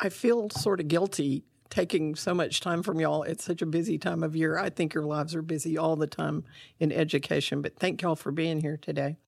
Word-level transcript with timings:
I 0.00 0.08
feel 0.08 0.48
sort 0.48 0.80
of 0.80 0.88
guilty 0.88 1.44
taking 1.68 2.16
so 2.16 2.34
much 2.34 2.60
time 2.60 2.82
from 2.82 2.98
y'all 2.98 3.24
at 3.26 3.40
such 3.40 3.62
a 3.62 3.66
busy 3.66 3.98
time 3.98 4.22
of 4.22 4.34
year. 4.34 4.58
I 4.58 4.70
think 4.70 4.94
your 4.94 5.04
lives 5.04 5.34
are 5.34 5.42
busy 5.42 5.76
all 5.78 5.94
the 5.94 6.06
time 6.06 6.44
in 6.78 6.90
education, 6.90 7.62
but 7.62 7.76
thank 7.76 8.02
y'all 8.02 8.16
for 8.16 8.32
being 8.32 8.60
here 8.60 8.78
today. 8.78 9.18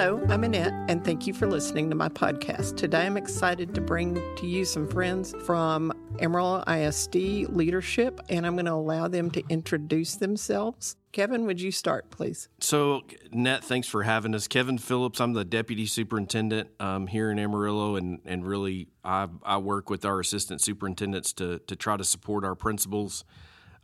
Hello, 0.00 0.18
I'm 0.30 0.44
Annette, 0.44 0.72
and 0.88 1.04
thank 1.04 1.26
you 1.26 1.34
for 1.34 1.46
listening 1.46 1.90
to 1.90 1.94
my 1.94 2.08
podcast. 2.08 2.78
Today 2.78 3.04
I'm 3.04 3.18
excited 3.18 3.74
to 3.74 3.82
bring 3.82 4.14
to 4.36 4.46
you 4.46 4.64
some 4.64 4.88
friends 4.88 5.34
from 5.44 5.92
Amarillo 6.20 6.64
ISD 6.66 7.16
leadership, 7.50 8.18
and 8.30 8.46
I'm 8.46 8.54
going 8.54 8.64
to 8.64 8.72
allow 8.72 9.08
them 9.08 9.30
to 9.32 9.42
introduce 9.50 10.14
themselves. 10.14 10.96
Kevin, 11.12 11.44
would 11.44 11.60
you 11.60 11.70
start, 11.70 12.08
please? 12.08 12.48
So, 12.60 13.02
Net, 13.30 13.62
thanks 13.62 13.88
for 13.88 14.02
having 14.02 14.34
us. 14.34 14.48
Kevin 14.48 14.78
Phillips, 14.78 15.20
I'm 15.20 15.34
the 15.34 15.44
deputy 15.44 15.84
superintendent 15.84 16.70
um, 16.80 17.06
here 17.06 17.30
in 17.30 17.38
Amarillo, 17.38 17.96
and, 17.96 18.20
and 18.24 18.46
really 18.46 18.88
I, 19.04 19.28
I 19.44 19.58
work 19.58 19.90
with 19.90 20.06
our 20.06 20.18
assistant 20.18 20.62
superintendents 20.62 21.34
to, 21.34 21.58
to 21.58 21.76
try 21.76 21.98
to 21.98 22.04
support 22.04 22.42
our 22.42 22.54
principals 22.54 23.22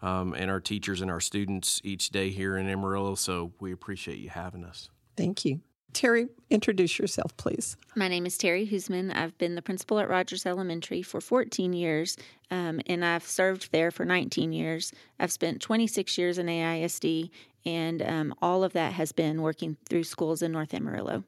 um, 0.00 0.32
and 0.32 0.50
our 0.50 0.60
teachers 0.60 1.02
and 1.02 1.10
our 1.10 1.20
students 1.20 1.82
each 1.84 2.08
day 2.08 2.30
here 2.30 2.56
in 2.56 2.66
Amarillo. 2.70 3.16
So, 3.16 3.52
we 3.60 3.70
appreciate 3.70 4.16
you 4.16 4.30
having 4.30 4.64
us. 4.64 4.88
Thank 5.14 5.44
you. 5.44 5.60
Terry, 5.96 6.28
introduce 6.50 6.98
yourself, 6.98 7.34
please. 7.38 7.74
My 7.94 8.06
name 8.06 8.26
is 8.26 8.36
Terry 8.36 8.66
Husman. 8.66 9.16
I've 9.16 9.36
been 9.38 9.54
the 9.54 9.62
principal 9.62 9.98
at 9.98 10.10
Rogers 10.10 10.44
Elementary 10.44 11.00
for 11.00 11.22
14 11.22 11.72
years, 11.72 12.18
um, 12.50 12.82
and 12.86 13.02
I've 13.02 13.26
served 13.26 13.72
there 13.72 13.90
for 13.90 14.04
19 14.04 14.52
years. 14.52 14.92
I've 15.18 15.32
spent 15.32 15.62
26 15.62 16.18
years 16.18 16.36
in 16.36 16.48
AISD, 16.48 17.30
and 17.64 18.02
um, 18.02 18.34
all 18.42 18.62
of 18.62 18.74
that 18.74 18.92
has 18.92 19.12
been 19.12 19.40
working 19.40 19.78
through 19.88 20.04
schools 20.04 20.42
in 20.42 20.52
North 20.52 20.74
Amarillo. 20.74 21.24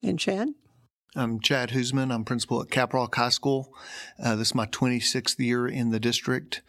And 0.00 0.16
Chad? 0.16 0.50
I'm 1.16 1.40
Chad 1.40 1.70
Husman. 1.70 2.14
I'm 2.14 2.24
principal 2.24 2.62
at 2.62 2.68
Caprock 2.68 3.16
High 3.16 3.30
School. 3.30 3.74
Uh, 4.22 4.36
this 4.36 4.48
is 4.50 4.54
my 4.54 4.66
26th 4.66 5.40
year 5.40 5.66
in 5.66 5.90
the 5.90 5.98
district, 5.98 6.62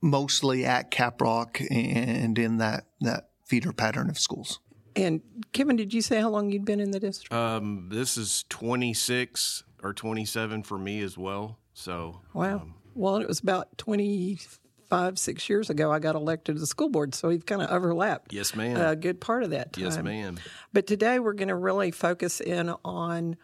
mostly 0.00 0.64
at 0.64 0.90
Caprock 0.90 1.60
and 1.70 2.38
in 2.38 2.56
that, 2.56 2.86
that 3.02 3.28
feeder 3.44 3.74
pattern 3.74 4.08
of 4.08 4.18
schools. 4.18 4.60
And 4.96 5.20
Kevin, 5.52 5.76
did 5.76 5.94
you 5.94 6.02
say 6.02 6.20
how 6.20 6.30
long 6.30 6.50
you'd 6.50 6.64
been 6.64 6.80
in 6.80 6.90
the 6.90 7.00
district? 7.00 7.32
Um, 7.32 7.88
this 7.90 8.16
is 8.16 8.44
26 8.48 9.64
or 9.82 9.92
27 9.92 10.62
for 10.62 10.78
me 10.78 11.00
as 11.02 11.16
well. 11.16 11.58
So, 11.74 12.20
wow. 12.34 12.56
Um, 12.56 12.74
well, 12.94 13.16
it 13.16 13.28
was 13.28 13.40
about 13.40 13.78
25, 13.78 15.18
six 15.18 15.48
years 15.48 15.70
ago 15.70 15.92
I 15.92 15.98
got 15.98 16.16
elected 16.16 16.56
to 16.56 16.60
the 16.60 16.66
school 16.66 16.88
board, 16.88 17.14
so 17.14 17.28
we've 17.28 17.46
kind 17.46 17.62
of 17.62 17.70
overlapped. 17.70 18.32
Yes, 18.32 18.54
ma'am. 18.54 18.76
A 18.76 18.96
good 18.96 19.20
part 19.20 19.42
of 19.44 19.50
that 19.50 19.72
time. 19.72 19.84
Yes, 19.84 19.98
ma'am. 19.98 20.38
But 20.72 20.86
today 20.86 21.18
we're 21.18 21.34
going 21.34 21.48
to 21.48 21.54
really 21.54 21.90
focus 21.90 22.40
in 22.40 22.74
on 22.84 23.36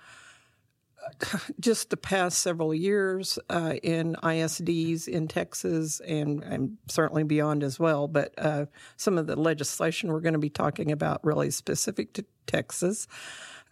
just 1.61 1.91
the 1.91 1.97
past 1.97 2.39
several 2.39 2.75
years 2.75 3.39
uh, 3.51 3.75
in 3.83 4.17
ISDs 4.23 5.09
in 5.09 5.29
Texas 5.29 6.01
and, 6.01 6.43
and, 6.43 6.77
certainly 6.89 7.23
beyond 7.23 7.63
as 7.63 7.79
well. 7.79 8.09
But 8.09 8.35
uh, 8.39 8.67
some 8.97 9.19
of 9.19 9.27
the 9.27 9.37
legislation 9.37 10.13
we're 10.13 10.21
going 10.21 10.35
to 10.35 10.39
be 10.39 10.51
talking 10.51 10.93
about 10.93 11.25
really 11.25 11.51
specific 11.51 12.13
to 12.15 12.25
Texas. 12.47 13.07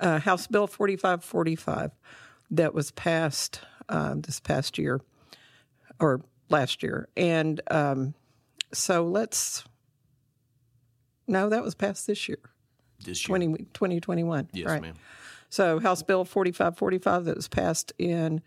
Uh, 0.01 0.19
House 0.19 0.47
Bill 0.47 0.67
4545 0.67 1.93
that 2.51 2.75
was 2.75 2.91
passed 2.93 3.61
um, 3.89 4.23
this 4.23 4.41
past 4.41 4.79
year 4.79 5.01
or 6.01 6.21
last 6.51 6.83
year. 6.83 7.09
And 7.17 7.61
um, 7.71 8.15
so 8.73 9.05
let's. 9.05 9.65
No, 11.27 11.49
that 11.49 11.63
was 11.63 11.75
passed 11.75 12.07
this 12.07 12.29
year. 12.29 12.39
This 13.03 13.23
year. 13.23 13.39
20, 13.39 13.57
2021. 13.73 14.51
Yes, 14.53 14.67
right. 14.67 14.83
ma'am. 14.83 14.95
So 15.55 15.79
House 15.79 16.03
Bill 16.03 16.25
4545 16.25 17.27
that 17.27 17.37
was 17.37 17.47
passed 17.47 17.93
in 17.97 18.43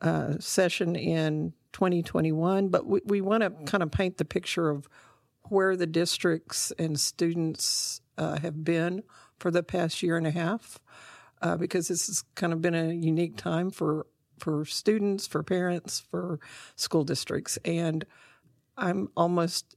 uh, 0.00 0.36
session 0.40 0.96
in 0.96 1.52
2021, 1.74 2.68
but 2.68 2.86
we, 2.86 3.02
we 3.04 3.20
want 3.20 3.42
to 3.42 3.50
kind 3.70 3.82
of 3.82 3.90
paint 3.90 4.16
the 4.16 4.24
picture 4.24 4.70
of 4.70 4.88
where 5.50 5.76
the 5.76 5.86
districts 5.86 6.72
and 6.78 6.98
students 6.98 8.00
uh, 8.16 8.38
have 8.38 8.64
been 8.64 9.02
for 9.38 9.50
the 9.50 9.62
past 9.62 10.02
year 10.02 10.16
and 10.16 10.26
a 10.26 10.30
half, 10.30 10.80
uh, 11.42 11.58
because 11.58 11.88
this 11.88 12.06
has 12.06 12.24
kind 12.36 12.54
of 12.54 12.62
been 12.62 12.74
a 12.74 12.90
unique 12.90 13.36
time 13.36 13.70
for 13.70 14.06
for 14.38 14.64
students, 14.64 15.26
for 15.26 15.42
parents, 15.42 16.00
for 16.00 16.40
school 16.74 17.04
districts, 17.04 17.58
and 17.66 18.06
I'm 18.78 19.10
almost 19.14 19.76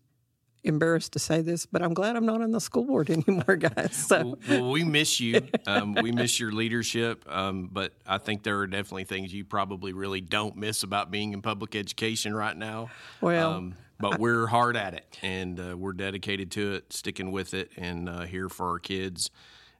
embarrassed 0.63 1.13
to 1.13 1.19
say 1.19 1.41
this, 1.41 1.65
but 1.65 1.81
I'm 1.81 1.93
glad 1.93 2.15
I'm 2.15 2.25
not 2.25 2.41
on 2.41 2.51
the 2.51 2.61
school 2.61 2.85
board 2.85 3.09
anymore, 3.27 3.55
guys. 3.55 3.95
So. 3.95 4.37
Well, 4.47 4.69
we 4.69 4.83
miss 4.83 5.19
you. 5.19 5.47
Um, 5.65 5.93
we 5.93 6.11
miss 6.11 6.39
your 6.39 6.51
leadership. 6.51 7.25
Um, 7.27 7.69
but 7.71 7.93
I 8.05 8.17
think 8.17 8.43
there 8.43 8.59
are 8.59 8.67
definitely 8.67 9.05
things 9.05 9.33
you 9.33 9.45
probably 9.45 9.93
really 9.93 10.21
don't 10.21 10.55
miss 10.55 10.83
about 10.83 11.11
being 11.11 11.33
in 11.33 11.41
public 11.41 11.75
education 11.75 12.33
right 12.33 12.55
now. 12.55 12.89
Well, 13.21 13.53
um, 13.53 13.75
but 13.99 14.15
I, 14.15 14.17
we're 14.17 14.47
hard 14.47 14.77
at 14.77 14.93
it 14.93 15.17
and 15.21 15.59
uh, 15.59 15.77
we're 15.77 15.93
dedicated 15.93 16.51
to 16.51 16.73
it, 16.73 16.93
sticking 16.93 17.31
with 17.31 17.53
it, 17.53 17.71
and 17.77 18.09
uh, 18.09 18.21
here 18.21 18.49
for 18.49 18.69
our 18.69 18.79
kids 18.79 19.29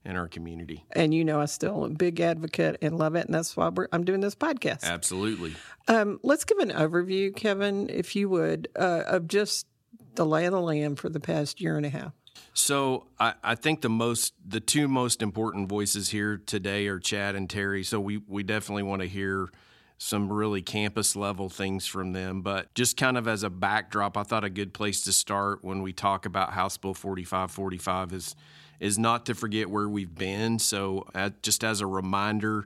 and 0.06 0.18
our 0.18 0.28
community. 0.28 0.86
And 0.92 1.14
you 1.14 1.26
know, 1.26 1.42
I 1.42 1.46
still 1.46 1.86
am 1.86 1.92
a 1.92 1.96
big 1.96 2.20
advocate 2.20 2.78
and 2.82 2.98
love 2.98 3.16
it, 3.16 3.26
and 3.26 3.34
that's 3.34 3.56
why 3.56 3.70
I'm 3.92 4.04
doing 4.06 4.22
this 4.22 4.36
podcast. 4.36 4.84
Absolutely. 4.84 5.56
Um, 5.88 6.20
let's 6.24 6.46
give 6.46 6.60
an 6.60 6.72
overview, 6.72 7.36
Kevin, 7.36 7.90
if 7.90 8.16
you 8.16 8.30
would, 8.30 8.68
uh, 8.78 9.04
of 9.08 9.28
just 9.28 9.68
the 10.16 10.26
lay 10.26 10.46
of 10.46 10.52
the 10.52 10.62
land 10.62 11.00
for 11.00 11.10
the 11.10 11.20
past 11.20 11.62
year 11.62 11.78
and 11.78 11.86
a 11.86 11.90
half? 11.90 12.14
So 12.54 13.08
I, 13.20 13.34
I, 13.44 13.56
think 13.56 13.82
the 13.82 13.90
most 13.90 14.34
the 14.46 14.60
two 14.60 14.88
most 14.88 15.22
important 15.22 15.70
voices 15.70 16.10
here 16.10 16.38
today 16.38 16.88
are 16.88 17.00
Chad 17.00 17.36
and 17.36 17.50
Terry. 17.50 17.84
So 17.84 18.00
we 18.00 18.18
we 18.28 18.44
definitely 18.44 18.84
want 18.84 19.02
to 19.02 19.08
hear 19.08 19.50
some 19.98 20.32
really 20.32 20.62
campus 20.62 21.16
level 21.16 21.50
things 21.50 21.86
from 21.86 22.14
them. 22.14 22.42
But 22.42 22.74
just 22.74 22.98
kind 22.98 23.18
of 23.18 23.28
as 23.28 23.44
a 23.44 23.50
backdrop, 23.50 24.18
I 24.18 24.24
thought 24.24 24.44
a 24.44 24.50
good 24.50 24.74
place 24.74 25.04
to 25.04 25.14
start 25.14 25.64
when 25.64 25.82
we 25.82 25.92
talk 25.94 26.26
about 26.26 26.54
House 26.54 26.78
Bill 26.78 26.94
4545 26.94 28.14
is 28.14 28.36
is 28.80 28.98
not 28.98 29.26
to 29.26 29.36
forget 29.36 29.70
where 29.70 29.90
we've 29.90 30.16
been. 30.16 30.58
So 30.58 31.06
uh, 31.14 31.32
just 31.42 31.64
as 31.64 31.82
a 31.82 31.86
reminder, 31.86 32.66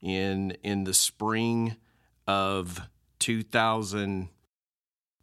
in 0.00 0.52
in 0.62 0.84
the 0.84 0.94
spring 0.94 1.76
of 2.26 2.80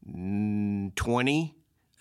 2020 0.06 1.56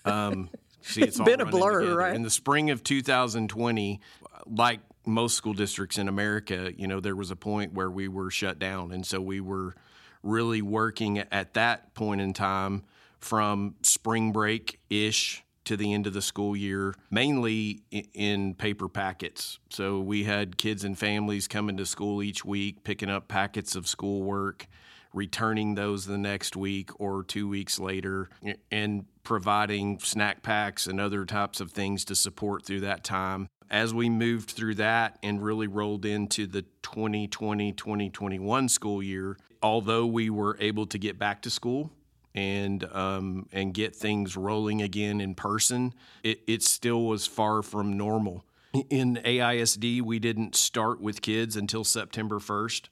um, 0.05 0.49
see, 0.81 1.01
it's, 1.01 1.17
it's 1.19 1.25
been 1.25 1.41
a 1.41 1.45
blur, 1.45 1.81
together. 1.81 1.97
right? 1.97 2.15
In 2.15 2.23
the 2.23 2.29
spring 2.29 2.69
of 2.69 2.83
2020, 2.83 3.99
like 4.45 4.79
most 5.05 5.35
school 5.35 5.53
districts 5.53 5.97
in 5.97 6.07
America, 6.07 6.71
you 6.75 6.87
know, 6.87 6.99
there 6.99 7.15
was 7.15 7.31
a 7.31 7.35
point 7.35 7.73
where 7.73 7.89
we 7.89 8.07
were 8.07 8.31
shut 8.31 8.59
down, 8.59 8.91
and 8.91 9.05
so 9.05 9.19
we 9.21 9.41
were 9.41 9.75
really 10.23 10.61
working 10.61 11.19
at 11.19 11.53
that 11.55 11.93
point 11.93 12.21
in 12.21 12.33
time 12.33 12.83
from 13.19 13.75
spring 13.81 14.31
break 14.31 14.79
ish 14.89 15.43
to 15.63 15.77
the 15.77 15.93
end 15.93 16.07
of 16.07 16.13
the 16.13 16.21
school 16.21 16.55
year, 16.55 16.93
mainly 17.11 17.83
in 17.91 18.55
paper 18.55 18.89
packets. 18.89 19.59
So 19.69 19.99
we 19.99 20.23
had 20.23 20.57
kids 20.57 20.83
and 20.83 20.97
families 20.97 21.47
coming 21.47 21.77
to 21.77 21.85
school 21.85 22.23
each 22.23 22.43
week, 22.43 22.83
picking 22.83 23.09
up 23.09 23.27
packets 23.27 23.75
of 23.75 23.87
schoolwork 23.87 24.67
returning 25.13 25.75
those 25.75 26.05
the 26.05 26.17
next 26.17 26.55
week 26.55 26.89
or 26.99 27.23
two 27.23 27.47
weeks 27.47 27.79
later, 27.79 28.29
and 28.71 29.05
providing 29.23 29.99
snack 29.99 30.41
packs 30.41 30.87
and 30.87 30.99
other 30.99 31.25
types 31.25 31.59
of 31.59 31.71
things 31.71 32.05
to 32.05 32.15
support 32.15 32.65
through 32.65 32.81
that 32.81 33.03
time. 33.03 33.47
As 33.69 33.93
we 33.93 34.09
moved 34.09 34.51
through 34.51 34.75
that 34.75 35.17
and 35.23 35.41
really 35.41 35.67
rolled 35.67 36.05
into 36.05 36.45
the 36.45 36.63
2020 36.83 37.71
2021 37.71 38.69
school 38.69 39.01
year, 39.01 39.37
although 39.63 40.05
we 40.05 40.29
were 40.29 40.57
able 40.59 40.85
to 40.87 40.97
get 40.97 41.17
back 41.17 41.41
to 41.43 41.49
school, 41.49 41.91
and 42.33 42.83
um, 42.93 43.47
and 43.51 43.73
get 43.73 43.95
things 43.95 44.37
rolling 44.37 44.81
again 44.81 45.19
in 45.21 45.35
person, 45.35 45.93
it, 46.23 46.41
it 46.47 46.63
still 46.63 47.03
was 47.03 47.27
far 47.27 47.61
from 47.61 47.97
normal. 47.97 48.45
In 48.89 49.19
AISD, 49.25 50.01
we 50.01 50.17
didn't 50.19 50.55
start 50.55 51.01
with 51.01 51.21
kids 51.21 51.57
until 51.57 51.83
September 51.83 52.39
1st 52.39 52.87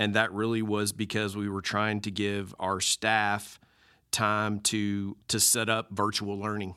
and 0.00 0.14
that 0.14 0.32
really 0.32 0.62
was 0.62 0.92
because 0.92 1.36
we 1.36 1.46
were 1.46 1.60
trying 1.60 2.00
to 2.00 2.10
give 2.10 2.54
our 2.58 2.80
staff 2.80 3.60
time 4.10 4.58
to 4.58 5.14
to 5.28 5.38
set 5.38 5.68
up 5.68 5.88
virtual 5.90 6.36
learning 6.38 6.74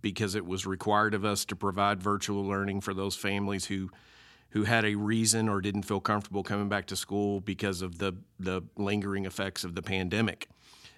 because 0.00 0.34
it 0.34 0.46
was 0.46 0.66
required 0.66 1.12
of 1.12 1.22
us 1.22 1.44
to 1.44 1.54
provide 1.54 2.02
virtual 2.02 2.42
learning 2.42 2.80
for 2.80 2.94
those 2.94 3.14
families 3.14 3.66
who 3.66 3.90
who 4.50 4.64
had 4.64 4.86
a 4.86 4.94
reason 4.94 5.50
or 5.50 5.60
didn't 5.60 5.82
feel 5.82 6.00
comfortable 6.00 6.42
coming 6.42 6.70
back 6.70 6.86
to 6.86 6.96
school 6.96 7.40
because 7.42 7.82
of 7.82 7.98
the 7.98 8.14
the 8.40 8.62
lingering 8.78 9.26
effects 9.26 9.64
of 9.64 9.74
the 9.74 9.82
pandemic. 9.82 10.48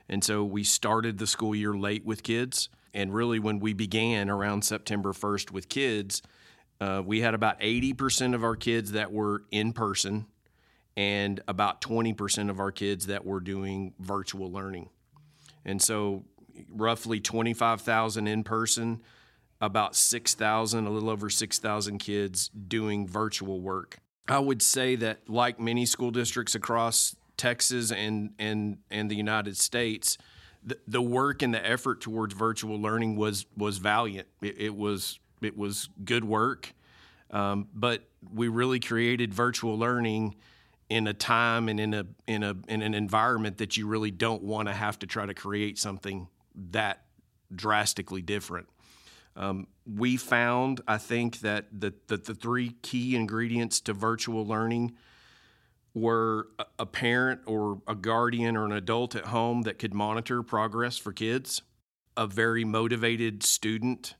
And 0.09 0.23
so 0.23 0.44
we 0.44 0.62
started 0.62 1.19
the 1.19 1.27
school 1.27 1.56
year 1.56 1.75
late 1.75 2.05
with 2.05 2.23
kids. 2.23 2.69
And 2.93 3.12
really, 3.12 3.41
when 3.41 3.59
we 3.59 3.73
began 3.73 4.31
around 4.31 4.65
September 4.65 5.12
1st 5.12 5.50
with 5.50 5.69
kids, 5.69 6.23
uh, 6.81 7.03
we 7.05 7.23
had 7.23 7.35
about 7.35 7.59
80% 7.59 8.35
of 8.35 8.44
our 8.44 8.55
kids 8.55 8.93
that 8.93 9.11
were 9.11 9.43
in 9.50 9.73
person 9.73 10.27
and 10.96 11.41
about 11.49 11.81
20% 11.81 12.50
of 12.50 12.61
our 12.61 12.70
kids 12.70 13.06
that 13.06 13.25
were 13.25 13.41
doing 13.41 13.94
virtual 13.99 14.50
learning. 14.50 14.88
And 15.64 15.81
so, 15.82 16.25
roughly 16.70 17.20
25,000 17.20 18.26
in 18.26 18.44
person, 18.44 19.00
about 19.61 19.96
6,000, 19.96 20.87
a 20.87 20.91
little 20.91 21.11
over 21.11 21.31
6,000 21.31 21.99
kids 21.99 22.49
doing 22.49 23.08
virtual 23.08 23.61
work. 23.61 23.99
I 24.29 24.38
would 24.38 24.62
say 24.62 24.96
that, 24.96 25.29
like 25.29 25.61
many 25.61 25.85
school 25.85 26.11
districts 26.11 26.55
across 26.55 27.14
Texas 27.37 27.91
and 27.91 28.31
and 28.38 28.79
and 28.91 29.11
the 29.11 29.17
United 29.17 29.56
States, 29.56 30.17
the, 30.62 30.79
the 30.87 31.02
work 31.02 31.43
and 31.43 31.52
the 31.52 31.64
effort 31.67 32.00
towards 32.00 32.32
virtual 32.32 32.81
learning 32.81 33.17
was 33.17 33.44
was 33.56 33.79
valiant. 33.79 34.29
It, 34.41 34.58
it 34.58 34.75
was 34.75 35.19
it 35.43 35.58
was 35.58 35.91
good 36.05 36.25
work, 36.25 36.73
um, 37.31 37.69
but 37.75 38.05
we 38.32 38.49
really 38.49 38.81
created 38.81 39.35
virtual 39.35 39.79
learning 39.79 40.37
in 40.89 41.07
a 41.07 41.15
time 41.15 41.69
and 41.69 41.81
in 41.81 41.95
a 41.95 42.07
in 42.27 42.43
a 42.43 42.55
in 42.69 42.83
an 42.83 42.95
environment 42.95 43.59
that 43.59 43.77
you 43.77 43.87
really 43.87 44.11
don't 44.11 44.43
want 44.43 44.69
to 44.69 44.75
have 44.75 44.99
to 44.99 45.07
try 45.07 45.27
to 45.27 45.35
create 45.35 45.79
something 45.79 46.29
that 46.55 47.05
drastically 47.55 48.23
different. 48.23 48.69
Um, 49.37 49.67
we 49.87 50.17
found, 50.17 50.81
I 50.87 50.99
think, 50.99 51.41
that 51.41 51.67
the, 51.73 51.93
that 52.07 52.25
the 52.25 52.35
three 52.35 52.71
key 52.83 53.17
ingredients 53.17 53.81
to 53.83 53.93
virtual 53.93 54.47
learning 54.47 54.95
were 55.93 56.49
a 56.79 56.87
parent 56.87 57.41
or 57.47 57.81
a 57.87 57.95
guardian 57.95 58.57
or 58.57 58.65
an 58.65 58.73
adult 58.73 59.15
at 59.15 59.27
home 59.27 59.63
that 59.63 59.79
could 59.79 59.95
monitor 59.95 60.43
progress 60.43 60.97
for 60.99 61.13
kids, 61.13 61.63
a 62.17 62.27
very 62.27 62.65
motivated 62.65 63.43
student, 63.43 64.15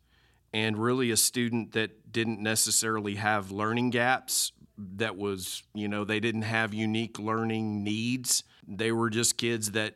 and 0.52 0.78
really 0.78 1.10
a 1.10 1.17
student 1.17 1.72
that 1.72 2.12
didn't 2.12 2.40
necessarily 2.40 3.17
have 3.17 3.50
learning 3.50 3.90
gaps. 3.90 4.52
That 4.76 5.16
was, 5.16 5.62
you 5.74 5.88
know, 5.88 6.04
they 6.04 6.20
didn't 6.20 6.42
have 6.42 6.74
unique 6.74 7.18
learning 7.18 7.84
needs. 7.84 8.44
They 8.66 8.92
were 8.92 9.10
just 9.10 9.36
kids 9.36 9.72
that 9.72 9.94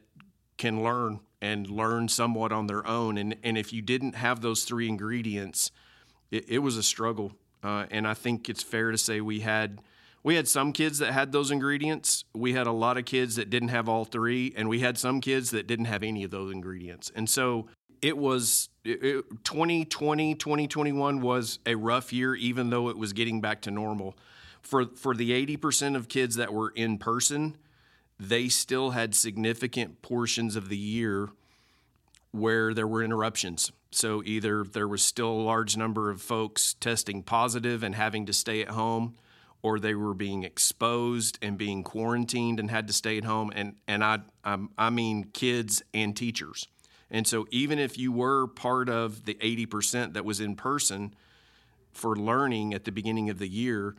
can 0.56 0.82
learn 0.82 1.20
and 1.40 1.68
learn 1.68 2.08
somewhat 2.08 2.52
on 2.52 2.66
their 2.66 2.86
own. 2.86 3.16
And, 3.16 3.36
and 3.42 3.56
if 3.56 3.72
you 3.72 3.82
didn't 3.82 4.14
have 4.14 4.40
those 4.40 4.64
three 4.64 4.88
ingredients, 4.88 5.70
it, 6.30 6.48
it 6.48 6.58
was 6.58 6.76
a 6.76 6.82
struggle. 6.82 7.32
Uh, 7.62 7.86
and 7.90 8.06
I 8.06 8.14
think 8.14 8.48
it's 8.48 8.62
fair 8.62 8.90
to 8.90 8.98
say 8.98 9.20
we 9.20 9.40
had 9.40 9.80
we 10.24 10.34
had 10.34 10.48
some 10.48 10.72
kids 10.72 10.98
that 10.98 11.12
had 11.12 11.32
those 11.32 11.50
ingredients. 11.50 12.24
We 12.34 12.52
had 12.52 12.66
a 12.66 12.72
lot 12.72 12.98
of 12.98 13.04
kids 13.04 13.36
that 13.36 13.50
didn't 13.50 13.68
have 13.68 13.88
all 13.88 14.04
three, 14.04 14.52
and 14.56 14.68
we 14.68 14.80
had 14.80 14.98
some 14.98 15.20
kids 15.20 15.50
that 15.50 15.66
didn't 15.66 15.86
have 15.86 16.02
any 16.02 16.24
of 16.24 16.30
those 16.30 16.52
ingredients. 16.52 17.10
And 17.14 17.30
so 17.30 17.68
it 18.02 18.18
was 18.18 18.68
it, 18.84 19.24
2020, 19.44 20.34
2021 20.34 21.20
was 21.20 21.60
a 21.66 21.76
rough 21.76 22.12
year, 22.12 22.34
even 22.34 22.70
though 22.70 22.88
it 22.88 22.98
was 22.98 23.12
getting 23.12 23.40
back 23.40 23.62
to 23.62 23.70
normal. 23.70 24.16
For 24.68 24.84
for 24.84 25.14
the 25.14 25.30
80% 25.30 25.96
of 25.96 26.08
kids 26.08 26.36
that 26.36 26.52
were 26.52 26.68
in 26.68 26.98
person, 26.98 27.56
they 28.20 28.50
still 28.50 28.90
had 28.90 29.14
significant 29.14 30.02
portions 30.02 30.56
of 30.56 30.68
the 30.68 30.76
year 30.76 31.30
where 32.32 32.74
there 32.74 32.86
were 32.86 33.02
interruptions. 33.02 33.72
So 33.90 34.22
either 34.26 34.64
there 34.64 34.86
was 34.86 35.02
still 35.02 35.30
a 35.30 35.40
large 35.40 35.78
number 35.78 36.10
of 36.10 36.20
folks 36.20 36.74
testing 36.80 37.22
positive 37.22 37.82
and 37.82 37.94
having 37.94 38.26
to 38.26 38.34
stay 38.34 38.60
at 38.60 38.68
home, 38.68 39.14
or 39.62 39.78
they 39.78 39.94
were 39.94 40.12
being 40.12 40.42
exposed 40.44 41.38
and 41.40 41.56
being 41.56 41.82
quarantined 41.82 42.60
and 42.60 42.70
had 42.70 42.86
to 42.88 42.92
stay 42.92 43.16
at 43.16 43.24
home. 43.24 43.50
And 43.56 43.76
and 43.86 44.04
I 44.04 44.18
I'm, 44.44 44.68
I 44.76 44.90
mean 44.90 45.30
kids 45.32 45.82
and 45.94 46.14
teachers. 46.14 46.68
And 47.10 47.26
so 47.26 47.46
even 47.50 47.78
if 47.78 47.96
you 47.96 48.12
were 48.12 48.46
part 48.46 48.90
of 48.90 49.24
the 49.24 49.36
80% 49.36 50.12
that 50.12 50.26
was 50.26 50.40
in 50.40 50.56
person 50.56 51.14
for 51.90 52.14
learning 52.14 52.74
at 52.74 52.84
the 52.84 52.92
beginning 52.92 53.30
of 53.30 53.38
the 53.38 53.48
year, 53.48 53.96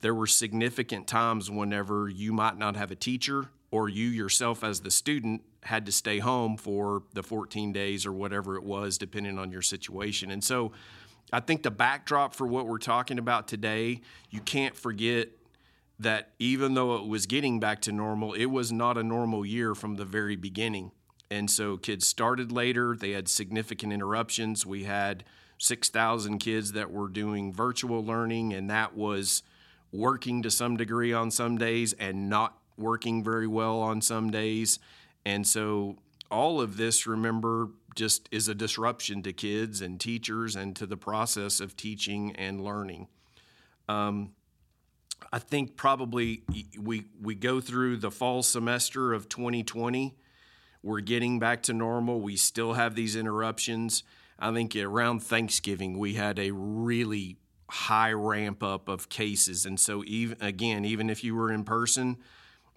there 0.00 0.14
were 0.14 0.26
significant 0.26 1.06
times 1.06 1.50
whenever 1.50 2.08
you 2.08 2.32
might 2.32 2.56
not 2.56 2.76
have 2.76 2.90
a 2.90 2.96
teacher 2.96 3.50
or 3.70 3.88
you 3.88 4.08
yourself 4.08 4.64
as 4.64 4.80
the 4.80 4.90
student 4.90 5.42
had 5.64 5.86
to 5.86 5.92
stay 5.92 6.18
home 6.18 6.56
for 6.56 7.02
the 7.12 7.22
14 7.22 7.72
days 7.72 8.06
or 8.06 8.12
whatever 8.12 8.56
it 8.56 8.64
was, 8.64 8.98
depending 8.98 9.38
on 9.38 9.52
your 9.52 9.62
situation. 9.62 10.30
And 10.30 10.42
so 10.42 10.72
I 11.32 11.40
think 11.40 11.62
the 11.62 11.70
backdrop 11.70 12.34
for 12.34 12.46
what 12.46 12.66
we're 12.66 12.78
talking 12.78 13.18
about 13.18 13.46
today, 13.46 14.00
you 14.30 14.40
can't 14.40 14.74
forget 14.74 15.28
that 15.98 16.30
even 16.38 16.74
though 16.74 16.96
it 16.96 17.06
was 17.06 17.26
getting 17.26 17.60
back 17.60 17.82
to 17.82 17.92
normal, 17.92 18.32
it 18.32 18.46
was 18.46 18.72
not 18.72 18.96
a 18.96 19.02
normal 19.02 19.44
year 19.44 19.74
from 19.74 19.96
the 19.96 20.04
very 20.04 20.34
beginning. 20.34 20.90
And 21.30 21.48
so 21.50 21.76
kids 21.76 22.08
started 22.08 22.50
later, 22.50 22.96
they 22.96 23.10
had 23.12 23.28
significant 23.28 23.92
interruptions. 23.92 24.64
We 24.64 24.84
had 24.84 25.24
6,000 25.58 26.38
kids 26.38 26.72
that 26.72 26.90
were 26.90 27.08
doing 27.08 27.52
virtual 27.52 28.04
learning, 28.04 28.54
and 28.54 28.68
that 28.70 28.96
was 28.96 29.42
working 29.92 30.42
to 30.42 30.50
some 30.50 30.76
degree 30.76 31.12
on 31.12 31.30
some 31.30 31.58
days 31.58 31.92
and 31.94 32.28
not 32.28 32.56
working 32.76 33.22
very 33.22 33.46
well 33.46 33.80
on 33.80 34.00
some 34.00 34.30
days. 34.30 34.78
And 35.24 35.46
so 35.46 35.96
all 36.30 36.60
of 36.60 36.76
this, 36.76 37.06
remember, 37.06 37.70
just 37.94 38.28
is 38.30 38.48
a 38.48 38.54
disruption 38.54 39.22
to 39.22 39.32
kids 39.32 39.80
and 39.80 40.00
teachers 40.00 40.56
and 40.56 40.76
to 40.76 40.86
the 40.86 40.96
process 40.96 41.60
of 41.60 41.76
teaching 41.76 42.34
and 42.36 42.62
learning. 42.62 43.08
Um, 43.88 44.32
I 45.32 45.38
think 45.38 45.76
probably 45.76 46.42
we 46.78 47.04
we 47.20 47.34
go 47.34 47.60
through 47.60 47.98
the 47.98 48.10
fall 48.10 48.42
semester 48.42 49.12
of 49.12 49.28
2020. 49.28 50.16
We're 50.82 51.00
getting 51.00 51.38
back 51.38 51.62
to 51.64 51.72
normal. 51.72 52.20
We 52.20 52.36
still 52.36 52.74
have 52.74 52.94
these 52.94 53.16
interruptions. 53.16 54.02
I 54.38 54.52
think 54.52 54.74
around 54.74 55.20
Thanksgiving 55.22 55.98
we 55.98 56.14
had 56.14 56.38
a 56.38 56.52
really 56.52 57.36
high 57.70 58.12
ramp 58.12 58.62
up 58.62 58.88
of 58.88 59.08
cases, 59.08 59.66
and 59.66 59.78
so 59.78 60.02
even 60.06 60.36
again, 60.40 60.84
even 60.84 61.08
if 61.08 61.24
you 61.24 61.34
were 61.34 61.52
in 61.52 61.64
person, 61.64 62.18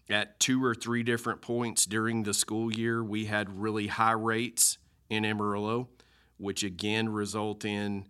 at 0.10 0.40
two 0.40 0.64
or 0.64 0.76
three 0.76 1.04
different 1.04 1.42
points 1.42 1.86
during 1.86 2.24
the 2.24 2.34
school 2.34 2.72
year, 2.72 3.04
we 3.04 3.26
had 3.26 3.62
really 3.62 3.88
high 3.88 4.12
rates 4.12 4.78
in 5.10 5.26
Amarillo, 5.26 5.90
which 6.38 6.64
again 6.64 7.10
result 7.10 7.66
in 7.66 8.06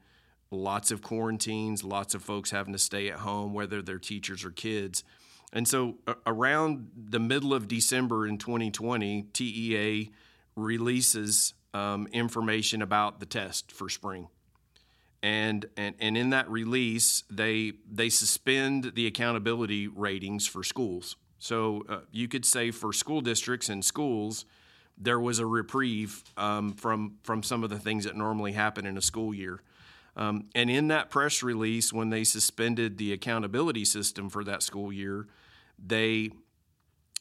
lots 0.51 0.91
of 0.91 1.01
quarantines, 1.01 1.83
lots 1.83 2.13
of 2.13 2.21
folks 2.21 2.51
having 2.51 2.73
to 2.73 2.79
stay 2.79 3.09
at 3.09 3.19
home, 3.19 3.53
whether 3.53 3.81
they're 3.81 3.99
teachers 3.99 4.43
or 4.43 4.51
kids. 4.51 5.03
And 5.51 5.67
so, 5.67 5.95
around 6.25 6.89
the 6.95 7.19
middle 7.19 7.53
of 7.53 7.67
December 7.67 8.27
in 8.27 8.39
2020, 8.39 9.27
TEA 9.33 10.11
releases 10.55 11.53
um, 11.73 12.07
information 12.11 12.81
about 12.81 13.19
the 13.19 13.25
test 13.25 13.71
for 13.71 13.87
spring. 13.89 14.27
And, 15.23 15.65
and, 15.75 15.95
and 15.99 16.15
in 16.15 16.29
that 16.31 16.49
release, 16.51 17.23
they, 17.31 17.73
they 17.89 18.09
suspend 18.09 18.91
the 18.93 19.07
accountability 19.07 19.87
ratings 19.87 20.45
for 20.45 20.63
schools. 20.63 21.15
So 21.39 21.83
uh, 21.89 21.99
you 22.11 22.27
could 22.27 22.45
say 22.45 22.71
for 22.71 22.93
school 22.93 23.21
districts 23.21 23.69
and 23.69 23.83
schools, 23.83 24.45
there 24.97 25.19
was 25.19 25.39
a 25.39 25.45
reprieve 25.45 26.23
um, 26.37 26.73
from 26.73 27.17
from 27.23 27.43
some 27.43 27.63
of 27.63 27.69
the 27.69 27.79
things 27.79 28.05
that 28.05 28.15
normally 28.15 28.51
happen 28.51 28.85
in 28.85 28.97
a 28.97 29.01
school 29.01 29.33
year. 29.33 29.61
Um, 30.15 30.45
and 30.53 30.69
in 30.69 30.87
that 30.89 31.09
press 31.09 31.41
release, 31.41 31.91
when 31.91 32.09
they 32.09 32.23
suspended 32.23 32.97
the 32.97 33.11
accountability 33.11 33.85
system 33.85 34.29
for 34.29 34.43
that 34.43 34.61
school 34.61 34.93
year, 34.93 35.27
they 35.83 36.31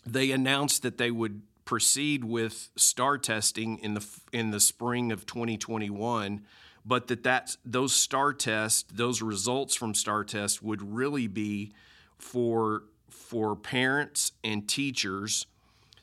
they 0.04 0.30
announced 0.30 0.82
that 0.82 0.98
they 0.98 1.10
would 1.10 1.42
proceed 1.64 2.24
with 2.24 2.68
STAAR 2.76 3.18
testing 3.18 3.78
in 3.78 3.94
the 3.94 4.06
in 4.32 4.50
the 4.50 4.60
spring 4.60 5.10
of 5.10 5.24
2021, 5.26 6.42
but 6.84 7.06
that 7.08 7.22
that 7.22 7.56
those 7.64 7.94
STAAR 7.94 8.32
tests, 8.32 8.84
those 8.92 9.22
results 9.22 9.74
from 9.74 9.94
STAAR 9.94 10.24
tests, 10.24 10.60
would 10.62 10.82
really 10.94 11.26
be 11.26 11.72
for 12.18 12.84
for 13.08 13.56
parents 13.56 14.32
and 14.42 14.68
teachers 14.68 15.46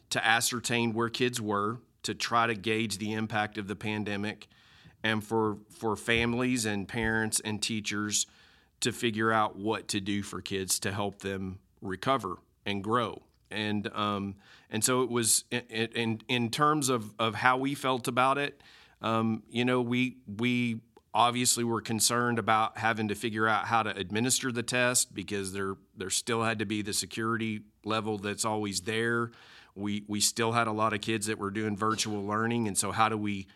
to 0.09 0.25
ascertain 0.25 0.93
where 0.93 1.09
kids 1.09 1.39
were, 1.39 1.77
to 2.03 2.13
try 2.13 2.47
to 2.47 2.55
gauge 2.55 2.97
the 2.97 3.13
impact 3.13 3.57
of 3.57 3.67
the 3.67 3.75
pandemic, 3.75 4.47
and 5.03 5.23
for, 5.23 5.57
for 5.69 5.95
families 5.95 6.65
and 6.65 6.87
parents 6.87 7.39
and 7.39 7.61
teachers 7.61 8.25
to 8.79 8.91
figure 8.91 9.31
out 9.31 9.55
what 9.55 9.87
to 9.89 9.99
do 9.99 10.23
for 10.23 10.41
kids 10.41 10.79
to 10.79 10.91
help 10.91 11.19
them 11.19 11.59
recover 11.81 12.37
and 12.65 12.83
grow. 12.83 13.21
And 13.51 13.87
um, 13.95 14.35
and 14.69 14.83
so 14.83 15.01
it 15.01 15.09
was 15.09 15.45
in, 15.51 15.61
in, 15.69 16.21
in 16.27 16.49
terms 16.49 16.89
of, 16.89 17.13
of 17.17 17.35
how 17.35 17.57
we 17.57 17.75
felt 17.75 18.07
about 18.07 18.37
it. 18.37 18.61
Um, 19.01 19.43
you 19.49 19.65
know, 19.65 19.81
we 19.81 20.17
we 20.27 20.81
obviously 21.13 21.63
were 21.63 21.81
concerned 21.81 22.37
about 22.37 22.77
having 22.77 23.07
to 23.07 23.15
figure 23.15 23.47
out 23.47 23.65
how 23.65 23.83
to 23.83 23.89
administer 23.97 24.51
the 24.51 24.63
test 24.63 25.13
because 25.13 25.53
there 25.53 25.75
there 25.95 26.09
still 26.09 26.43
had 26.43 26.59
to 26.59 26.65
be 26.65 26.81
the 26.81 26.93
security 26.93 27.61
level 27.83 28.17
that's 28.17 28.45
always 28.45 28.81
there. 28.81 29.31
We 29.75 30.03
we 30.07 30.19
still 30.19 30.51
had 30.51 30.67
a 30.67 30.71
lot 30.71 30.93
of 30.93 31.01
kids 31.01 31.27
that 31.27 31.37
were 31.37 31.51
doing 31.51 31.77
virtual 31.77 32.25
learning, 32.25 32.67
and 32.67 32.77
so 32.77 32.91
how 32.91 33.09
do 33.09 33.17
we 33.17 33.47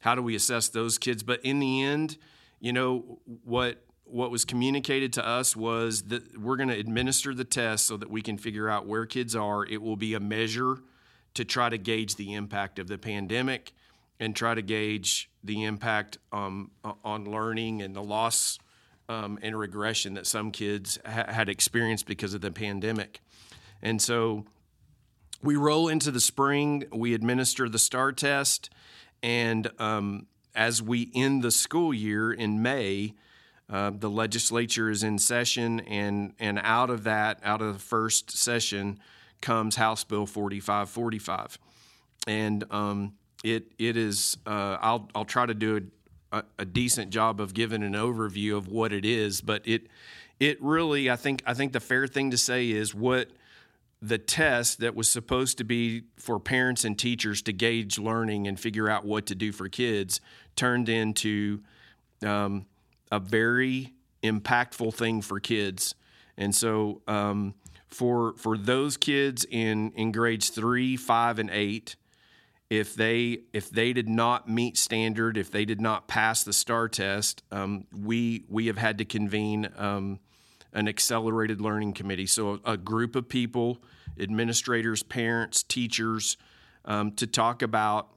how 0.00 0.14
do 0.14 0.22
we 0.22 0.34
assess 0.34 0.68
those 0.68 0.98
kids? 0.98 1.22
But 1.22 1.40
in 1.44 1.58
the 1.58 1.82
end, 1.82 2.16
you 2.60 2.72
know 2.72 3.18
what 3.44 3.82
what 4.04 4.30
was 4.30 4.44
communicated 4.44 5.12
to 5.14 5.26
us 5.26 5.56
was 5.56 6.02
that 6.04 6.38
we're 6.38 6.56
going 6.56 6.68
to 6.68 6.78
administer 6.78 7.34
the 7.34 7.44
test 7.44 7.86
so 7.86 7.96
that 7.96 8.10
we 8.10 8.20
can 8.20 8.36
figure 8.36 8.68
out 8.68 8.86
where 8.86 9.06
kids 9.06 9.34
are. 9.34 9.64
It 9.64 9.80
will 9.82 9.96
be 9.96 10.14
a 10.14 10.20
measure 10.20 10.78
to 11.32 11.44
try 11.44 11.68
to 11.68 11.78
gauge 11.78 12.16
the 12.16 12.34
impact 12.34 12.78
of 12.78 12.86
the 12.86 12.98
pandemic 12.98 13.72
and 14.20 14.34
try 14.34 14.54
to 14.54 14.62
gauge 14.62 15.30
the 15.42 15.64
impact 15.64 16.18
um, 16.32 16.70
on 17.04 17.24
learning 17.24 17.82
and 17.82 17.94
the 17.94 18.02
loss 18.02 18.58
um, 19.08 19.38
and 19.42 19.58
regression 19.58 20.14
that 20.14 20.26
some 20.26 20.50
kids 20.50 20.98
ha- 21.04 21.26
had 21.28 21.48
experienced 21.48 22.06
because 22.06 22.34
of 22.34 22.40
the 22.40 22.50
pandemic. 22.50 23.20
And 23.82 24.00
so 24.00 24.46
we 25.42 25.56
roll 25.56 25.88
into 25.88 26.10
the 26.10 26.20
spring, 26.20 26.84
we 26.90 27.12
administer 27.12 27.68
the 27.68 27.78
STAAR 27.78 28.12
test, 28.12 28.70
and 29.22 29.68
um, 29.78 30.26
as 30.54 30.82
we 30.82 31.10
end 31.14 31.42
the 31.42 31.50
school 31.50 31.92
year 31.92 32.32
in 32.32 32.62
May, 32.62 33.14
uh, 33.68 33.90
the 33.94 34.10
legislature 34.10 34.90
is 34.90 35.02
in 35.02 35.18
session, 35.18 35.80
and 35.80 36.34
and 36.38 36.58
out 36.62 36.90
of 36.90 37.04
that, 37.04 37.40
out 37.42 37.62
of 37.62 37.72
the 37.72 37.80
first 37.80 38.30
session, 38.30 38.98
comes 39.40 39.76
House 39.76 40.04
Bill 40.04 40.26
4545, 40.26 41.58
and 42.26 42.64
um, 42.70 43.14
it 43.42 43.72
it 43.78 43.96
is. 43.96 44.36
Uh, 44.46 44.78
I'll 44.80 45.08
I'll 45.14 45.24
try 45.24 45.46
to 45.46 45.54
do 45.54 45.90
a, 46.32 46.44
a, 46.58 46.64
decent 46.64 47.10
job 47.10 47.40
of 47.40 47.54
giving 47.54 47.82
an 47.82 47.92
overview 47.92 48.56
of 48.56 48.68
what 48.68 48.92
it 48.92 49.04
is, 49.04 49.40
but 49.40 49.62
it 49.66 49.86
it 50.40 50.62
really 50.62 51.10
I 51.10 51.16
think 51.16 51.42
I 51.46 51.54
think 51.54 51.72
the 51.72 51.80
fair 51.80 52.06
thing 52.06 52.30
to 52.30 52.38
say 52.38 52.70
is 52.70 52.94
what 52.94 53.30
the 54.02 54.18
test 54.18 54.80
that 54.80 54.94
was 54.94 55.10
supposed 55.10 55.56
to 55.58 55.64
be 55.64 56.02
for 56.16 56.38
parents 56.38 56.84
and 56.84 56.98
teachers 56.98 57.40
to 57.42 57.52
gauge 57.52 57.98
learning 57.98 58.46
and 58.46 58.60
figure 58.60 58.88
out 58.88 59.04
what 59.04 59.26
to 59.26 59.34
do 59.34 59.50
for 59.50 59.68
kids 59.68 60.20
turned 60.56 60.90
into 60.90 61.60
um, 62.22 62.66
a 63.10 63.18
very 63.18 63.94
impactful 64.22 64.92
thing 64.92 65.22
for 65.22 65.40
kids. 65.40 65.94
And 66.36 66.54
so 66.54 67.00
um, 67.06 67.54
for 67.86 68.34
for 68.36 68.58
those 68.58 68.96
kids 68.96 69.46
in 69.48 69.92
in 69.92 70.12
grades 70.12 70.50
three, 70.50 70.96
five, 70.96 71.38
and 71.38 71.48
eight, 71.50 71.96
if 72.74 72.94
they 72.94 73.38
if 73.52 73.70
they 73.70 73.92
did 73.92 74.08
not 74.08 74.48
meet 74.48 74.76
standard, 74.76 75.36
if 75.36 75.50
they 75.50 75.64
did 75.64 75.80
not 75.80 76.08
pass 76.08 76.42
the 76.42 76.52
STAAR 76.52 76.88
test, 76.88 77.42
um, 77.52 77.86
we 77.92 78.44
we 78.48 78.66
have 78.66 78.78
had 78.78 78.98
to 78.98 79.04
convene 79.04 79.68
um, 79.76 80.18
an 80.72 80.88
accelerated 80.88 81.60
learning 81.60 81.92
committee. 81.92 82.26
So 82.26 82.60
a, 82.64 82.72
a 82.72 82.76
group 82.76 83.16
of 83.16 83.28
people 83.28 83.82
administrators, 84.18 85.02
parents, 85.02 85.62
teachers 85.62 86.36
um, 86.84 87.12
to 87.12 87.26
talk 87.26 87.62
about 87.62 88.08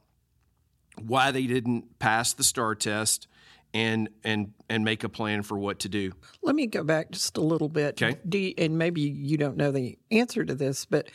why 1.00 1.30
they 1.30 1.46
didn't 1.46 1.98
pass 1.98 2.32
the 2.32 2.44
STAAR 2.44 2.74
test 2.74 3.28
and 3.74 4.08
and 4.24 4.52
and 4.68 4.84
make 4.84 5.04
a 5.04 5.08
plan 5.08 5.42
for 5.42 5.58
what 5.58 5.80
to 5.80 5.88
do. 5.88 6.12
Let 6.42 6.54
me 6.54 6.66
go 6.66 6.82
back 6.82 7.10
just 7.10 7.36
a 7.36 7.40
little 7.40 7.68
bit. 7.68 8.00
Okay. 8.02 8.18
You, 8.30 8.54
and 8.58 8.78
maybe 8.78 9.02
you 9.02 9.36
don't 9.36 9.56
know 9.56 9.70
the 9.70 9.98
answer 10.10 10.44
to 10.44 10.54
this, 10.54 10.84
but 10.84 11.08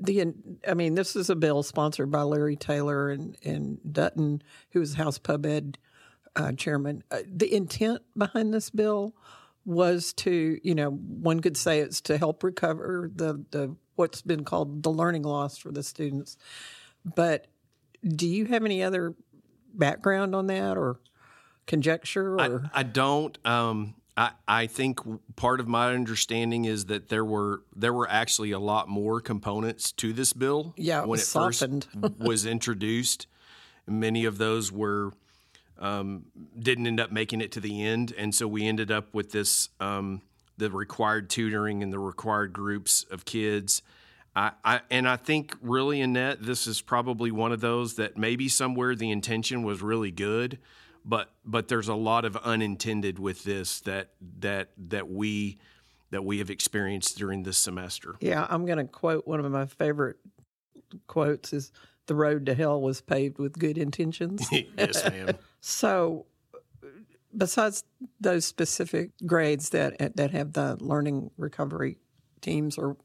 the 0.00 0.32
I 0.66 0.74
mean, 0.74 0.94
this 0.94 1.16
is 1.16 1.30
a 1.30 1.36
bill 1.36 1.62
sponsored 1.62 2.10
by 2.10 2.22
Larry 2.22 2.56
Taylor 2.56 3.10
and 3.10 3.36
and 3.44 3.78
Dutton, 3.90 4.42
who 4.70 4.80
is 4.80 4.94
House 4.94 5.18
Pub 5.18 5.44
Ed 5.44 5.78
uh, 6.36 6.52
chairman. 6.52 7.02
Uh, 7.10 7.18
the 7.26 7.52
intent 7.52 8.02
behind 8.16 8.54
this 8.54 8.70
bill 8.70 9.14
was 9.64 10.12
to, 10.14 10.58
you 10.62 10.74
know, 10.74 10.90
one 10.90 11.40
could 11.40 11.56
say 11.56 11.80
it's 11.80 12.00
to 12.02 12.16
help 12.16 12.42
recover 12.42 13.10
the 13.14 13.44
the 13.50 13.76
what's 13.96 14.22
been 14.22 14.44
called 14.44 14.82
the 14.82 14.90
learning 14.90 15.24
loss 15.24 15.58
for 15.58 15.72
the 15.72 15.82
students. 15.82 16.36
But 17.04 17.48
do 18.06 18.26
you 18.26 18.46
have 18.46 18.64
any 18.64 18.82
other 18.82 19.14
background 19.74 20.34
on 20.34 20.46
that 20.46 20.76
or 20.76 21.00
conjecture? 21.66 22.34
Or 22.34 22.70
I, 22.72 22.80
I 22.80 22.82
don't. 22.84 23.36
Um, 23.44 23.94
I, 24.18 24.32
I 24.48 24.66
think 24.66 24.98
part 25.36 25.60
of 25.60 25.68
my 25.68 25.94
understanding 25.94 26.64
is 26.64 26.86
that 26.86 27.08
there 27.08 27.24
were 27.24 27.62
there 27.74 27.92
were 27.92 28.10
actually 28.10 28.50
a 28.50 28.58
lot 28.58 28.88
more 28.88 29.20
components 29.20 29.92
to 29.92 30.12
this 30.12 30.32
bill. 30.32 30.74
Yeah, 30.76 31.02
it 31.02 31.08
when 31.08 31.20
it 31.20 31.22
softened. 31.22 31.86
first 31.94 32.14
was 32.18 32.44
introduced. 32.44 33.28
Many 33.86 34.24
of 34.24 34.36
those 34.36 34.72
were 34.72 35.12
um, 35.78 36.24
didn't 36.58 36.88
end 36.88 36.98
up 36.98 37.12
making 37.12 37.40
it 37.40 37.52
to 37.52 37.60
the 37.60 37.84
end, 37.84 38.12
and 38.18 38.34
so 38.34 38.48
we 38.48 38.66
ended 38.66 38.90
up 38.90 39.14
with 39.14 39.30
this 39.30 39.68
um, 39.78 40.22
the 40.56 40.68
required 40.68 41.30
tutoring 41.30 41.84
and 41.84 41.92
the 41.92 42.00
required 42.00 42.52
groups 42.52 43.06
of 43.12 43.24
kids. 43.24 43.82
I, 44.34 44.50
I, 44.64 44.80
and 44.90 45.08
I 45.08 45.14
think 45.14 45.56
really, 45.62 46.00
Annette, 46.00 46.42
this 46.42 46.66
is 46.66 46.80
probably 46.80 47.30
one 47.30 47.52
of 47.52 47.60
those 47.60 47.94
that 47.94 48.16
maybe 48.16 48.48
somewhere 48.48 48.96
the 48.96 49.12
intention 49.12 49.62
was 49.62 49.80
really 49.80 50.10
good, 50.10 50.58
but 51.08 51.30
but 51.44 51.68
there's 51.68 51.88
a 51.88 51.94
lot 51.94 52.24
of 52.24 52.36
unintended 52.36 53.18
with 53.18 53.42
this 53.42 53.80
that 53.80 54.10
that 54.40 54.68
that 54.76 55.08
we 55.08 55.58
that 56.10 56.24
we 56.24 56.38
have 56.38 56.50
experienced 56.50 57.16
during 57.18 57.42
this 57.42 57.58
semester. 57.58 58.14
Yeah, 58.20 58.46
I'm 58.48 58.66
going 58.66 58.78
to 58.78 58.84
quote 58.84 59.26
one 59.26 59.40
of 59.40 59.50
my 59.50 59.66
favorite 59.66 60.16
quotes 61.06 61.52
is 61.52 61.72
the 62.06 62.14
road 62.14 62.46
to 62.46 62.54
hell 62.54 62.80
was 62.80 63.00
paved 63.00 63.38
with 63.38 63.58
good 63.58 63.78
intentions. 63.78 64.46
yes, 64.78 65.04
ma'am. 65.04 65.30
so 65.60 66.26
besides 67.36 67.84
those 68.20 68.44
specific 68.44 69.10
grades 69.26 69.70
that 69.70 70.16
that 70.16 70.30
have 70.30 70.52
the 70.52 70.76
learning 70.80 71.30
recovery 71.36 71.98
teams 72.40 72.76
or 72.78 72.96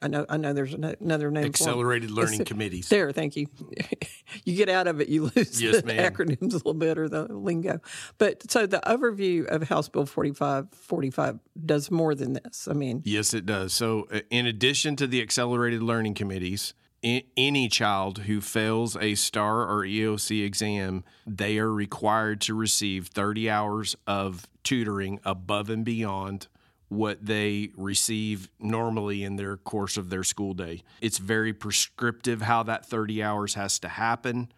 I 0.00 0.08
know 0.08 0.26
I 0.28 0.36
know 0.36 0.52
there's 0.52 0.74
another 0.74 1.30
name 1.30 1.44
accelerated 1.44 2.10
learning 2.10 2.44
committees. 2.44 2.88
There, 2.88 3.12
thank 3.12 3.36
you. 3.36 3.46
you 4.44 4.56
get 4.56 4.68
out 4.68 4.86
of 4.86 5.00
it, 5.00 5.08
you 5.08 5.22
lose 5.36 5.60
yes, 5.60 5.80
the 5.80 5.86
ma'am. 5.86 6.12
acronyms 6.12 6.52
a 6.52 6.56
little 6.56 6.74
bit 6.74 6.98
or 6.98 7.08
the 7.08 7.32
lingo. 7.32 7.80
But 8.18 8.50
so 8.50 8.66
the 8.66 8.80
overview 8.86 9.46
of 9.46 9.64
House 9.68 9.88
Bill 9.88 10.06
4545 10.06 11.38
does 11.64 11.90
more 11.90 12.14
than 12.14 12.34
this. 12.34 12.68
I 12.68 12.72
mean, 12.72 13.02
yes, 13.04 13.34
it 13.34 13.46
does. 13.46 13.72
So 13.72 14.06
uh, 14.12 14.20
in 14.30 14.46
addition 14.46 14.96
to 14.96 15.06
the 15.06 15.20
accelerated 15.22 15.82
learning 15.82 16.14
committees, 16.14 16.74
any 17.02 17.68
child 17.68 18.20
who 18.20 18.40
fails 18.40 18.96
a 18.96 19.16
STAAR 19.16 19.66
or 19.68 19.84
EOC 19.84 20.44
exam, 20.44 21.02
they 21.26 21.58
are 21.58 21.72
required 21.72 22.40
to 22.42 22.54
receive 22.54 23.08
30 23.08 23.50
hours 23.50 23.96
of 24.06 24.46
tutoring 24.62 25.18
above 25.24 25.68
and 25.68 25.84
beyond 25.84 26.46
what 26.92 27.24
they 27.24 27.70
receive 27.76 28.48
normally 28.60 29.24
in 29.24 29.36
their 29.36 29.56
course 29.56 29.96
of 29.96 30.10
their 30.10 30.22
school 30.22 30.52
day. 30.52 30.82
It's 31.00 31.18
very 31.18 31.52
prescriptive 31.52 32.42
how 32.42 32.62
that 32.64 32.84
30 32.84 33.22
hours 33.22 33.54
has 33.54 33.78
to 33.80 33.88
happen. 33.88 34.52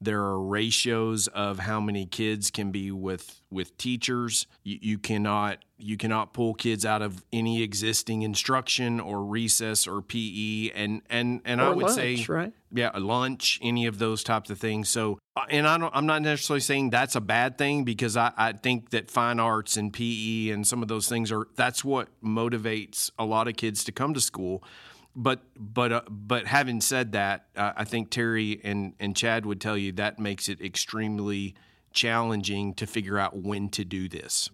There 0.00 0.20
are 0.20 0.40
ratios 0.40 1.26
of 1.28 1.60
how 1.60 1.80
many 1.80 2.06
kids 2.06 2.50
can 2.50 2.70
be 2.70 2.90
with 2.92 3.40
with 3.50 3.76
teachers. 3.78 4.46
You, 4.62 4.78
you, 4.80 4.98
cannot 4.98 5.58
you 5.76 5.96
cannot 5.96 6.32
pull 6.32 6.54
kids 6.54 6.84
out 6.84 7.02
of 7.02 7.24
any 7.32 7.62
existing 7.62 8.22
instruction 8.22 9.00
or 9.00 9.24
recess 9.24 9.86
or 9.88 10.02
PE 10.02 10.70
and 10.74 11.02
and 11.10 11.40
and 11.44 11.60
or 11.60 11.64
I 11.64 11.68
would 11.70 11.86
lunch, 11.86 11.94
say 11.96 12.24
right? 12.28 12.52
yeah 12.72 12.90
lunch 12.96 13.58
any 13.62 13.86
of 13.86 13.98
those 13.98 14.22
types 14.22 14.50
of 14.50 14.58
things. 14.58 14.88
So 14.88 15.18
uh, 15.36 15.46
and 15.50 15.66
I 15.66 15.78
don't 15.78 15.94
I'm 15.94 16.06
not 16.06 16.22
necessarily 16.22 16.60
saying 16.60 16.90
that's 16.90 17.16
a 17.16 17.20
bad 17.20 17.58
thing 17.58 17.82
because 17.84 18.16
I, 18.16 18.32
I 18.36 18.52
think 18.52 18.90
that 18.90 19.10
fine 19.10 19.40
arts 19.40 19.76
and 19.76 19.92
PE 19.92 20.50
and 20.50 20.66
some 20.66 20.82
of 20.82 20.88
those 20.88 21.08
things 21.08 21.32
are 21.32 21.48
that's 21.56 21.84
what 21.84 22.08
motivates 22.22 23.10
a 23.18 23.24
lot 23.24 23.48
of 23.48 23.56
kids 23.56 23.82
to 23.84 23.92
come 23.92 24.14
to 24.14 24.20
school 24.20 24.62
but 25.14 25.42
but 25.56 25.92
uh, 25.92 26.02
but 26.08 26.46
having 26.46 26.80
said 26.80 27.12
that, 27.12 27.46
uh, 27.56 27.72
I 27.76 27.84
think 27.84 28.10
Terry 28.10 28.60
and 28.62 28.94
and 29.00 29.16
Chad 29.16 29.46
would 29.46 29.60
tell 29.60 29.76
you 29.76 29.92
that 29.92 30.18
makes 30.18 30.48
it 30.48 30.60
extremely 30.60 31.54
challenging 31.92 32.74
to 32.74 32.86
figure 32.86 33.18
out 33.18 33.36
when 33.36 33.68
to 33.70 33.84
do 33.84 34.08
this. 34.08 34.50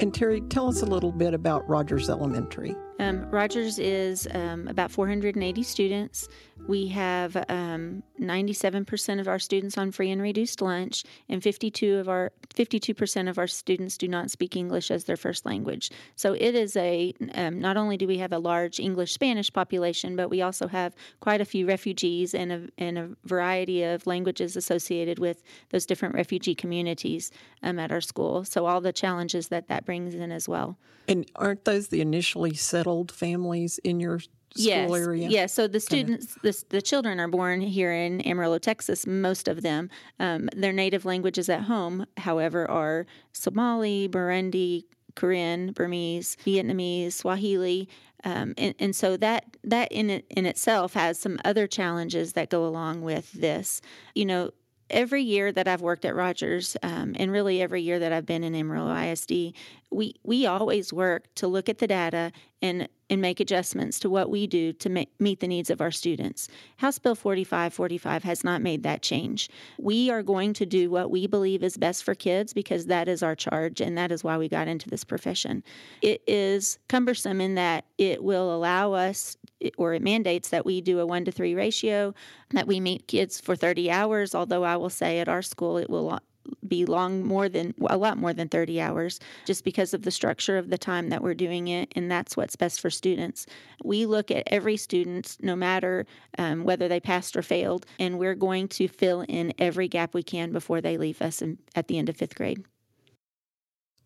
And 0.00 0.14
Terry, 0.14 0.40
tell 0.42 0.68
us 0.68 0.82
a 0.82 0.86
little 0.86 1.10
bit 1.10 1.34
about 1.34 1.68
Rogers 1.68 2.08
Elementary. 2.08 2.76
Um, 3.00 3.28
Rogers 3.30 3.78
is 3.78 4.28
um, 4.32 4.68
about 4.68 4.90
480 4.92 5.62
students. 5.64 6.28
We 6.68 6.88
have 6.88 7.34
um, 7.48 8.02
97% 8.20 9.20
of 9.20 9.26
our 9.26 9.38
students 9.38 9.78
on 9.78 9.90
free 9.90 10.10
and 10.10 10.20
reduced 10.20 10.60
lunch, 10.60 11.02
and 11.26 11.42
52 11.42 11.96
of 11.96 12.10
our 12.10 12.30
52% 12.54 13.30
of 13.30 13.38
our 13.38 13.46
students 13.46 13.96
do 13.96 14.06
not 14.06 14.30
speak 14.30 14.54
English 14.54 14.90
as 14.90 15.04
their 15.04 15.16
first 15.16 15.46
language. 15.46 15.90
So 16.14 16.34
it 16.34 16.54
is 16.54 16.76
a 16.76 17.14
um, 17.34 17.58
not 17.58 17.78
only 17.78 17.96
do 17.96 18.06
we 18.06 18.18
have 18.18 18.34
a 18.34 18.38
large 18.38 18.78
English 18.78 19.14
Spanish 19.14 19.50
population, 19.50 20.14
but 20.14 20.28
we 20.28 20.42
also 20.42 20.68
have 20.68 20.94
quite 21.20 21.40
a 21.40 21.46
few 21.46 21.66
refugees 21.66 22.34
and 22.34 22.52
a, 22.52 22.68
and 22.76 22.98
a 22.98 23.08
variety 23.24 23.82
of 23.82 24.06
languages 24.06 24.54
associated 24.54 25.18
with 25.18 25.42
those 25.70 25.86
different 25.86 26.14
refugee 26.14 26.54
communities 26.54 27.30
um, 27.62 27.78
at 27.78 27.90
our 27.90 28.02
school. 28.02 28.44
So 28.44 28.66
all 28.66 28.82
the 28.82 28.92
challenges 28.92 29.48
that 29.48 29.68
that 29.68 29.86
brings 29.86 30.14
in 30.14 30.30
as 30.30 30.46
well. 30.46 30.76
And 31.08 31.26
aren't 31.34 31.64
those 31.64 31.88
the 31.88 32.02
initially 32.02 32.52
settled 32.52 33.10
families 33.10 33.78
in 33.78 34.00
your 34.00 34.20
school 34.54 34.66
yes, 34.66 34.90
area? 34.90 35.28
Yes. 35.28 35.52
So 35.52 35.66
the 35.66 35.80
students, 35.80 36.36
the, 36.42 36.64
the 36.68 36.82
children 36.82 37.20
are 37.20 37.28
born 37.28 37.60
here 37.60 37.92
in 37.92 38.26
Amarillo, 38.26 38.58
Texas. 38.58 39.06
Most 39.06 39.48
of 39.48 39.62
them, 39.62 39.90
um, 40.18 40.48
their 40.56 40.72
native 40.72 41.04
languages 41.04 41.48
at 41.48 41.62
home, 41.62 42.06
however, 42.16 42.68
are 42.70 43.06
Somali, 43.32 44.08
Burundi, 44.08 44.84
Korean, 45.14 45.72
Burmese, 45.72 46.36
Vietnamese, 46.44 47.12
Swahili. 47.12 47.88
Um, 48.24 48.54
and, 48.58 48.74
and, 48.78 48.96
so 48.96 49.16
that 49.16 49.56
that 49.62 49.92
in 49.92 50.10
in 50.10 50.44
itself 50.44 50.94
has 50.94 51.20
some 51.20 51.38
other 51.44 51.68
challenges 51.68 52.32
that 52.32 52.50
go 52.50 52.66
along 52.66 53.02
with 53.02 53.32
this. 53.32 53.80
You 54.14 54.26
know, 54.26 54.50
every 54.90 55.22
year 55.22 55.52
that 55.52 55.68
I've 55.68 55.80
worked 55.80 56.04
at 56.04 56.14
Rogers, 56.14 56.76
um, 56.82 57.14
and 57.18 57.30
really 57.30 57.62
every 57.62 57.82
year 57.82 57.98
that 57.98 58.12
I've 58.12 58.26
been 58.26 58.44
in 58.44 58.54
Amarillo 58.54 58.94
ISD, 58.94 59.54
we 59.90 60.14
we 60.22 60.46
always 60.46 60.92
work 60.92 61.32
to 61.36 61.46
look 61.46 61.68
at 61.68 61.78
the 61.78 61.86
data 61.86 62.32
and 62.60 62.88
and 63.10 63.22
make 63.22 63.40
adjustments 63.40 63.98
to 64.00 64.10
what 64.10 64.28
we 64.28 64.46
do 64.46 64.70
to 64.74 65.06
meet 65.18 65.40
the 65.40 65.48
needs 65.48 65.70
of 65.70 65.80
our 65.80 65.90
students. 65.90 66.46
House 66.76 66.98
Bill 66.98 67.14
4545 67.14 68.22
has 68.22 68.44
not 68.44 68.60
made 68.60 68.82
that 68.82 69.00
change. 69.00 69.48
We 69.78 70.10
are 70.10 70.22
going 70.22 70.52
to 70.54 70.66
do 70.66 70.90
what 70.90 71.10
we 71.10 71.26
believe 71.26 71.62
is 71.62 71.78
best 71.78 72.04
for 72.04 72.14
kids 72.14 72.52
because 72.52 72.84
that 72.86 73.08
is 73.08 73.22
our 73.22 73.34
charge 73.34 73.80
and 73.80 73.96
that 73.96 74.12
is 74.12 74.22
why 74.22 74.36
we 74.36 74.46
got 74.48 74.68
into 74.68 74.90
this 74.90 75.04
profession. 75.04 75.64
It 76.02 76.22
is 76.26 76.78
cumbersome 76.88 77.40
in 77.40 77.54
that 77.54 77.86
it 77.96 78.22
will 78.22 78.54
allow 78.54 78.92
us 78.92 79.37
or 79.76 79.94
it 79.94 80.02
mandates 80.02 80.48
that 80.50 80.64
we 80.64 80.80
do 80.80 81.00
a 81.00 81.06
1 81.06 81.24
to 81.26 81.32
3 81.32 81.54
ratio, 81.54 82.14
that 82.50 82.66
we 82.66 82.80
meet 82.80 83.08
kids 83.08 83.40
for 83.40 83.56
30 83.56 83.90
hours, 83.90 84.34
although 84.34 84.64
I 84.64 84.76
will 84.76 84.90
say 84.90 85.18
at 85.18 85.28
our 85.28 85.42
school 85.42 85.76
it 85.78 85.90
will 85.90 86.20
be 86.66 86.84
long 86.84 87.24
more 87.24 87.48
than 87.48 87.74
a 87.88 87.96
lot 87.96 88.18
more 88.18 88.32
than 88.32 88.48
30 88.48 88.80
hours 88.80 89.20
just 89.44 89.64
because 89.64 89.94
of 89.94 90.02
the 90.02 90.10
structure 90.10 90.58
of 90.58 90.70
the 90.70 90.78
time 90.78 91.10
that 91.10 91.22
we're 91.22 91.34
doing 91.34 91.68
it 91.68 91.92
and 91.94 92.10
that's 92.10 92.36
what's 92.36 92.56
best 92.56 92.80
for 92.80 92.90
students. 92.90 93.46
We 93.84 94.06
look 94.06 94.30
at 94.30 94.44
every 94.46 94.76
student 94.76 95.36
no 95.40 95.56
matter 95.56 96.06
um, 96.38 96.64
whether 96.64 96.88
they 96.88 97.00
passed 97.00 97.36
or 97.36 97.42
failed 97.42 97.86
and 97.98 98.18
we're 98.18 98.34
going 98.34 98.68
to 98.68 98.88
fill 98.88 99.24
in 99.28 99.52
every 99.58 99.88
gap 99.88 100.14
we 100.14 100.22
can 100.22 100.52
before 100.52 100.80
they 100.80 100.96
leave 100.96 101.20
us 101.20 101.42
in, 101.42 101.58
at 101.74 101.88
the 101.88 101.98
end 101.98 102.08
of 102.08 102.16
fifth 102.16 102.34
grade. 102.34 102.64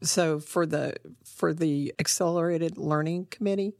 So 0.02 0.40
for 0.40 0.66
the 0.66 0.94
for 1.24 1.54
the 1.54 1.94
accelerated 2.00 2.76
learning 2.76 3.26
committee 3.30 3.74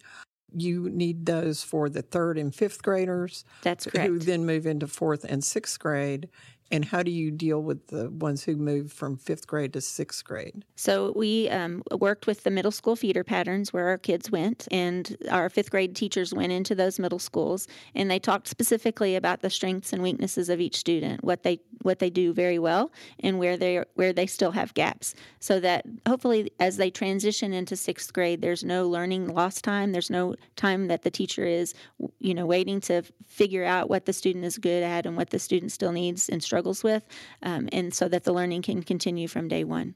you 0.55 0.89
need 0.91 1.27
those 1.27 1.63
for 1.63 1.89
the 1.89 2.03
third 2.03 2.39
and 2.39 2.55
fifth 2.55 2.83
graders. 2.83 3.45
That's 3.63 3.87
correct. 3.87 4.09
Who 4.09 4.19
then 4.19 4.47
move 4.47 4.67
into 4.67 4.87
fourth 4.87 5.25
and 5.25 5.43
sixth 5.43 5.79
grade. 5.79 6.29
And 6.71 6.87
how 6.87 7.03
do 7.03 7.11
you 7.11 7.31
deal 7.31 7.63
with 7.63 7.89
the 7.89 8.09
ones 8.09 8.45
who 8.45 8.57
move 8.57 8.91
from 8.91 9.19
fifth 9.19 9.47
grade 9.47 9.75
to 9.75 9.83
sixth 9.83 10.25
grade? 10.25 10.65
So 10.75 11.13
we 11.15 11.51
um, 11.51 11.83
worked 11.91 12.27
with 12.27 12.45
the 12.45 12.51
middle 12.51 12.71
school 12.71 12.97
feeder 12.97 13.23
patterns 13.23 13.75
where 13.75 13.89
our 13.89 13.99
kids 13.99 14.31
went, 14.31 14.69
and 14.71 15.15
our 15.31 15.51
fifth 15.51 15.71
grade 15.71 15.95
teachers 15.95 16.33
went 16.33 16.51
into 16.51 16.75
those 16.75 16.99
middle 16.99 17.19
schools, 17.19 17.69
and 17.95 18.11
they 18.11 18.19
talked 18.19 18.49
specifically 18.49 19.17
about 19.17 19.43
the 19.43 19.51
strengths 19.51 19.93
and 19.93 20.03
weaknesses 20.03 20.49
of 20.49 20.61
each 20.61 20.77
student, 20.77 21.23
what 21.23 21.43
they 21.43 21.61
what 21.83 21.99
they 21.99 22.11
do 22.11 22.33
very 22.33 22.59
well, 22.59 22.91
and 23.21 23.39
where 23.39 23.57
they 23.57 23.85
where 23.95 24.13
they 24.13 24.27
still 24.27 24.53
have 24.53 24.75
gaps, 24.75 25.15
so 25.41 25.61
that 25.61 25.85
hopefully 26.09 26.51
as 26.59 26.79
they 26.79 26.91
transition 26.91 27.53
into 27.53 27.77
sixth 27.77 28.13
grade, 28.13 28.41
there's 28.41 28.65
no 28.65 28.89
learning 28.89 29.29
lost 29.35 29.63
time. 29.63 29.93
There's 29.93 30.11
no 30.11 30.35
time 30.57 30.89
that 30.89 31.03
the 31.03 31.11
teacher 31.11 31.45
is, 31.45 31.75
you 32.19 32.35
know, 32.35 32.47
waiting 32.47 32.81
to 32.83 33.03
figure 33.27 33.65
out 33.65 33.91
what 33.91 34.07
the 34.07 34.13
student 34.13 34.45
is 34.45 34.59
good 34.59 34.83
at 34.83 35.07
and 35.07 35.17
what 35.17 35.31
the 35.31 35.39
student 35.39 35.71
still 35.71 35.93
needs 35.93 36.29
and 36.29 36.43
struggles 36.43 36.63
struggles 36.63 36.85
with, 36.85 37.07
um, 37.43 37.69
and 37.73 37.93
so 37.95 38.09
that 38.09 38.25
the 38.25 38.33
learning 38.33 38.63
can 38.63 38.83
continue 38.83 39.29
from 39.29 39.49
day 39.49 39.65
one. 39.65 39.95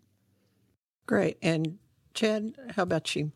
Great. 1.06 1.38
And 1.42 1.78
Chad, 2.14 2.54
how 2.74 2.82
about 2.82 3.14
you? 3.14 3.32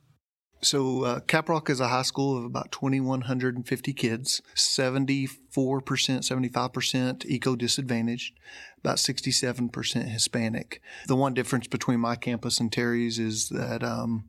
So, 0.63 1.05
uh, 1.05 1.21
Caprock 1.21 1.71
is 1.71 1.81
a 1.81 1.89
high 1.89 2.03
school 2.03 2.37
of 2.37 2.45
about 2.45 2.71
2,150 2.71 3.93
kids, 3.95 4.43
74%, 4.55 5.31
75% 5.51 7.25
eco 7.25 7.57
disadvantaged, 7.57 8.39
about 8.79 8.97
67% 8.97 10.09
Hispanic. 10.09 10.83
The 11.07 11.17
one 11.17 11.33
difference 11.33 11.67
between 11.67 12.01
my 12.01 12.15
campus 12.15 12.61
and 12.61 12.71
Terry's 12.71 13.19
is 13.19 13.49
that 13.49 13.83
um, 13.83 14.25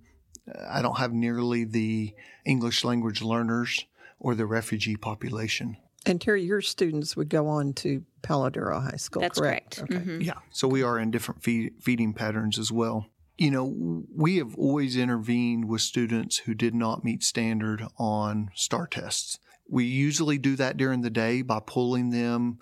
I 0.69 0.81
don't 0.81 0.97
have 0.99 1.11
nearly 1.11 1.65
the 1.65 2.13
English 2.45 2.85
language 2.85 3.21
learners 3.21 3.85
or 4.19 4.33
the 4.33 4.45
refugee 4.45 4.95
population. 4.95 5.77
And 6.05 6.19
Terry, 6.19 6.43
your 6.43 6.61
students 6.61 7.15
would 7.15 7.29
go 7.29 7.47
on 7.47 7.73
to 7.73 8.03
Palo 8.23 8.49
Duro 8.49 8.79
High 8.79 8.95
School, 8.97 9.21
That's 9.21 9.39
correct? 9.39 9.77
correct. 9.77 9.91
Okay. 9.91 10.01
Mm-hmm. 10.01 10.21
Yeah. 10.21 10.39
So 10.51 10.67
we 10.67 10.81
are 10.81 10.97
in 10.97 11.11
different 11.11 11.43
feed, 11.43 11.73
feeding 11.79 12.13
patterns 12.13 12.57
as 12.57 12.71
well. 12.71 13.07
You 13.41 13.49
know, 13.49 14.05
we 14.15 14.37
have 14.37 14.53
always 14.55 14.95
intervened 14.95 15.67
with 15.67 15.81
students 15.81 16.37
who 16.37 16.53
did 16.53 16.75
not 16.75 17.03
meet 17.03 17.23
standard 17.23 17.83
on 17.97 18.51
STAAR 18.53 18.85
tests. 18.85 19.39
We 19.67 19.83
usually 19.83 20.37
do 20.37 20.55
that 20.57 20.77
during 20.77 21.01
the 21.01 21.09
day 21.09 21.41
by 21.41 21.59
pulling 21.65 22.11
them. 22.11 22.59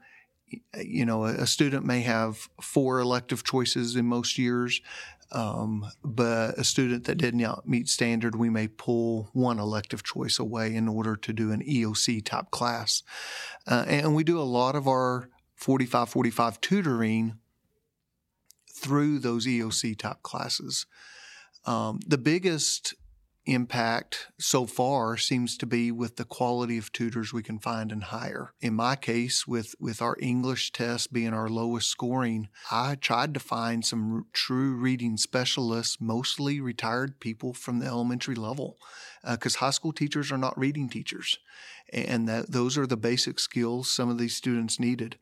You 0.81 1.05
know, 1.05 1.25
a 1.25 1.45
student 1.47 1.85
may 1.85 1.99
have 2.03 2.47
four 2.61 3.01
elective 3.01 3.43
choices 3.43 3.97
in 3.97 4.05
most 4.05 4.37
years. 4.37 4.79
Um, 5.33 5.85
but 6.01 6.57
a 6.57 6.63
student 6.63 7.03
that 7.07 7.17
did 7.17 7.35
not 7.35 7.67
meet 7.67 7.89
standard, 7.89 8.37
we 8.37 8.49
may 8.49 8.69
pull 8.69 9.31
one 9.33 9.59
elective 9.59 10.01
choice 10.01 10.39
away 10.39 10.73
in 10.73 10.87
order 10.87 11.17
to 11.17 11.33
do 11.33 11.51
an 11.51 11.61
EOC 11.61 12.23
type 12.23 12.51
class. 12.51 13.03
Uh, 13.67 13.83
and 13.85 14.15
we 14.15 14.23
do 14.23 14.39
a 14.39 14.43
lot 14.43 14.77
of 14.77 14.87
our 14.87 15.27
45 15.57 16.07
45 16.07 16.61
tutoring 16.61 17.37
through 18.79 19.19
those 19.19 19.45
EOC 19.45 19.97
type 19.97 20.21
classes. 20.23 20.85
Um, 21.65 21.99
the 22.07 22.17
biggest 22.17 22.95
impact 23.45 24.27
so 24.37 24.65
far 24.65 25.17
seems 25.17 25.57
to 25.57 25.65
be 25.65 25.91
with 25.91 26.17
the 26.17 26.25
quality 26.25 26.77
of 26.77 26.91
tutors 26.91 27.33
we 27.33 27.41
can 27.41 27.57
find 27.57 27.91
and 27.91 28.05
hire. 28.05 28.53
In 28.61 28.75
my 28.75 28.95
case, 28.95 29.47
with, 29.47 29.75
with 29.79 30.01
our 30.01 30.15
English 30.19 30.71
test 30.71 31.11
being 31.11 31.33
our 31.33 31.49
lowest 31.49 31.89
scoring, 31.89 32.49
I 32.71 32.95
tried 32.95 33.33
to 33.33 33.39
find 33.39 33.83
some 33.83 34.27
true 34.33 34.75
reading 34.75 35.17
specialists, 35.17 35.97
mostly 35.99 36.59
retired 36.59 37.19
people 37.19 37.53
from 37.53 37.79
the 37.79 37.87
elementary 37.87 38.35
level, 38.35 38.77
because 39.27 39.55
uh, 39.55 39.59
high 39.59 39.71
school 39.71 39.93
teachers 39.93 40.31
are 40.31 40.37
not 40.37 40.57
reading 40.57 40.89
teachers. 40.89 41.39
And 41.91 42.27
that, 42.27 42.51
those 42.51 42.77
are 42.77 42.85
the 42.85 42.97
basic 42.97 43.39
skills 43.39 43.91
some 43.91 44.09
of 44.09 44.17
these 44.19 44.35
students 44.35 44.79
needed. 44.79 45.17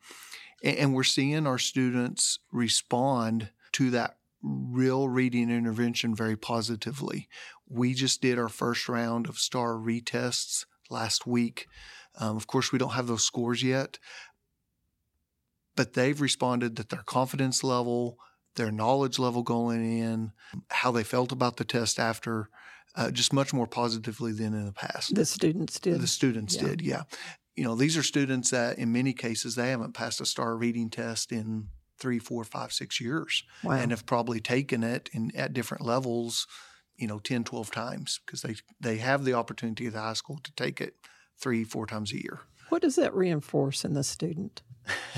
And, 0.62 0.94
we're 0.94 1.04
seeing 1.04 1.46
our 1.46 1.58
students 1.58 2.38
respond 2.52 3.50
to 3.72 3.90
that 3.90 4.16
real 4.42 5.08
reading 5.08 5.50
intervention 5.50 6.14
very 6.14 6.36
positively. 6.36 7.28
We 7.68 7.94
just 7.94 8.22
did 8.22 8.38
our 8.38 8.48
first 8.48 8.88
round 8.88 9.28
of 9.28 9.38
STAAR 9.38 9.74
retests 9.74 10.64
last 10.90 11.26
week. 11.26 11.66
Um, 12.18 12.36
of 12.36 12.46
course, 12.46 12.72
we 12.72 12.78
don't 12.78 12.92
have 12.92 13.06
those 13.06 13.24
scores 13.24 13.62
yet, 13.62 13.98
but 15.76 15.92
they've 15.92 16.20
responded 16.20 16.76
that 16.76 16.88
their 16.88 17.02
confidence 17.04 17.62
level, 17.62 18.18
their 18.56 18.72
knowledge 18.72 19.18
level 19.18 19.42
going 19.42 20.00
in, 20.00 20.32
how 20.70 20.90
they 20.90 21.04
felt 21.04 21.30
about 21.30 21.56
the 21.56 21.64
test 21.64 22.00
after, 22.00 22.48
uh, 22.96 23.10
just 23.10 23.32
much 23.32 23.52
more 23.52 23.66
positively 23.66 24.32
than 24.32 24.54
in 24.54 24.66
the 24.66 24.72
past. 24.72 25.14
The 25.14 25.24
students 25.24 25.78
did. 25.78 26.00
The 26.00 26.08
students 26.08 26.56
yeah. 26.56 26.62
did, 26.62 26.80
yeah. 26.80 27.02
You 27.58 27.64
know, 27.64 27.74
these 27.74 27.96
are 27.96 28.04
students 28.04 28.50
that 28.50 28.78
in 28.78 28.92
many 28.92 29.12
cases 29.12 29.56
they 29.56 29.70
haven't 29.70 29.92
passed 29.92 30.20
a 30.20 30.26
STAAR 30.26 30.56
reading 30.56 30.90
test 30.90 31.32
in 31.32 31.70
three, 31.98 32.20
four, 32.20 32.44
five, 32.44 32.72
six 32.72 33.00
years 33.00 33.42
wow. 33.64 33.72
and 33.72 33.90
have 33.90 34.06
probably 34.06 34.38
taken 34.38 34.84
it 34.84 35.10
in, 35.12 35.32
at 35.34 35.54
different 35.54 35.84
levels, 35.84 36.46
you 36.96 37.08
know, 37.08 37.18
10, 37.18 37.42
12 37.42 37.72
times 37.72 38.20
because 38.24 38.42
they, 38.42 38.54
they 38.80 38.98
have 38.98 39.24
the 39.24 39.34
opportunity 39.34 39.88
at 39.88 39.92
the 39.92 40.00
high 40.00 40.12
school 40.12 40.38
to 40.44 40.52
take 40.52 40.80
it 40.80 40.94
three, 41.36 41.64
four 41.64 41.84
times 41.84 42.12
a 42.12 42.22
year. 42.22 42.38
What 42.68 42.80
does 42.80 42.94
that 42.94 43.12
reinforce 43.12 43.84
in 43.84 43.94
the 43.94 44.04
student? 44.04 44.62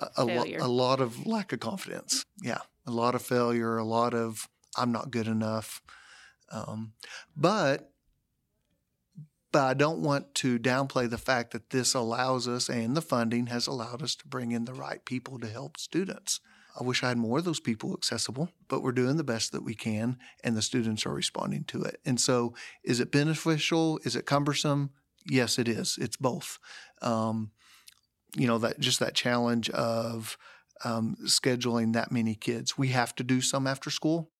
a, 0.00 0.08
a, 0.16 0.24
lo- 0.24 0.44
a 0.58 0.66
lot 0.66 1.00
of 1.00 1.28
lack 1.28 1.52
of 1.52 1.60
confidence. 1.60 2.24
Yeah. 2.42 2.58
A 2.88 2.90
lot 2.90 3.14
of 3.14 3.22
failure, 3.22 3.76
a 3.76 3.84
lot 3.84 4.14
of 4.14 4.48
I'm 4.76 4.90
not 4.90 5.12
good 5.12 5.28
enough. 5.28 5.80
Um, 6.50 6.94
but 7.36 7.92
but 9.52 9.64
I 9.64 9.74
don't 9.74 10.00
want 10.00 10.34
to 10.36 10.58
downplay 10.58 11.08
the 11.08 11.18
fact 11.18 11.52
that 11.52 11.70
this 11.70 11.94
allows 11.94 12.46
us 12.46 12.68
and 12.68 12.96
the 12.96 13.02
funding 13.02 13.46
has 13.46 13.66
allowed 13.66 14.02
us 14.02 14.14
to 14.16 14.28
bring 14.28 14.52
in 14.52 14.64
the 14.64 14.74
right 14.74 15.04
people 15.04 15.38
to 15.38 15.46
help 15.46 15.78
students. 15.78 16.40
I 16.78 16.84
wish 16.84 17.02
I 17.02 17.08
had 17.08 17.18
more 17.18 17.38
of 17.38 17.44
those 17.44 17.60
people 17.60 17.92
accessible, 17.92 18.50
but 18.68 18.82
we're 18.82 18.92
doing 18.92 19.16
the 19.16 19.24
best 19.24 19.52
that 19.52 19.64
we 19.64 19.74
can 19.74 20.18
and 20.44 20.56
the 20.56 20.62
students 20.62 21.06
are 21.06 21.14
responding 21.14 21.64
to 21.64 21.82
it. 21.82 22.00
And 22.04 22.20
so, 22.20 22.54
is 22.84 23.00
it 23.00 23.10
beneficial? 23.10 23.98
Is 24.04 24.14
it 24.14 24.26
cumbersome? 24.26 24.90
Yes, 25.28 25.58
it 25.58 25.66
is. 25.66 25.98
It's 26.00 26.16
both. 26.16 26.58
Um, 27.02 27.50
you 28.36 28.46
know, 28.46 28.58
that 28.58 28.78
just 28.78 29.00
that 29.00 29.14
challenge 29.14 29.70
of 29.70 30.36
um, 30.84 31.16
scheduling 31.24 31.94
that 31.94 32.12
many 32.12 32.34
kids. 32.34 32.78
We 32.78 32.88
have 32.88 33.14
to 33.16 33.24
do 33.24 33.40
some 33.40 33.66
after 33.66 33.90
school. 33.90 34.30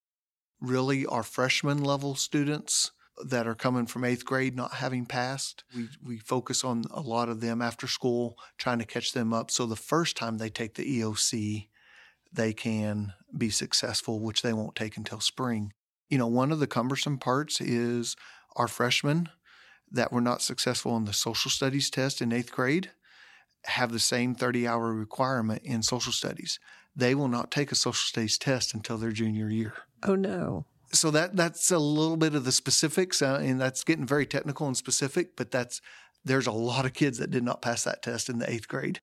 Really, 0.60 1.06
our 1.06 1.22
freshman 1.22 1.82
level 1.82 2.14
students 2.14 2.92
that 3.24 3.46
are 3.46 3.54
coming 3.54 3.86
from 3.86 4.04
eighth 4.04 4.24
grade 4.24 4.56
not 4.56 4.74
having 4.74 5.06
passed. 5.06 5.64
We, 5.74 5.88
we 6.04 6.18
focus 6.18 6.64
on 6.64 6.84
a 6.90 7.00
lot 7.00 7.28
of 7.28 7.40
them 7.40 7.62
after 7.62 7.86
school, 7.86 8.38
trying 8.56 8.78
to 8.78 8.84
catch 8.84 9.12
them 9.12 9.32
up. 9.32 9.50
So 9.50 9.66
the 9.66 9.76
first 9.76 10.16
time 10.16 10.38
they 10.38 10.50
take 10.50 10.74
the 10.74 11.00
EOC, 11.00 11.68
they 12.32 12.52
can 12.52 13.14
be 13.36 13.50
successful, 13.50 14.20
which 14.20 14.42
they 14.42 14.52
won't 14.52 14.76
take 14.76 14.96
until 14.96 15.20
spring. 15.20 15.72
You 16.08 16.18
know, 16.18 16.26
one 16.26 16.52
of 16.52 16.60
the 16.60 16.66
cumbersome 16.66 17.18
parts 17.18 17.60
is 17.60 18.16
our 18.56 18.68
freshmen 18.68 19.28
that 19.90 20.12
were 20.12 20.20
not 20.20 20.42
successful 20.42 20.96
in 20.96 21.04
the 21.04 21.12
social 21.12 21.50
studies 21.50 21.90
test 21.90 22.20
in 22.20 22.32
eighth 22.32 22.52
grade 22.52 22.90
have 23.64 23.92
the 23.92 23.98
same 23.98 24.34
30 24.34 24.66
hour 24.66 24.92
requirement 24.92 25.62
in 25.64 25.82
social 25.82 26.12
studies. 26.12 26.58
They 26.94 27.14
will 27.14 27.28
not 27.28 27.50
take 27.50 27.72
a 27.72 27.74
social 27.74 27.94
studies 27.94 28.38
test 28.38 28.72
until 28.72 28.98
their 28.98 29.12
junior 29.12 29.50
year. 29.50 29.74
Oh, 30.02 30.14
no 30.14 30.64
so 30.92 31.10
that 31.10 31.36
that's 31.36 31.70
a 31.70 31.78
little 31.78 32.16
bit 32.16 32.34
of 32.34 32.44
the 32.44 32.52
specifics, 32.52 33.22
uh, 33.22 33.40
and 33.42 33.60
that's 33.60 33.84
getting 33.84 34.06
very 34.06 34.26
technical 34.26 34.66
and 34.66 34.76
specific. 34.76 35.36
But 35.36 35.50
that's 35.50 35.80
there's 36.24 36.46
a 36.46 36.52
lot 36.52 36.84
of 36.84 36.92
kids 36.92 37.18
that 37.18 37.30
did 37.30 37.42
not 37.42 37.62
pass 37.62 37.84
that 37.84 38.02
test 38.02 38.28
in 38.28 38.38
the 38.38 38.50
eighth 38.50 38.68
grade. 38.68 39.00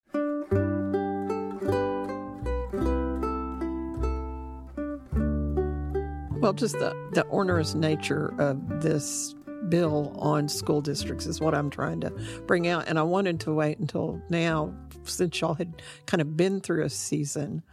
Well, 6.46 6.54
just 6.54 6.78
the, 6.78 6.94
the 7.14 7.26
onerous 7.32 7.74
nature 7.74 8.32
of 8.38 8.82
this 8.82 9.34
bill 9.70 10.16
on 10.20 10.48
school 10.48 10.80
districts 10.80 11.26
is 11.26 11.42
what 11.42 11.56
I'm 11.56 11.72
trying 11.72 12.02
to 12.02 12.12
bring 12.46 12.68
out. 12.68 12.88
And 12.88 13.00
I 13.00 13.02
wanted 13.02 13.40
to 13.42 13.54
wait 13.54 13.80
until 13.80 14.22
now, 14.30 14.72
since 15.06 15.42
y'all 15.42 15.56
had 15.56 15.82
kind 16.06 16.22
of 16.22 16.38
been 16.38 16.62
through 16.62 16.84
a 16.84 16.90
season 16.90 17.64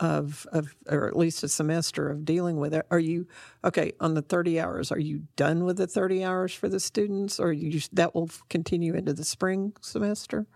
of, 0.00 0.46
of 0.50 0.74
or 0.88 1.06
at 1.06 1.16
least 1.16 1.42
a 1.42 1.48
semester 1.48 2.08
of 2.08 2.24
dealing 2.24 2.56
with 2.56 2.74
it. 2.74 2.86
Are 2.90 2.98
you 2.98 3.26
okay 3.62 3.92
on 4.00 4.14
the 4.14 4.22
30 4.22 4.58
hours? 4.58 4.90
Are 4.90 4.98
you 4.98 5.24
done 5.36 5.64
with 5.64 5.76
the 5.76 5.86
30 5.86 6.24
hours 6.24 6.54
for 6.54 6.68
the 6.68 6.80
students, 6.80 7.38
or 7.38 7.52
you 7.52 7.70
just, 7.70 7.94
that 7.94 8.14
will 8.14 8.30
continue 8.48 8.94
into 8.94 9.12
the 9.12 9.24
spring 9.24 9.74
semester, 9.80 10.46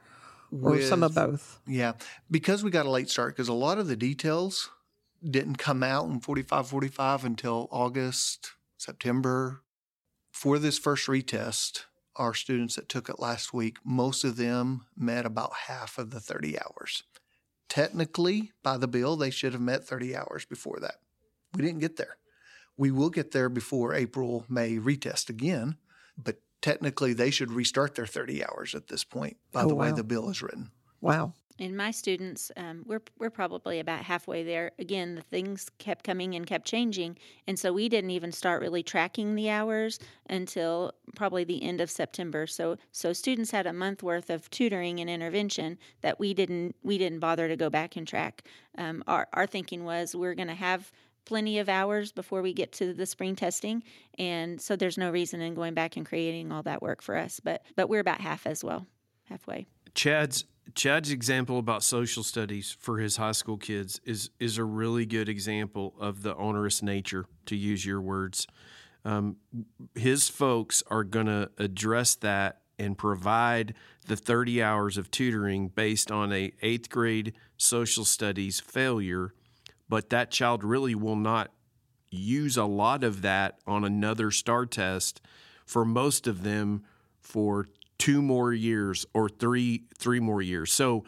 or 0.51 0.73
With- 0.73 0.87
some 0.87 1.03
of 1.03 1.15
both? 1.15 1.61
Yeah, 1.67 1.93
because 2.31 2.65
we 2.65 2.71
got 2.71 2.87
a 2.87 2.91
late 2.91 3.11
start, 3.11 3.37
because 3.37 3.49
a 3.49 3.53
lot 3.53 3.79
of 3.79 3.87
the 3.87 3.97
details 3.97 4.71
didn't 5.23 5.57
come 5.57 5.83
out 5.83 6.07
in 6.07 6.21
45 6.21 6.67
45 6.69 7.25
until 7.25 7.69
August, 7.71 8.53
September. 8.79 9.61
For 10.33 10.59
this 10.59 10.79
first 10.79 11.07
retest, 11.07 11.85
our 12.17 12.35
students 12.35 12.77
that 12.77 12.89
took 12.89 13.09
it 13.09 13.21
last 13.21 13.55
week, 13.55 13.77
most 13.85 14.25
of 14.25 14.37
them 14.37 14.85
met 14.97 15.25
about 15.25 15.53
half 15.67 15.97
of 15.99 16.11
the 16.11 16.21
30 16.21 16.59
hours. 16.59 17.05
Technically, 17.69 18.53
by 18.63 18.77
the 18.77 18.89
bill, 18.89 19.17
they 19.17 19.31
should 19.31 19.53
have 19.53 19.63
met 19.63 19.85
30 19.85 20.15
hours 20.17 20.45
before 20.45 20.79
that. 20.81 20.97
We 21.55 21.63
didn't 21.65 21.81
get 21.81 21.97
there. 21.97 22.17
We 22.77 22.91
will 22.91 23.11
get 23.11 23.31
there 23.31 23.49
before 23.49 23.95
April, 23.95 24.45
May 24.49 24.77
retest 24.79 25.29
again, 25.29 25.77
but 26.17 26.41
technically 26.61 27.13
they 27.13 27.31
should 27.31 27.53
restart 27.53 27.95
their 27.95 28.07
30 28.07 28.45
hours 28.45 28.75
at 28.75 28.89
this 28.89 29.05
point 29.05 29.37
by 29.53 29.63
Oh, 29.63 29.69
the 29.69 29.75
way 29.75 29.91
wow. 29.91 29.97
the 29.97 30.05
bill 30.05 30.29
is 30.31 30.43
written. 30.43 30.71
Wow. 31.01 31.35
And 31.59 31.77
my 31.77 31.93
students, 31.93 32.51
um, 32.57 32.83
we're 32.85 33.03
we're 33.19 33.31
probably 33.31 33.79
about 33.79 34.03
halfway 34.03 34.43
there. 34.43 34.73
Again, 34.79 35.15
the 35.15 35.23
things 35.23 35.71
kept 35.79 36.05
coming 36.05 36.35
and 36.35 36.47
kept 36.47 36.67
changing, 36.67 37.17
and 37.47 37.57
so 37.57 37.73
we 37.73 37.89
didn't 37.89 38.11
even 38.11 38.33
start 38.33 38.61
really 38.61 38.83
tracking 38.83 39.37
the 39.37 39.51
hours 39.51 40.01
until 40.29 40.93
probably 41.15 41.45
the 41.45 41.63
end 41.63 41.81
of 41.81 41.91
September. 41.91 42.49
So 42.49 42.77
so 42.91 43.13
students 43.13 43.53
had 43.53 43.67
a 43.67 43.73
month 43.73 44.03
worth 44.03 44.31
of 44.31 44.51
tutoring 44.51 44.99
and 44.99 45.09
intervention 45.09 45.79
that 46.01 46.19
we 46.19 46.35
didn't 46.35 46.75
we 46.83 46.99
didn't 46.99 47.21
bother 47.21 47.47
to 47.47 47.57
go 47.57 47.71
back 47.71 47.95
and 47.95 48.07
track. 48.07 48.43
Um, 48.77 49.05
our 49.07 49.29
our 49.33 49.47
thinking 49.47 49.85
was 49.85 50.17
we're 50.17 50.35
going 50.35 50.49
to 50.49 50.55
have 50.55 50.91
plenty 51.25 51.59
of 51.59 51.69
hours 51.69 52.13
before 52.13 52.43
we 52.43 52.53
get 52.53 52.73
to 52.73 52.93
the 52.93 53.07
spring 53.07 53.37
testing, 53.37 53.85
and 54.19 54.61
so 54.61 54.75
there's 54.75 54.99
no 54.99 55.11
reason 55.11 55.41
in 55.41 55.55
going 55.55 55.75
back 55.75 55.97
and 55.97 56.05
creating 56.05 56.51
all 56.51 56.65
that 56.65 56.83
work 56.83 57.01
for 57.01 57.17
us. 57.17 57.39
But 57.39 57.63
but 57.77 57.89
we're 57.89 58.01
about 58.01 58.21
half 58.21 58.45
as 58.45 58.65
well, 58.65 58.89
halfway. 59.29 59.67
Chad's 59.95 60.45
Chad's 60.75 61.11
example 61.11 61.59
about 61.59 61.83
social 61.83 62.23
studies 62.23 62.77
for 62.79 62.99
his 62.99 63.17
high 63.17 63.33
school 63.33 63.57
kids 63.57 64.01
is 64.05 64.31
is 64.41 64.59
a 64.59 64.65
really 64.65 65.07
good 65.07 65.29
example 65.29 65.95
of 66.01 66.23
the 66.23 66.35
onerous 66.37 66.83
nature, 66.83 67.27
to 67.47 67.57
use 67.57 67.85
your 67.85 68.01
words. 68.01 68.47
Um, 69.05 69.37
his 69.95 70.29
folks 70.29 70.83
are 70.89 71.05
going 71.05 71.27
to 71.27 71.51
address 71.59 72.15
that 72.17 72.63
and 72.79 72.97
provide 72.97 73.75
the 74.07 74.17
30 74.17 74.63
hours 74.63 74.97
of 74.97 75.11
tutoring 75.11 75.69
based 75.69 76.11
on 76.11 76.33
a 76.33 76.53
eighth 76.63 76.89
grade 76.89 77.35
social 77.57 78.05
studies 78.05 78.61
failure, 78.61 79.35
but 79.89 80.11
that 80.11 80.31
child 80.31 80.65
really 80.65 80.95
will 80.95 81.17
not 81.17 81.51
use 82.11 82.57
a 82.57 82.65
lot 82.65 83.05
of 83.05 83.23
that 83.23 83.59
on 83.67 83.85
another 83.85 84.31
STAAR 84.31 84.67
test 84.67 85.21
for 85.67 85.85
most 85.85 86.27
of 86.27 86.43
them 86.43 86.85
for 87.21 87.69
two 87.99 88.23
more 88.23 88.53
years 88.53 89.07
or 89.15 89.29
three 89.29 89.85
three 89.99 90.21
more 90.21 90.43
years. 90.43 90.73
So 90.73 91.05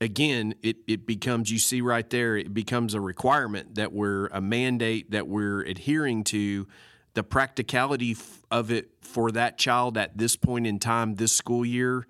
again, 0.00 0.54
it, 0.62 0.76
it 0.86 1.06
becomes 1.06 1.50
you 1.50 1.58
see 1.58 1.80
right 1.80 2.08
there, 2.08 2.36
it 2.36 2.54
becomes 2.54 2.94
a 2.94 3.00
requirement 3.00 3.74
that 3.76 3.92
we're 3.92 4.26
a 4.28 4.40
mandate 4.40 5.10
that 5.10 5.28
we're 5.28 5.62
adhering 5.62 6.24
to. 6.24 6.66
The 7.14 7.22
practicality 7.24 8.16
of 8.50 8.70
it 8.70 8.90
for 9.00 9.32
that 9.32 9.58
child 9.58 9.98
at 9.98 10.16
this 10.16 10.36
point 10.36 10.66
in 10.66 10.78
time, 10.78 11.16
this 11.16 11.32
school 11.32 11.64
year, 11.64 12.06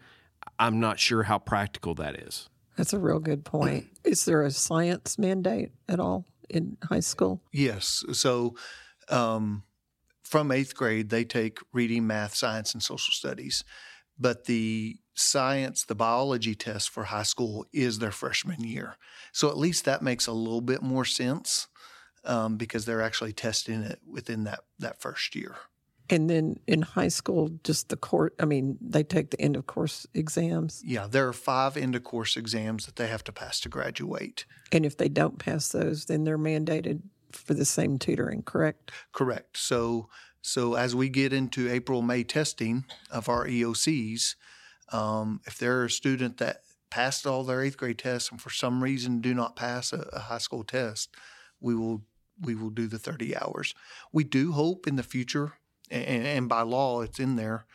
I'm 0.58 0.80
not 0.80 0.98
sure 0.98 1.22
how 1.22 1.38
practical 1.38 1.94
that 1.94 2.16
is. 2.16 2.48
That's 2.76 2.92
a 2.92 2.98
real 2.98 3.18
good 3.18 3.44
point. 3.44 3.86
Is 4.04 4.24
there 4.24 4.42
a 4.42 4.50
science 4.50 5.18
mandate 5.18 5.70
at 5.88 5.98
all 5.98 6.26
in 6.50 6.76
high 6.84 7.00
school? 7.00 7.42
Yes. 7.52 8.04
So 8.12 8.54
um, 9.08 9.62
from 10.22 10.52
eighth 10.52 10.76
grade, 10.76 11.08
they 11.08 11.24
take 11.24 11.58
reading, 11.72 12.06
math, 12.06 12.34
science, 12.34 12.74
and 12.74 12.82
social 12.82 13.12
studies. 13.12 13.64
But 14.18 14.44
the 14.44 14.98
science, 15.14 15.84
the 15.84 15.94
biology 15.94 16.54
test 16.54 16.90
for 16.90 17.04
high 17.04 17.22
school 17.22 17.66
is 17.72 17.98
their 17.98 18.10
freshman 18.10 18.64
year. 18.64 18.96
So 19.32 19.48
at 19.48 19.56
least 19.56 19.84
that 19.84 20.02
makes 20.02 20.26
a 20.26 20.32
little 20.32 20.60
bit 20.60 20.82
more 20.82 21.04
sense 21.04 21.68
um, 22.24 22.56
because 22.56 22.84
they're 22.84 23.02
actually 23.02 23.32
testing 23.32 23.82
it 23.82 24.00
within 24.06 24.44
that, 24.44 24.60
that 24.78 25.00
first 25.00 25.34
year. 25.34 25.56
And 26.10 26.30
then 26.30 26.58
in 26.66 26.82
high 26.82 27.08
school, 27.08 27.50
just 27.64 27.90
the 27.90 27.96
court, 27.96 28.34
I 28.40 28.46
mean, 28.46 28.78
they 28.80 29.02
take 29.02 29.30
the 29.30 29.40
end 29.40 29.56
of 29.56 29.66
course 29.66 30.06
exams. 30.14 30.82
Yeah, 30.84 31.06
there 31.06 31.28
are 31.28 31.34
five 31.34 31.76
end 31.76 31.94
of 31.94 32.04
course 32.04 32.36
exams 32.36 32.86
that 32.86 32.96
they 32.96 33.08
have 33.08 33.24
to 33.24 33.32
pass 33.32 33.60
to 33.60 33.68
graduate. 33.68 34.46
And 34.72 34.86
if 34.86 34.96
they 34.96 35.08
don't 35.08 35.38
pass 35.38 35.68
those, 35.68 36.06
then 36.06 36.24
they're 36.24 36.38
mandated 36.38 37.02
for 37.32 37.52
the 37.52 37.66
same 37.66 37.98
tutoring, 37.98 38.42
correct? 38.42 38.90
Correct. 39.12 39.58
So, 39.58 40.08
so 40.42 40.74
as 40.74 40.94
we 40.94 41.08
get 41.08 41.32
into 41.32 41.70
April 41.70 42.02
May 42.02 42.24
testing 42.24 42.84
of 43.10 43.28
our 43.28 43.46
EOCs, 43.46 44.34
um, 44.92 45.40
if 45.46 45.58
they're 45.58 45.84
a 45.84 45.90
student 45.90 46.38
that 46.38 46.62
passed 46.90 47.26
all 47.26 47.44
their 47.44 47.62
eighth 47.62 47.76
grade 47.76 47.98
tests 47.98 48.30
and 48.30 48.40
for 48.40 48.50
some 48.50 48.82
reason 48.82 49.20
do 49.20 49.34
not 49.34 49.56
pass 49.56 49.92
a, 49.92 50.08
a 50.12 50.20
high 50.20 50.38
school 50.38 50.64
test, 50.64 51.14
we 51.60 51.74
will 51.74 52.02
we 52.40 52.54
will 52.54 52.70
do 52.70 52.86
the 52.86 52.98
thirty 52.98 53.36
hours. 53.36 53.74
We 54.12 54.24
do 54.24 54.52
hope 54.52 54.86
in 54.86 54.96
the 54.96 55.02
future, 55.02 55.54
and, 55.90 56.26
and 56.26 56.48
by 56.48 56.62
law 56.62 57.02
it's 57.02 57.18
in 57.18 57.36
there, 57.36 57.66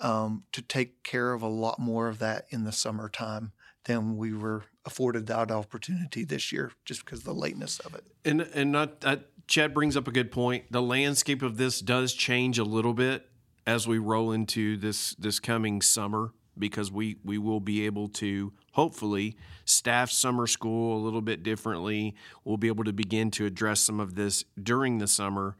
um, 0.00 0.44
to 0.52 0.62
take 0.62 1.02
care 1.02 1.32
of 1.32 1.42
a 1.42 1.48
lot 1.48 1.78
more 1.78 2.08
of 2.08 2.18
that 2.20 2.46
in 2.50 2.64
the 2.64 2.72
summertime 2.72 3.52
than 3.84 4.16
we 4.16 4.32
were 4.32 4.64
afforded 4.84 5.26
that 5.26 5.50
opportunity 5.50 6.24
this 6.24 6.52
year, 6.52 6.72
just 6.84 7.04
because 7.04 7.20
of 7.20 7.24
the 7.24 7.34
lateness 7.34 7.80
of 7.80 7.94
it. 7.94 8.04
And 8.24 8.42
and 8.42 8.72
not 8.72 9.04
uh, 9.04 9.16
Chad 9.52 9.74
brings 9.74 9.98
up 9.98 10.08
a 10.08 10.12
good 10.12 10.32
point. 10.32 10.64
The 10.70 10.80
landscape 10.80 11.42
of 11.42 11.58
this 11.58 11.80
does 11.80 12.14
change 12.14 12.58
a 12.58 12.64
little 12.64 12.94
bit 12.94 13.28
as 13.66 13.86
we 13.86 13.98
roll 13.98 14.32
into 14.32 14.78
this 14.78 15.14
this 15.16 15.40
coming 15.40 15.82
summer 15.82 16.32
because 16.56 16.90
we 16.90 17.18
we 17.22 17.36
will 17.36 17.60
be 17.60 17.84
able 17.84 18.08
to 18.08 18.54
hopefully 18.72 19.36
staff 19.66 20.10
summer 20.10 20.46
school 20.46 20.96
a 20.96 21.00
little 21.04 21.20
bit 21.20 21.42
differently. 21.42 22.14
We'll 22.44 22.56
be 22.56 22.68
able 22.68 22.84
to 22.84 22.94
begin 22.94 23.30
to 23.32 23.44
address 23.44 23.80
some 23.80 24.00
of 24.00 24.14
this 24.14 24.42
during 24.62 24.96
the 24.96 25.06
summer. 25.06 25.58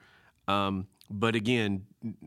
Um, 0.48 0.87
but 1.11 1.35
again, 1.35 1.85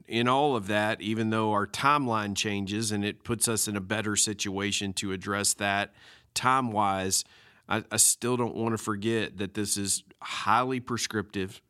in 0.07 0.27
all 0.27 0.55
of 0.55 0.67
that, 0.67 1.01
even 1.01 1.31
though 1.31 1.51
our 1.51 1.65
timeline 1.65 2.35
changes 2.35 2.91
and 2.91 3.03
it 3.03 3.23
puts 3.23 3.47
us 3.47 3.67
in 3.67 3.75
a 3.75 3.81
better 3.81 4.15
situation 4.15 4.93
to 4.93 5.13
address 5.13 5.55
that 5.55 5.95
time 6.35 6.71
wise, 6.71 7.25
I, 7.67 7.83
I 7.91 7.97
still 7.97 8.37
don't 8.37 8.55
want 8.55 8.73
to 8.73 8.83
forget 8.83 9.37
that 9.37 9.53
this 9.53 9.77
is 9.77 10.03
highly 10.21 10.79
prescriptive. 10.79 11.61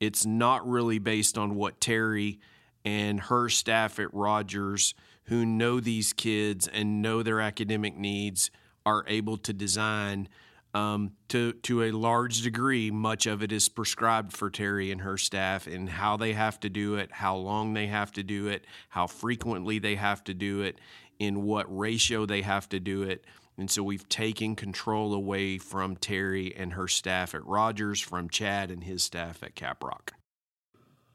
It's 0.00 0.24
not 0.24 0.68
really 0.68 0.98
based 0.98 1.36
on 1.36 1.54
what 1.56 1.80
Terry 1.80 2.40
and 2.84 3.20
her 3.20 3.48
staff 3.48 3.98
at 3.98 4.12
Rogers, 4.14 4.94
who 5.24 5.44
know 5.44 5.80
these 5.80 6.12
kids 6.12 6.68
and 6.68 7.02
know 7.02 7.22
their 7.22 7.40
academic 7.40 7.96
needs, 7.96 8.50
are 8.86 9.04
able 9.06 9.36
to 9.38 9.52
design. 9.52 10.28
Um, 10.74 11.12
to 11.28 11.54
to 11.54 11.84
a 11.84 11.92
large 11.92 12.42
degree, 12.42 12.90
much 12.90 13.26
of 13.26 13.42
it 13.42 13.52
is 13.52 13.68
prescribed 13.68 14.34
for 14.34 14.50
Terry 14.50 14.92
and 14.92 15.00
her 15.00 15.16
staff, 15.16 15.66
and 15.66 15.88
how 15.88 16.16
they 16.18 16.34
have 16.34 16.60
to 16.60 16.68
do 16.68 16.96
it, 16.96 17.10
how 17.10 17.36
long 17.36 17.72
they 17.72 17.86
have 17.86 18.12
to 18.12 18.22
do 18.22 18.48
it, 18.48 18.64
how 18.90 19.06
frequently 19.06 19.78
they 19.78 19.96
have 19.96 20.22
to 20.24 20.34
do 20.34 20.60
it, 20.60 20.78
in 21.18 21.42
what 21.42 21.66
ratio 21.76 22.26
they 22.26 22.42
have 22.42 22.68
to 22.68 22.78
do 22.78 23.02
it. 23.02 23.24
And 23.58 23.68
so 23.68 23.82
we've 23.82 24.08
taken 24.08 24.54
control 24.54 25.12
away 25.12 25.58
from 25.58 25.96
Terry 25.96 26.54
and 26.56 26.74
her 26.74 26.86
staff 26.86 27.34
at 27.34 27.44
Rogers, 27.44 28.00
from 28.00 28.30
Chad 28.30 28.70
and 28.70 28.84
his 28.84 29.02
staff 29.02 29.42
at 29.42 29.56
Caprock. 29.56 30.10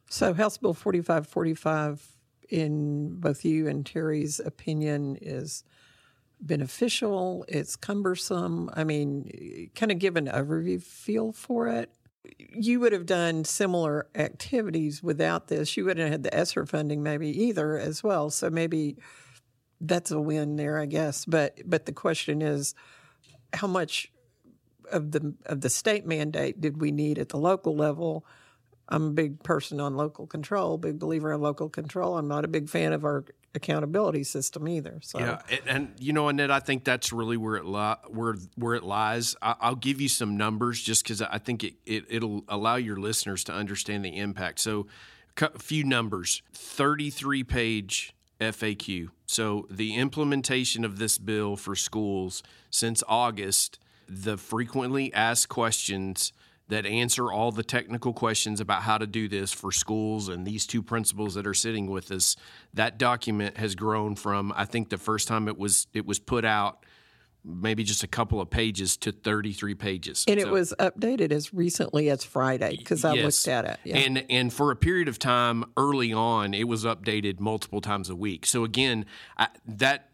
So 0.10 0.34
House 0.34 0.58
Bill 0.58 0.73
4545, 0.73 2.06
in 2.49 3.15
both 3.19 3.45
you 3.45 3.67
and 3.67 3.86
Terry's 3.86 4.39
opinion, 4.39 5.17
is 5.21 5.63
beneficial. 6.41 7.45
It's 7.47 7.77
cumbersome. 7.77 8.69
I 8.73 8.84
mean, 8.84 9.71
kind 9.73 9.91
of 9.91 9.99
give 9.99 10.17
an 10.17 10.27
overview 10.27 10.84
feel 10.84 11.32
for 11.32 11.69
it. 11.69 11.89
You 12.38 12.82
would 12.82 12.91
have 12.91 13.06
done 13.06 13.45
similar 13.45 14.08
activities 14.15 15.01
without 15.01 15.47
this. 15.47 15.75
You 15.77 15.86
wouldn't 15.86 16.03
have 16.03 16.12
had 16.12 16.23
the 16.23 16.36
ESSER 16.36 16.65
funding 16.65 17.03
maybe 17.03 17.29
either 17.45 17.77
as 17.77 18.03
well. 18.03 18.29
So 18.29 18.49
maybe 18.49 18.97
that's 19.83 20.11
a 20.11 20.19
win 20.19 20.55
there, 20.55 20.79
I 20.79 20.85
guess. 20.85 21.25
But 21.25 21.59
but 21.65 21.85
the 21.85 21.91
question 21.91 22.41
is, 22.41 22.73
how 23.53 23.67
much 23.67 24.11
of 24.91 25.11
the 25.11 25.35
of 25.45 25.61
the 25.61 25.69
state 25.69 26.05
mandate 26.07 26.59
did 26.59 26.81
we 26.81 26.91
need 26.91 27.19
at 27.19 27.29
the 27.29 27.37
local 27.37 27.75
level? 27.75 28.25
I'm 28.89 29.07
a 29.07 29.11
big 29.11 29.43
person 29.43 29.79
on 29.79 29.95
local 29.95 30.27
control, 30.27 30.77
big 30.77 30.99
believer 30.99 31.31
in 31.31 31.41
local 31.41 31.69
control. 31.69 32.17
I'm 32.17 32.27
not 32.27 32.43
a 32.43 32.49
big 32.49 32.69
fan 32.69 32.91
of 32.91 33.05
our 33.05 33.23
accountability 33.55 34.23
system 34.23 34.67
either. 34.67 34.99
So 35.01 35.19
Yeah, 35.19 35.41
and, 35.49 35.61
and 35.67 35.93
you 35.99 36.11
know, 36.11 36.27
Annette, 36.27 36.51
I 36.51 36.59
think 36.59 36.83
that's 36.83 37.13
really 37.13 37.37
where 37.37 37.55
it 37.55 37.65
li- 37.65 37.95
where 38.09 38.35
where 38.55 38.75
it 38.75 38.83
lies. 38.83 39.35
I, 39.41 39.55
I'll 39.59 39.75
give 39.75 40.01
you 40.01 40.09
some 40.09 40.37
numbers 40.37 40.81
just 40.81 41.03
because 41.03 41.21
I 41.21 41.37
think 41.37 41.63
it, 41.63 41.75
it 41.85 42.05
it'll 42.09 42.43
allow 42.47 42.75
your 42.75 42.97
listeners 42.97 43.43
to 43.45 43.53
understand 43.53 44.03
the 44.03 44.17
impact. 44.17 44.59
So, 44.59 44.87
a 45.41 45.59
few 45.59 45.83
numbers: 45.83 46.41
thirty-three 46.53 47.43
page 47.43 48.13
FAQ. 48.39 49.09
So, 49.25 49.67
the 49.69 49.95
implementation 49.95 50.83
of 50.85 50.99
this 50.99 51.17
bill 51.17 51.55
for 51.55 51.75
schools 51.75 52.43
since 52.69 53.03
August, 53.07 53.79
the 54.07 54.37
frequently 54.37 55.13
asked 55.13 55.49
questions 55.49 56.33
that 56.69 56.85
answer 56.85 57.31
all 57.31 57.51
the 57.51 57.63
technical 57.63 58.13
questions 58.13 58.59
about 58.59 58.83
how 58.83 58.97
to 58.97 59.05
do 59.05 59.27
this 59.27 59.51
for 59.51 59.71
schools 59.71 60.29
and 60.29 60.45
these 60.45 60.65
two 60.65 60.81
principals 60.81 61.35
that 61.35 61.45
are 61.45 61.53
sitting 61.53 61.87
with 61.87 62.09
us 62.11 62.35
that 62.73 62.97
document 62.97 63.57
has 63.57 63.75
grown 63.75 64.15
from 64.15 64.53
i 64.55 64.63
think 64.65 64.89
the 64.89 64.97
first 64.97 65.27
time 65.27 65.47
it 65.47 65.57
was 65.57 65.87
it 65.93 66.05
was 66.05 66.19
put 66.19 66.45
out 66.45 66.85
maybe 67.45 67.84
just 67.84 68.03
a 68.03 68.08
couple 68.08 68.39
of 68.39 68.49
pages 68.49 68.95
to 68.95 69.12
33 69.12 69.75
pages 69.75 70.23
and 70.27 70.39
it 70.39 70.49
was 70.49 70.73
updated 70.79 71.32
as 71.32 71.53
recently 71.53 72.10
as 72.10 72.23
Friday 72.23 72.75
because 72.77 73.03
I 73.03 73.13
Yes. 73.15 73.45
looked 73.45 73.47
at 73.53 73.65
it. 73.65 73.79
Yeah. 73.84 73.97
And 73.97 74.25
and 74.29 74.53
for 74.53 74.71
a 74.71 74.75
period 74.75 75.08
of 75.08 75.19
time 75.19 75.65
early 75.75 76.13
on, 76.13 76.53
it 76.53 76.67
was 76.67 76.86
updated 76.86 77.39
multiple 77.39 77.82
times 77.82 78.10
a 78.10 78.15
week. 78.15 78.45
So 78.45 78.63
again, 78.63 79.06
I, 79.38 79.49
that 79.65 80.10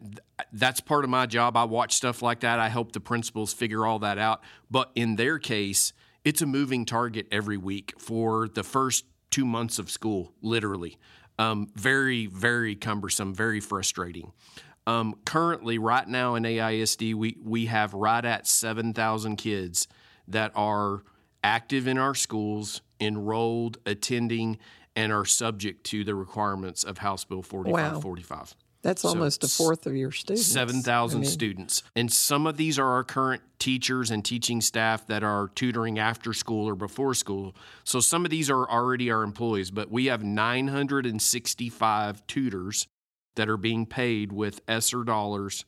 that's 0.52 0.80
part 0.80 1.04
of 1.04 1.10
my 1.10 1.26
job. 1.26 1.56
I 1.56 1.64
watch 1.64 1.94
stuff 1.94 2.20
like 2.22 2.40
that. 2.40 2.58
I 2.58 2.68
help 2.68 2.92
the 2.92 3.00
principals 3.00 3.52
figure 3.52 3.86
all 3.86 4.00
that 4.00 4.18
out. 4.18 4.40
But 4.70 4.90
in 4.94 5.16
their 5.16 5.38
case, 5.38 5.92
it's 6.24 6.42
a 6.42 6.46
moving 6.46 6.84
target 6.84 7.26
every 7.30 7.56
week 7.56 7.94
for 7.98 8.48
the 8.48 8.62
first 8.62 9.04
two 9.30 9.44
months 9.44 9.78
of 9.78 9.88
school, 9.90 10.32
literally. 10.42 10.98
Um, 11.38 11.68
very, 11.74 12.26
very 12.26 12.74
cumbersome, 12.74 13.34
very 13.34 13.60
frustrating. 13.60 14.32
Um, 14.86 15.16
currently, 15.24 15.78
right 15.78 16.08
now 16.08 16.34
in 16.34 16.44
AISD, 16.44 17.14
we, 17.14 17.36
we 17.42 17.66
have 17.66 17.94
right 17.94 18.24
at 18.24 18.46
7,000 18.46 19.36
kids 19.36 19.86
that 20.26 20.52
are 20.54 21.02
active 21.44 21.86
in 21.86 21.98
our 21.98 22.14
schools, 22.14 22.80
enrolled, 23.00 23.78
attending, 23.86 24.58
and 24.96 25.12
are 25.12 25.24
subject 25.24 25.84
to 25.84 26.04
the 26.04 26.14
requirements 26.14 26.84
of 26.84 26.98
House 26.98 27.24
Bill 27.24 27.42
4545. 27.42 28.54
That's 28.82 29.04
almost 29.04 29.44
a 29.44 29.48
fourth 29.48 29.86
of 29.86 29.94
your 29.94 30.10
students. 30.10 30.46
7,000 30.46 31.18
I 31.18 31.20
mean, 31.20 31.30
students. 31.30 31.82
And 31.94 32.10
some 32.10 32.46
of 32.46 32.56
these 32.56 32.78
are 32.78 32.88
our 32.88 33.04
current 33.04 33.42
teachers 33.58 34.10
and 34.10 34.24
teaching 34.24 34.62
staff 34.62 35.06
that 35.08 35.22
are 35.22 35.50
tutoring 35.54 35.98
after 35.98 36.32
school 36.32 36.66
or 36.66 36.74
before 36.74 37.12
school. 37.12 37.54
So 37.84 38.00
some 38.00 38.24
of 38.24 38.30
these 38.30 38.48
are 38.48 38.68
already 38.68 39.10
our 39.10 39.22
employees, 39.22 39.70
but 39.70 39.90
we 39.90 40.06
have 40.06 40.24
965 40.24 42.26
tutors 42.26 42.86
that 43.36 43.48
are 43.48 43.56
being 43.56 43.86
paid 43.86 44.32
with 44.32 44.60
ESSER 44.68 45.04
dollars 45.04 45.64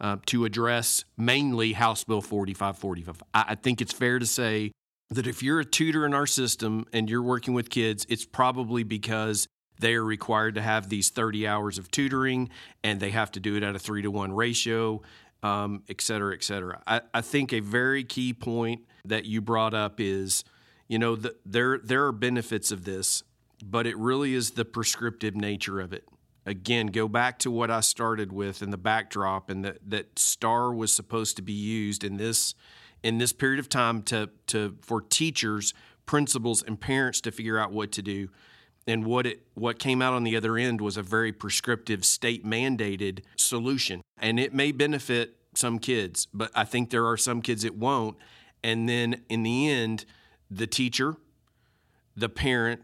uh, 0.00 0.16
to 0.26 0.44
address 0.44 1.04
mainly 1.16 1.74
House 1.74 2.04
Bill 2.04 2.22
4545. 2.22 3.22
I, 3.34 3.44
I 3.48 3.54
think 3.54 3.80
it's 3.80 3.92
fair 3.92 4.18
to 4.18 4.26
say 4.26 4.72
that 5.10 5.26
if 5.26 5.42
you're 5.42 5.60
a 5.60 5.64
tutor 5.64 6.06
in 6.06 6.14
our 6.14 6.26
system 6.26 6.86
and 6.92 7.10
you're 7.10 7.22
working 7.22 7.54
with 7.54 7.68
kids, 7.68 8.06
it's 8.08 8.24
probably 8.24 8.82
because 8.82 9.46
they 9.78 9.94
are 9.94 10.04
required 10.04 10.54
to 10.54 10.62
have 10.62 10.88
these 10.88 11.10
30 11.10 11.46
hours 11.46 11.78
of 11.78 11.90
tutoring 11.90 12.50
and 12.84 13.00
they 13.00 13.10
have 13.10 13.32
to 13.32 13.40
do 13.40 13.56
it 13.56 13.62
at 13.62 13.74
a 13.74 13.78
three 13.78 14.02
to 14.02 14.10
one 14.10 14.32
ratio, 14.32 15.02
um, 15.42 15.82
et 15.88 16.00
cetera, 16.00 16.34
et 16.34 16.44
cetera. 16.44 16.80
I, 16.86 17.00
I 17.12 17.20
think 17.22 17.52
a 17.52 17.60
very 17.60 18.04
key 18.04 18.32
point 18.32 18.82
that 19.04 19.24
you 19.24 19.40
brought 19.40 19.74
up 19.74 19.98
is, 19.98 20.44
you 20.86 20.98
know, 20.98 21.16
the, 21.16 21.34
there 21.46 21.78
there 21.78 22.04
are 22.04 22.12
benefits 22.12 22.70
of 22.70 22.84
this, 22.84 23.22
but 23.64 23.86
it 23.86 23.96
really 23.96 24.34
is 24.34 24.52
the 24.52 24.64
prescriptive 24.64 25.34
nature 25.34 25.80
of 25.80 25.92
it. 25.92 26.06
Again, 26.46 26.86
go 26.86 27.06
back 27.06 27.38
to 27.40 27.50
what 27.50 27.70
I 27.70 27.80
started 27.80 28.32
with 28.32 28.62
in 28.62 28.70
the 28.70 28.78
backdrop, 28.78 29.50
and 29.50 29.64
that 29.64 29.78
that 29.86 30.18
STAAR 30.18 30.72
was 30.72 30.92
supposed 30.92 31.36
to 31.36 31.42
be 31.42 31.52
used 31.52 32.02
in 32.02 32.16
this 32.16 32.54
in 33.02 33.18
this 33.18 33.32
period 33.32 33.60
of 33.60 33.68
time 33.68 34.02
to 34.04 34.30
to 34.48 34.76
for 34.80 35.00
teachers, 35.00 35.74
principals, 36.06 36.62
and 36.62 36.80
parents 36.80 37.20
to 37.22 37.30
figure 37.30 37.58
out 37.58 37.72
what 37.72 37.92
to 37.92 38.02
do. 38.02 38.28
And 38.86 39.04
what 39.04 39.26
it 39.26 39.42
what 39.54 39.78
came 39.78 40.00
out 40.00 40.14
on 40.14 40.24
the 40.24 40.36
other 40.36 40.56
end 40.56 40.80
was 40.80 40.96
a 40.96 41.02
very 41.02 41.32
prescriptive 41.32 42.04
state 42.04 42.44
mandated 42.44 43.20
solution. 43.36 44.00
And 44.18 44.40
it 44.40 44.54
may 44.54 44.72
benefit 44.72 45.36
some 45.54 45.78
kids, 45.78 46.26
but 46.32 46.50
I 46.54 46.64
think 46.64 46.90
there 46.90 47.06
are 47.06 47.16
some 47.16 47.42
kids 47.42 47.64
it 47.64 47.76
won't. 47.76 48.16
And 48.62 48.88
then 48.88 49.22
in 49.28 49.42
the 49.42 49.68
end, 49.68 50.04
the 50.50 50.66
teacher, 50.66 51.16
the 52.16 52.28
parent, 52.28 52.82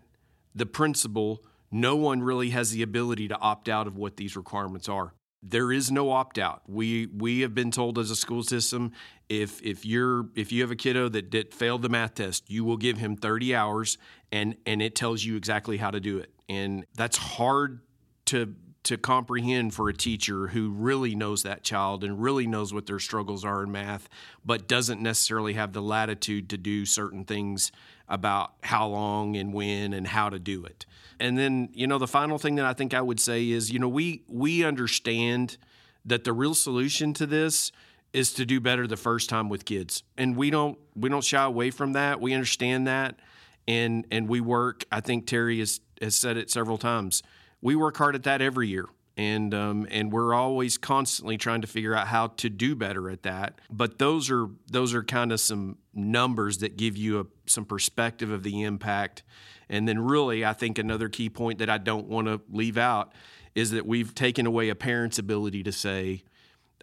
the 0.55 0.67
principal, 0.67 1.43
no 1.81 1.95
one 1.95 2.23
really 2.23 2.51
has 2.51 2.71
the 2.71 2.83
ability 2.83 3.29
to 3.29 3.39
opt 3.39 3.69
out 3.69 3.87
of 3.87 3.97
what 3.97 4.17
these 4.17 4.37
requirements 4.37 4.89
are. 4.89 5.13
There 5.43 5.71
is 5.71 5.91
no 5.91 6.11
opt 6.11 6.39
out. 6.39 6.63
We 6.67 7.07
we 7.07 7.41
have 7.43 7.55
been 7.55 7.71
told 7.71 7.99
as 7.99 8.11
a 8.11 8.17
school 8.17 8.43
system 8.43 8.93
if 9.29 9.63
if 9.63 9.85
you're 9.85 10.27
if 10.35 10.51
you 10.51 10.63
have 10.63 10.71
a 10.71 10.77
kiddo 10.77 11.09
that 11.11 11.31
did 11.31 11.53
failed 11.53 11.83
the 11.83 11.89
math 11.89 12.15
test, 12.15 12.51
you 12.51 12.65
will 12.65 12.79
give 12.79 12.99
him 12.99 13.17
30 13.17 13.55
hours 13.55 13.99
and 14.33 14.57
and 14.65 14.81
it 14.81 14.97
tells 14.97 15.25
you 15.25 15.37
exactly 15.37 15.77
how 15.77 15.91
to 15.91 16.01
do 16.01 16.19
it. 16.19 16.33
And 16.49 16.87
that's 16.97 17.19
hard 17.19 17.81
to 18.27 18.55
to 18.87 18.97
comprehend 18.97 19.75
for 19.75 19.89
a 19.89 19.93
teacher 19.93 20.49
who 20.49 20.71
really 20.71 21.17
knows 21.17 21.43
that 21.43 21.65
child 21.65 22.05
and 22.05 22.23
really 22.23 22.47
knows 22.47 22.73
what 22.73 22.87
their 22.87 23.01
struggles 23.01 23.45
are 23.45 23.65
in 23.65 23.73
math, 23.73 24.09
but 24.45 24.69
doesn't 24.69 25.03
necessarily 25.03 25.55
have 25.55 25.73
the 25.73 25.83
latitude 25.83 26.49
to 26.49 26.57
do 26.57 26.87
certain 26.87 27.25
things 27.25 27.73
about 28.09 28.53
how 28.63 28.87
long 28.87 29.37
and 29.37 29.53
when 29.53 29.93
and 29.93 30.07
how 30.07 30.31
to 30.31 30.39
do 30.39 30.65
it. 30.65 30.87
And 31.19 31.37
then, 31.37 31.69
you 31.73 31.89
know, 31.89 31.99
the 31.99 32.07
final 32.07 32.39
thing 32.39 32.55
that 32.57 32.65
I 32.65 32.75
think 32.75 32.95
I 32.95 33.01
would 33.01 33.19
say 33.19 33.51
is, 33.51 33.73
you 33.73 33.81
know, 33.81 33.89
we 33.89 34.23
we 34.29 34.65
understand 34.65 35.57
that 36.05 36.23
the 36.23 36.33
real 36.33 36.55
solution 36.55 37.13
to 37.15 37.27
this 37.27 37.73
is 38.13 38.33
to 38.35 38.47
do 38.47 38.61
better 38.61 38.87
the 38.87 38.97
first 38.97 39.29
time 39.29 39.49
with 39.49 39.65
kids. 39.65 40.05
And 40.17 40.37
we 40.37 40.51
don't 40.51 40.79
we 40.95 41.09
don't 41.09 41.25
shy 41.25 41.43
away 41.43 41.73
from 41.73 41.95
that. 41.95 42.21
We 42.21 42.35
understand 42.35 42.87
that 42.87 43.19
and 43.67 44.07
and 44.13 44.29
we 44.29 44.41
work, 44.41 44.85
I 44.93 45.01
think 45.01 45.27
Terry 45.27 45.59
has 45.59 45.81
has 46.01 46.15
said 46.15 46.37
it 46.37 46.51
several 46.53 46.79
times 46.79 47.25
we 47.61 47.77
work 47.77 47.97
hard 47.97 48.15
at 48.15 48.25
that 48.25 48.43
every 48.43 48.69
year. 48.69 48.87
And 49.19 49.55
um, 49.55 49.87
and 49.91 50.13
we're 50.13 50.35
always 50.35 50.77
constantly 50.77 51.39
trying 51.39 51.63
to 51.63 51.67
figure 51.67 51.95
out 51.95 52.07
how 52.07 52.27
to 52.27 52.51
do 52.51 52.77
better 52.77 53.09
at 53.09 53.23
that. 53.23 53.61
But 53.71 53.99
those 53.99 54.31
are 54.31 54.49
those 54.71 54.93
are 54.93 55.03
kind 55.03 55.33
of 55.33 55.41
some 55.41 55.79
numbers 55.95 56.59
that 56.59 56.77
give 56.77 56.99
you 56.99 57.21
a, 57.21 57.25
some 57.47 57.65
perspective 57.65 58.31
of 58.31 58.43
the 58.43 58.63
impact. 58.63 59.23
And 59.71 59.89
then 59.89 59.99
really 59.99 60.45
i 60.45 60.53
think 60.53 60.79
another 60.79 61.09
key 61.09 61.29
point 61.29 61.59
that 61.59 61.69
i 61.69 61.77
don't 61.77 62.07
want 62.07 62.29
to 62.29 62.41
leave 62.53 62.79
out 62.79 63.13
is 63.57 63.73
that 63.73 63.85
we've 63.85 64.15
taken 64.15 64.47
away 64.47 64.69
a 64.69 64.77
parent's 64.77 65.19
ability 65.19 65.65
to 65.65 65.73
say 65.73 66.23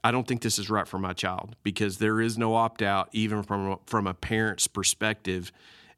I 0.04 0.12
don't 0.12 0.28
think 0.28 0.42
this 0.42 0.60
is 0.60 0.70
right 0.70 0.88
for 0.88 1.00
my 1.00 1.14
child 1.14 1.56
because 1.64 1.98
there 1.98 2.20
is 2.20 2.38
no 2.38 2.56
opt 2.56 2.82
out, 2.82 3.08
even 3.14 3.42
from 3.42 3.72
a, 3.72 3.80
from 3.86 4.06
a 4.06 4.14
parent's 4.14 4.68
perspective. 4.68 5.52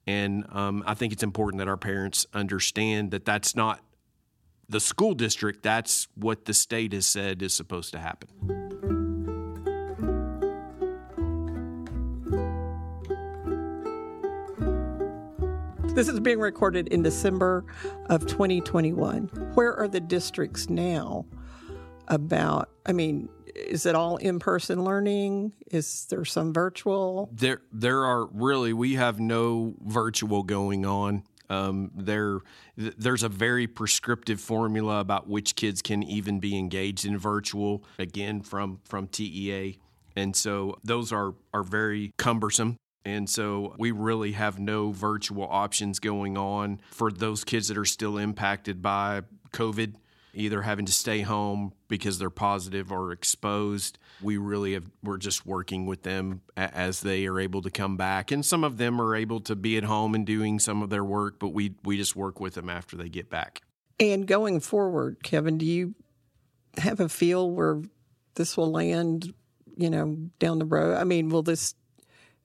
And 0.06 0.46
um, 0.52 0.84
I 0.86 0.94
think 0.94 1.12
it's 1.12 1.24
important 1.24 1.58
that 1.58 1.68
our 1.68 1.78
parents 1.78 2.28
understand 2.34 3.10
that 3.12 3.26
that's 3.26 3.56
not 3.56 3.80
the 4.70 4.80
school 4.80 5.14
district, 5.14 5.64
that's 5.64 6.08
what 6.16 6.46
the 6.46 6.54
state 6.54 6.94
has 6.94 7.06
said 7.06 7.42
is 7.42 7.54
supposed 7.54 7.92
to 7.94 8.00
happen. 8.00 8.30
This 15.96 16.10
is 16.10 16.20
being 16.20 16.40
recorded 16.40 16.90
in 16.90 17.04
December 17.04 17.64
of 18.08 18.28
2021. 18.28 19.28
Where 19.54 19.74
are 19.74 19.88
the 19.88 20.02
districts 20.02 20.70
now 20.70 21.26
about? 22.10 22.70
I 22.86 22.92
mean, 22.92 23.30
is 23.56 23.86
it 23.86 23.96
all 23.96 24.18
in 24.18 24.40
person 24.40 24.84
learning? 24.84 25.54
Is 25.72 26.06
there 26.10 26.26
some 26.26 26.52
virtual? 26.52 27.30
There, 27.32 27.62
there 27.72 28.04
are 28.04 28.26
really 28.26 28.74
we 28.74 28.96
have 28.96 29.22
no 29.22 29.76
virtual 29.86 30.44
going 30.44 30.86
on. 30.86 31.24
Um, 31.50 31.92
there, 31.96 32.40
th- 32.78 32.96
there's 32.98 33.24
a 33.24 33.30
very 33.30 33.68
prescriptive 33.68 34.40
formula 34.40 35.00
about 35.00 35.28
which 35.28 35.56
kids 35.56 35.82
can 35.82 36.04
even 36.04 36.40
be 36.40 36.58
engaged 36.58 37.06
in 37.06 37.18
virtual. 37.18 37.84
Again, 38.00 38.42
from 38.42 38.80
from 38.86 39.08
TEA, 39.08 39.80
and 40.16 40.36
so 40.36 40.78
those 40.84 41.12
are 41.12 41.34
are 41.54 41.64
very 41.64 42.14
cumbersome. 42.18 42.78
And 43.06 43.30
so 43.30 43.76
we 43.78 43.92
really 43.92 44.32
have 44.32 44.58
no 44.58 44.92
virtual 44.92 45.44
options 45.44 46.00
going 46.00 46.38
on 46.38 46.82
for 46.90 47.12
those 47.12 47.44
kids 47.44 47.68
that 47.68 47.78
are 47.78 47.86
still 47.86 48.18
impacted 48.18 48.82
by 48.82 49.22
COVID, 49.54 49.94
either 50.36 50.62
having 50.62 50.86
to 50.86 50.92
stay 50.92 51.22
home 51.22 51.74
because 51.88 52.20
they're 52.20 52.30
positive 52.30 52.92
or 52.92 53.12
exposed. 53.12 53.98
We 54.22 54.38
really 54.38 54.74
have, 54.74 54.90
we're 55.04 55.18
just 55.18 55.46
working 55.46 55.86
with 55.86 56.04
them 56.04 56.42
as 56.56 57.02
they 57.02 57.26
are 57.26 57.40
able 57.40 57.62
to 57.62 57.70
come 57.70 57.98
back. 57.98 58.32
And 58.32 58.46
some 58.46 58.64
of 58.64 58.78
them 58.78 59.02
are 59.02 59.16
able 59.16 59.40
to 59.42 59.56
be 59.56 59.78
at 59.78 59.84
home 59.84 60.16
and 60.16 60.26
doing 60.26 60.60
some 60.60 60.82
of 60.82 60.90
their 60.90 61.04
work, 61.04 61.40
but 61.40 61.50
we, 61.50 61.76
we 61.84 61.98
just 61.98 62.16
work 62.16 62.40
with 62.40 62.54
them 62.54 62.70
after 62.70 62.96
they 62.96 63.10
get 63.10 63.30
back. 63.30 63.62
And 64.00 64.28
going 64.28 64.60
forward, 64.60 65.24
Kevin, 65.24 65.58
do 65.58 65.66
you 65.66 65.96
have 66.78 67.00
a 67.00 67.10
feel 67.10 67.50
where 67.50 67.82
this 68.36 68.58
will 68.58 68.72
land, 68.72 69.34
you 69.78 69.90
know, 69.90 70.18
down 70.40 70.60
the 70.60 70.66
road? 70.66 70.98
I 70.98 71.04
mean, 71.04 71.30
will 71.30 71.44
this 71.44 71.76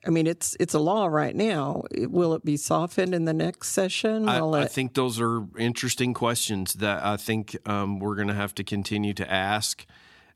I 0.07 0.11
mean, 0.11 0.27
it's 0.27 0.57
it's 0.59 0.73
a 0.73 0.79
law 0.79 1.07
right 1.07 1.37
now. 1.37 1.83
Will 1.95 2.33
it 2.33 2.45
be 2.45 2.57
softened 2.57 3.15
in 3.15 3.27
the 3.27 3.35
next 3.35 3.69
session? 3.69 4.29
I, 4.29 4.41
Will 4.41 4.55
I 4.55 4.63
it? 4.63 4.71
think 4.71 4.95
those 4.95 5.21
are 5.21 5.47
interesting 5.59 6.15
questions 6.15 6.75
that 6.75 7.05
I 7.05 7.17
think 7.17 7.57
um, 7.69 7.99
we're 7.99 8.15
going 8.15 8.29
to 8.29 8.35
have 8.35 8.55
to 8.57 8.65
continue 8.65 9.13
to 9.15 9.31
ask. 9.31 9.85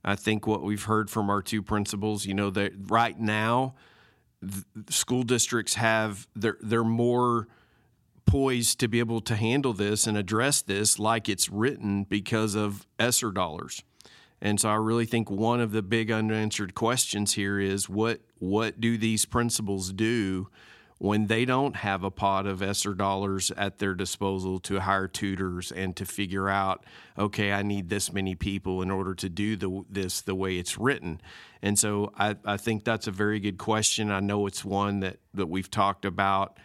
I 0.04 0.16
think 0.16 0.46
what 0.46 0.62
we've 0.62 0.84
heard 0.84 1.08
from 1.08 1.30
our 1.30 1.40
two 1.40 1.62
principals, 1.62 2.26
you 2.26 2.34
know, 2.34 2.50
that 2.50 2.72
right 2.90 3.18
now, 3.18 3.74
school 4.90 5.22
districts 5.22 5.74
have 5.74 6.28
they're 6.36 6.58
they're 6.60 6.84
more 6.84 7.48
poised 8.26 8.80
to 8.80 8.88
be 8.88 8.98
able 8.98 9.20
to 9.22 9.36
handle 9.36 9.72
this 9.72 10.06
and 10.06 10.16
address 10.16 10.60
this 10.62 10.98
like 10.98 11.28
it's 11.28 11.48
written 11.48 12.04
because 12.04 12.54
of 12.54 12.86
ESSER 12.98 13.30
dollars. 13.30 13.82
And 14.40 14.60
so 14.60 14.68
I 14.68 14.74
really 14.74 15.06
think 15.06 15.30
one 15.30 15.60
of 15.60 15.72
the 15.72 15.82
big 15.82 16.10
unanswered 16.10 16.74
questions 16.74 17.34
here 17.34 17.58
is 17.58 17.88
what 17.88 18.20
what 18.38 18.80
do 18.80 18.98
these 18.98 19.24
principals 19.24 19.92
do 19.92 20.48
when 20.98 21.26
they 21.26 21.44
don't 21.44 21.76
have 21.76 22.04
a 22.04 22.10
pot 22.10 22.46
of 22.46 22.62
ESSER 22.62 22.94
dollars 22.94 23.50
at 23.56 23.78
their 23.78 23.94
disposal 23.94 24.58
to 24.60 24.80
hire 24.80 25.08
tutors 25.08 25.72
and 25.72 25.96
to 25.96 26.04
figure 26.04 26.48
out, 26.48 26.84
okay, 27.18 27.52
I 27.52 27.62
need 27.62 27.88
this 27.88 28.12
many 28.12 28.34
people 28.34 28.80
in 28.80 28.90
order 28.90 29.14
to 29.14 29.28
do 29.28 29.56
the, 29.56 29.84
this 29.90 30.20
the 30.20 30.34
way 30.34 30.56
it's 30.56 30.78
written. 30.78 31.20
And 31.62 31.78
so 31.78 32.12
I, 32.16 32.36
I 32.44 32.56
think 32.56 32.84
that's 32.84 33.06
a 33.06 33.10
very 33.10 33.40
good 33.40 33.58
question. 33.58 34.10
I 34.10 34.20
know 34.20 34.46
it's 34.46 34.64
one 34.64 35.00
that, 35.00 35.18
that 35.34 35.46
we've 35.46 35.70
talked 35.70 36.04
about 36.04 36.58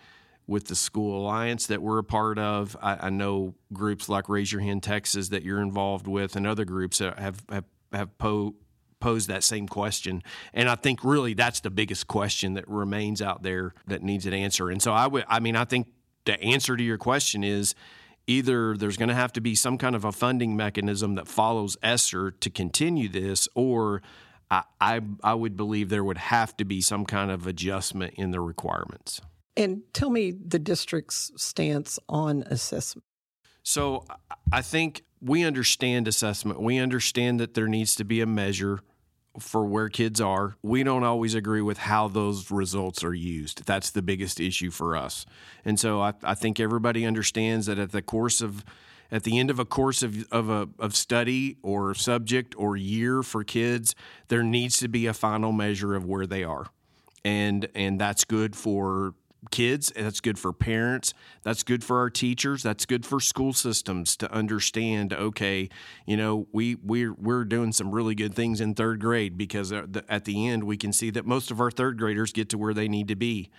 with 0.49 0.65
the 0.67 0.75
School 0.75 1.21
Alliance 1.21 1.67
that 1.67 1.81
we're 1.81 1.99
a 1.99 2.03
part 2.03 2.39
of. 2.39 2.75
I, 2.81 3.07
I 3.07 3.09
know 3.09 3.53
groups 3.71 4.09
like 4.09 4.27
Raise 4.27 4.51
Your 4.51 4.61
Hand 4.61 4.83
Texas 4.83 5.29
that 5.29 5.43
you're 5.43 5.61
involved 5.61 6.07
with, 6.07 6.35
and 6.35 6.47
other 6.47 6.65
groups 6.65 6.97
that 6.97 7.19
have 7.19 7.41
have, 7.49 7.65
have 7.93 8.17
po- 8.17 8.55
posed 8.99 9.29
that 9.29 9.43
same 9.43 9.67
question. 9.67 10.21
And 10.53 10.67
I 10.67 10.75
think 10.75 11.03
really 11.03 11.33
that's 11.33 11.61
the 11.61 11.69
biggest 11.69 12.07
question 12.07 12.55
that 12.55 12.67
remains 12.67 13.21
out 13.21 13.43
there 13.43 13.73
that 13.87 14.03
needs 14.03 14.25
an 14.25 14.33
answer. 14.33 14.69
And 14.69 14.81
so 14.81 14.91
I 14.91 15.07
would, 15.07 15.23
I 15.27 15.39
mean, 15.39 15.55
I 15.55 15.65
think 15.65 15.87
the 16.25 16.41
answer 16.41 16.75
to 16.75 16.83
your 16.83 16.97
question 16.97 17.43
is 17.43 17.75
either 18.27 18.75
there's 18.75 18.97
going 18.97 19.09
to 19.09 19.15
have 19.15 19.33
to 19.33 19.41
be 19.41 19.55
some 19.55 19.77
kind 19.77 19.95
of 19.95 20.03
a 20.03 20.11
funding 20.11 20.55
mechanism 20.55 21.15
that 21.15 21.27
follows 21.27 21.77
ESSER 21.81 22.31
to 22.31 22.49
continue 22.49 23.07
this, 23.07 23.47
or 23.55 24.01
I, 24.51 24.63
I, 24.81 25.01
I 25.23 25.33
would 25.33 25.55
believe 25.55 25.89
there 25.89 26.03
would 26.03 26.17
have 26.17 26.57
to 26.57 26.65
be 26.65 26.81
some 26.81 27.05
kind 27.05 27.31
of 27.31 27.47
adjustment 27.47 28.15
in 28.15 28.31
the 28.31 28.41
requirements. 28.41 29.21
And 29.59 29.81
tell 29.93 30.09
me 30.09 30.31
the 30.31 30.57
district's 30.57 31.31
stance 31.35 31.99
on 32.07 32.43
assessment. 32.43 33.03
So 33.61 34.05
I 34.51 34.61
think 34.61 35.03
we 35.21 35.43
understand 35.43 36.07
assessment. 36.07 36.61
We 36.61 36.77
understand 36.79 37.39
that 37.41 37.53
there 37.53 37.67
needs 37.67 37.95
to 37.97 38.05
be 38.05 38.21
a 38.21 38.25
measure 38.25 38.79
for 39.37 39.65
where 39.65 39.89
kids 39.89 40.19
are. 40.19 40.55
We 40.63 40.83
don't 40.83 41.03
always 41.03 41.35
agree 41.35 41.61
with 41.61 41.77
how 41.77 42.07
those 42.07 42.49
results 42.49 43.03
are 43.03 43.13
used. 43.13 43.65
That's 43.65 43.91
the 43.91 44.01
biggest 44.01 44.39
issue 44.39 44.71
for 44.71 44.95
us. 44.95 45.25
And 45.65 45.79
so 45.79 46.01
I, 46.01 46.13
I 46.23 46.35
think 46.35 46.59
everybody 46.59 47.05
understands 47.05 47.67
that 47.67 47.77
at 47.77 47.91
the 47.91 48.01
course 48.01 48.41
of 48.41 48.63
at 49.11 49.23
the 49.23 49.39
end 49.39 49.49
of 49.49 49.57
a 49.57 49.65
course 49.65 50.03
of, 50.03 50.31
of 50.31 50.49
a 50.49 50.69
of 50.77 50.95
study 50.95 51.57
or 51.63 51.93
subject 51.93 52.53
or 52.57 52.77
year 52.77 53.23
for 53.23 53.43
kids, 53.43 53.93
there 54.29 54.43
needs 54.43 54.77
to 54.79 54.87
be 54.87 55.05
a 55.05 55.13
final 55.13 55.51
measure 55.51 55.95
of 55.95 56.05
where 56.05 56.25
they 56.25 56.43
are. 56.43 56.67
And 57.25 57.67
and 57.75 57.99
that's 57.99 58.23
good 58.23 58.55
for 58.55 59.13
kids 59.51 59.91
that's 59.95 60.19
good 60.19 60.37
for 60.37 60.51
parents 60.51 61.13
that's 61.43 61.63
good 61.63 61.81
for 61.83 61.99
our 61.99 62.09
teachers 62.09 62.61
that's 62.61 62.85
good 62.85 63.05
for 63.05 63.21
school 63.21 63.53
systems 63.53 64.17
to 64.17 64.29
understand 64.33 65.13
okay 65.13 65.69
you 66.05 66.17
know 66.17 66.45
we 66.51 66.75
we're, 66.75 67.13
we're 67.13 67.45
doing 67.45 67.71
some 67.71 67.91
really 67.91 68.15
good 68.15 68.33
things 68.33 68.59
in 68.59 68.73
third 68.73 68.99
grade 68.99 69.37
because 69.37 69.71
uh, 69.71 69.85
at 70.07 70.25
the 70.25 70.47
end 70.47 70.63
we 70.65 70.77
can 70.77 70.91
see 70.91 71.09
that 71.09 71.25
most 71.25 71.51
of 71.51 71.59
our 71.59 71.71
third 71.71 71.97
graders 71.97 72.31
get 72.33 72.49
to 72.49 72.57
where 72.57 72.73
they 72.73 72.87
need 72.87 73.07
to 73.07 73.15
be. 73.15 73.49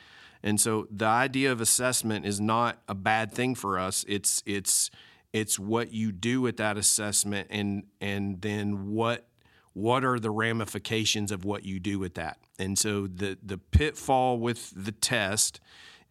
And 0.43 0.61
so 0.61 0.87
the 0.91 1.07
idea 1.07 1.53
of 1.53 1.61
assessment 1.61 2.25
is 2.25 2.41
not 2.41 2.83
a 2.89 2.95
bad 2.95 3.33
thing 3.33 3.55
for 3.55 3.79
us. 3.79 4.05
It's 4.09 4.43
it's 4.47 4.91
it's 5.33 5.59
what 5.59 5.93
you 5.93 6.13
do 6.13 6.41
with 6.41 6.57
that 6.57 6.77
assessment 6.77 7.49
and 7.51 7.85
and 8.01 8.41
then 8.41 8.91
what 8.91 9.27
what 9.73 10.05
are 10.05 10.19
the 10.19 10.31
ramifications 10.31 11.31
of 11.31 11.45
what 11.45 11.65
you 11.65 11.79
do 11.79 11.99
with 11.99 12.15
that 12.15 12.39
and 12.59 12.79
so 12.79 13.07
the 13.07 13.39
the 13.43 13.59
pitfall 13.59 14.39
with 14.39 14.73
the 14.77 14.93
test 14.93 15.61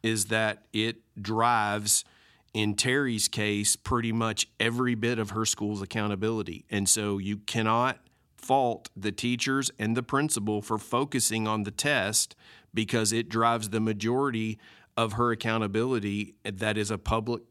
is 0.01 0.25
that 0.25 0.63
it 0.71 0.97
drives 1.21 2.05
in 2.53 2.75
Terry's 2.75 3.27
case 3.27 3.75
pretty 3.75 4.11
much 4.11 4.47
every 4.59 4.95
bit 4.95 5.19
of 5.19 5.31
her 5.31 5.45
school's 5.45 5.81
accountability. 5.81 6.65
And 6.69 6.87
so 6.89 7.17
you 7.17 7.37
cannot 7.37 7.99
fault 8.37 8.89
the 8.95 9.11
teachers 9.11 9.69
and 9.77 9.95
the 9.95 10.03
principal 10.03 10.61
for 10.61 10.77
focusing 10.77 11.47
on 11.47 11.63
the 11.63 11.71
test 11.71 12.35
because 12.73 13.11
it 13.11 13.29
drives 13.29 13.69
the 13.69 13.79
majority 13.79 14.57
of 14.95 15.13
her 15.13 15.31
accountability 15.31 16.35
that 16.43 16.77
is 16.77 16.89
a 16.91 16.97
public 16.97 17.41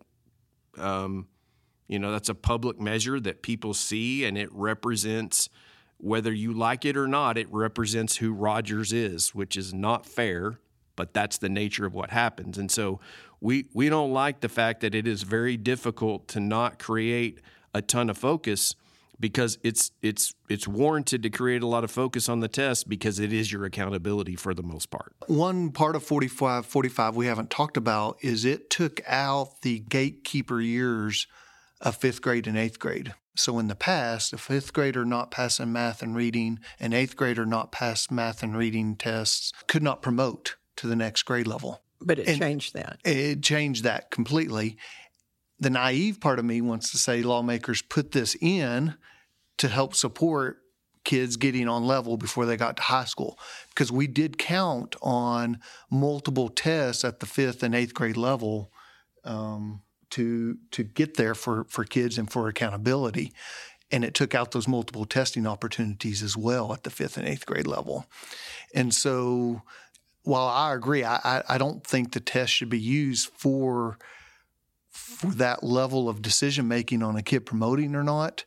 um, 0.78 1.26
you 1.86 1.98
know 1.98 2.10
that's 2.12 2.28
a 2.28 2.34
public 2.34 2.80
measure 2.80 3.20
that 3.20 3.42
people 3.42 3.74
see 3.74 4.24
and 4.24 4.38
it 4.38 4.48
represents 4.52 5.48
whether 5.98 6.32
you 6.32 6.52
like 6.52 6.84
it 6.84 6.96
or 6.96 7.06
not, 7.06 7.36
it 7.36 7.48
represents 7.50 8.16
who 8.16 8.32
Rogers 8.32 8.92
is, 8.92 9.34
which 9.34 9.56
is 9.56 9.74
not 9.74 10.06
fair, 10.06 10.58
but 10.96 11.12
that's 11.12 11.38
the 11.38 11.48
nature 11.48 11.86
of 11.86 11.94
what 11.94 12.10
happens. 12.10 12.58
And 12.58 12.70
so 12.70 13.00
we 13.40 13.66
we 13.72 13.88
don't 13.88 14.12
like 14.12 14.40
the 14.40 14.48
fact 14.48 14.80
that 14.80 14.94
it 14.94 15.06
is 15.06 15.22
very 15.22 15.56
difficult 15.56 16.28
to 16.28 16.40
not 16.40 16.78
create 16.78 17.40
a 17.74 17.82
ton 17.82 18.10
of 18.10 18.18
focus 18.18 18.74
because 19.20 19.58
it's 19.62 19.90
it's 20.02 20.34
it's 20.48 20.68
warranted 20.68 21.22
to 21.24 21.30
create 21.30 21.62
a 21.62 21.66
lot 21.66 21.84
of 21.84 21.90
focus 21.90 22.28
on 22.28 22.40
the 22.40 22.48
test 22.48 22.88
because 22.88 23.18
it 23.18 23.32
is 23.32 23.52
your 23.52 23.64
accountability 23.64 24.36
for 24.36 24.54
the 24.54 24.62
most 24.62 24.90
part. 24.90 25.14
One 25.26 25.70
part 25.70 25.96
of 25.96 26.02
45 26.02 26.66
45 26.66 27.16
we 27.16 27.26
haven't 27.26 27.50
talked 27.50 27.76
about 27.76 28.18
is 28.22 28.44
it 28.44 28.70
took 28.70 29.00
out 29.06 29.62
the 29.62 29.80
gatekeeper 29.80 30.60
years 30.60 31.26
of 31.80 31.98
5th 31.98 32.20
grade 32.20 32.46
and 32.46 32.56
8th 32.56 32.78
grade. 32.78 33.14
So 33.38 33.58
in 33.60 33.68
the 33.68 33.76
past, 33.76 34.32
a 34.32 34.38
fifth 34.38 34.72
grader 34.72 35.04
not 35.04 35.30
passing 35.30 35.72
math 35.72 36.02
and 36.02 36.16
reading, 36.16 36.58
an 36.80 36.92
eighth 36.92 37.16
grader 37.16 37.46
not 37.46 37.70
pass 37.70 38.10
math 38.10 38.42
and 38.42 38.56
reading 38.56 38.96
tests 38.96 39.52
could 39.68 39.82
not 39.82 40.02
promote 40.02 40.56
to 40.76 40.88
the 40.88 40.96
next 40.96 41.22
grade 41.22 41.46
level. 41.46 41.82
But 42.00 42.18
it 42.18 42.28
And- 42.28 42.38
changed 42.38 42.74
that. 42.74 42.98
It 43.04 43.42
changed 43.42 43.84
that 43.84 44.10
completely. 44.10 44.76
The 45.60 45.70
naive 45.70 46.20
part 46.20 46.40
of 46.40 46.44
me 46.44 46.60
wants 46.60 46.90
to 46.90 46.98
say 46.98 47.22
lawmakers 47.22 47.80
put 47.80 48.10
this 48.10 48.36
in 48.40 48.96
to 49.58 49.68
help 49.68 49.94
support 49.94 50.58
kids 51.04 51.36
getting 51.36 51.68
on 51.68 51.84
level 51.84 52.16
before 52.16 52.44
they 52.44 52.56
got 52.56 52.76
to 52.76 52.82
high 52.82 53.04
school 53.04 53.38
because 53.70 53.90
we 53.90 54.06
did 54.06 54.36
count 54.36 54.94
on 55.00 55.58
multiple 55.90 56.48
tests 56.48 57.04
at 57.04 57.20
the 57.20 57.26
fifth 57.26 57.62
and 57.62 57.74
eighth 57.74 57.94
grade 57.94 58.16
level 58.16 58.70
um, 59.24 59.80
to 60.10 60.58
to 60.70 60.82
get 60.82 61.16
there 61.16 61.34
for 61.34 61.64
for 61.64 61.84
kids 61.84 62.18
and 62.18 62.30
for 62.30 62.48
accountability 62.48 63.32
and 63.90 64.04
it 64.04 64.12
took 64.12 64.34
out 64.34 64.50
those 64.50 64.68
multiple 64.68 65.06
testing 65.06 65.46
opportunities 65.46 66.22
as 66.22 66.36
well 66.36 66.72
at 66.72 66.82
the 66.82 66.90
fifth 66.90 67.16
and 67.16 67.26
eighth 67.26 67.46
grade 67.46 67.66
level 67.66 68.06
and 68.74 68.94
so 68.94 69.62
while 70.28 70.46
I 70.46 70.74
agree, 70.74 71.04
I, 71.04 71.42
I, 71.48 71.56
don't 71.56 71.84
think 71.84 72.12
the 72.12 72.20
test 72.20 72.52
should 72.52 72.68
be 72.68 72.78
used 72.78 73.30
for 73.34 73.98
for 74.90 75.28
that 75.28 75.64
level 75.64 76.08
of 76.08 76.20
decision 76.20 76.68
making 76.68 77.02
on 77.02 77.16
a 77.16 77.22
kid 77.22 77.46
promoting 77.46 77.94
or 77.94 78.04
not. 78.04 78.44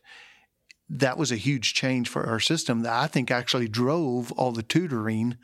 That 0.87 1.17
was 1.17 1.31
a 1.31 1.37
huge 1.37 1.73
change 1.73 2.07
for 2.07 2.27
our 2.27 2.39
system 2.39 2.81
that 2.81 2.93
I 2.93 3.07
think 3.07 3.31
actually 3.31 3.67
drove 3.67 4.31
all 4.33 4.51
the 4.51 4.63
tutoring 4.63 5.37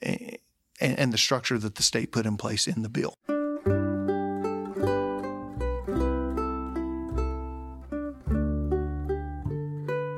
eh, 0.00 0.36
and, 0.80 0.98
and 0.98 1.12
the 1.12 1.18
structure 1.18 1.58
that 1.58 1.74
the 1.74 1.82
state 1.82 2.12
put 2.12 2.26
in 2.26 2.36
place 2.36 2.68
in 2.68 2.82
the 2.82 2.88
bill. 2.88 3.14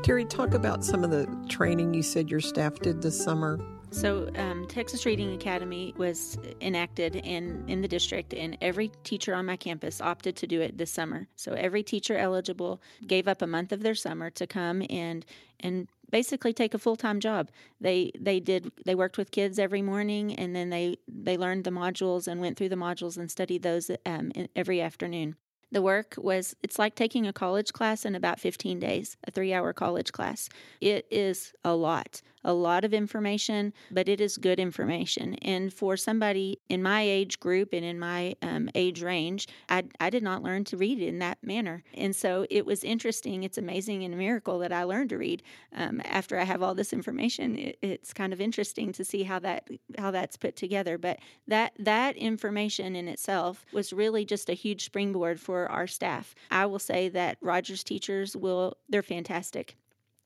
Terry, 0.02 0.24
talk 0.24 0.52
about 0.52 0.84
some 0.84 1.04
of 1.04 1.10
the 1.10 1.28
training 1.48 1.94
you 1.94 2.02
said 2.02 2.28
your 2.28 2.40
staff 2.40 2.80
did 2.80 3.02
this 3.02 3.22
summer. 3.22 3.60
So, 3.92 4.30
um, 4.36 4.66
Texas 4.66 5.06
Reading 5.06 5.32
Academy 5.34 5.94
was 5.96 6.38
enacted 6.60 7.14
in, 7.14 7.62
in 7.68 7.82
the 7.82 7.88
district, 7.88 8.34
and 8.34 8.58
every 8.60 8.90
teacher 9.04 9.32
on 9.32 9.46
my 9.46 9.56
campus 9.56 10.00
opted 10.00 10.34
to 10.36 10.46
do 10.48 10.60
it 10.60 10.76
this 10.76 10.90
summer. 10.90 11.28
So, 11.36 11.52
every 11.52 11.84
teacher 11.84 12.16
eligible 12.16 12.82
gave 13.06 13.28
up 13.28 13.42
a 13.42 13.46
month 13.46 13.70
of 13.70 13.84
their 13.84 13.94
summer 13.94 14.28
to 14.30 14.46
come 14.46 14.82
and 14.90 15.24
and 15.60 15.88
basically 16.10 16.52
take 16.52 16.74
a 16.74 16.78
full 16.78 16.96
time 16.96 17.20
job. 17.20 17.50
They 17.80 18.10
they 18.18 18.40
did 18.40 18.72
they 18.84 18.96
worked 18.96 19.18
with 19.18 19.30
kids 19.30 19.58
every 19.58 19.82
morning, 19.82 20.34
and 20.34 20.56
then 20.56 20.70
they 20.70 20.96
they 21.06 21.36
learned 21.36 21.62
the 21.62 21.70
modules 21.70 22.26
and 22.26 22.40
went 22.40 22.56
through 22.56 22.70
the 22.70 22.76
modules 22.76 23.18
and 23.18 23.30
studied 23.30 23.62
those 23.62 23.88
um, 24.04 24.32
every 24.56 24.80
afternoon. 24.80 25.36
The 25.72 25.80
work 25.80 26.14
was, 26.18 26.54
it's 26.62 26.78
like 26.78 26.94
taking 26.94 27.26
a 27.26 27.32
college 27.32 27.72
class 27.72 28.04
in 28.04 28.14
about 28.14 28.38
15 28.38 28.78
days, 28.78 29.16
a 29.24 29.30
three 29.30 29.54
hour 29.54 29.72
college 29.72 30.12
class. 30.12 30.50
It 30.82 31.06
is 31.10 31.54
a 31.64 31.74
lot. 31.74 32.20
A 32.44 32.52
lot 32.52 32.84
of 32.84 32.92
information, 32.92 33.72
but 33.90 34.08
it 34.08 34.20
is 34.20 34.36
good 34.36 34.58
information. 34.58 35.34
And 35.36 35.72
for 35.72 35.96
somebody 35.96 36.58
in 36.68 36.82
my 36.82 37.02
age 37.02 37.40
group 37.40 37.72
and 37.72 37.84
in 37.84 37.98
my 37.98 38.34
um, 38.42 38.68
age 38.74 39.02
range, 39.02 39.48
I, 39.68 39.84
I 40.00 40.10
did 40.10 40.22
not 40.22 40.42
learn 40.42 40.64
to 40.64 40.76
read 40.76 41.00
in 41.00 41.18
that 41.20 41.38
manner. 41.42 41.82
And 41.94 42.14
so 42.14 42.46
it 42.50 42.66
was 42.66 42.84
interesting. 42.84 43.44
It's 43.44 43.58
amazing 43.58 44.04
and 44.04 44.14
a 44.14 44.16
miracle 44.16 44.58
that 44.60 44.72
I 44.72 44.84
learned 44.84 45.10
to 45.10 45.18
read 45.18 45.42
um, 45.74 46.00
after 46.04 46.38
I 46.38 46.44
have 46.44 46.62
all 46.62 46.74
this 46.74 46.92
information. 46.92 47.56
It, 47.58 47.78
it's 47.82 48.12
kind 48.12 48.32
of 48.32 48.40
interesting 48.40 48.92
to 48.92 49.04
see 49.04 49.22
how 49.22 49.38
that 49.40 49.68
how 49.98 50.10
that's 50.10 50.36
put 50.36 50.56
together. 50.56 50.98
But 50.98 51.18
that 51.48 51.72
that 51.78 52.16
information 52.16 52.96
in 52.96 53.08
itself 53.08 53.64
was 53.72 53.92
really 53.92 54.24
just 54.24 54.48
a 54.48 54.54
huge 54.54 54.84
springboard 54.84 55.40
for 55.40 55.68
our 55.70 55.86
staff. 55.86 56.34
I 56.50 56.66
will 56.66 56.78
say 56.78 57.08
that 57.10 57.38
Rogers 57.40 57.84
teachers 57.84 58.36
will 58.36 58.76
they're 58.88 59.02
fantastic 59.02 59.76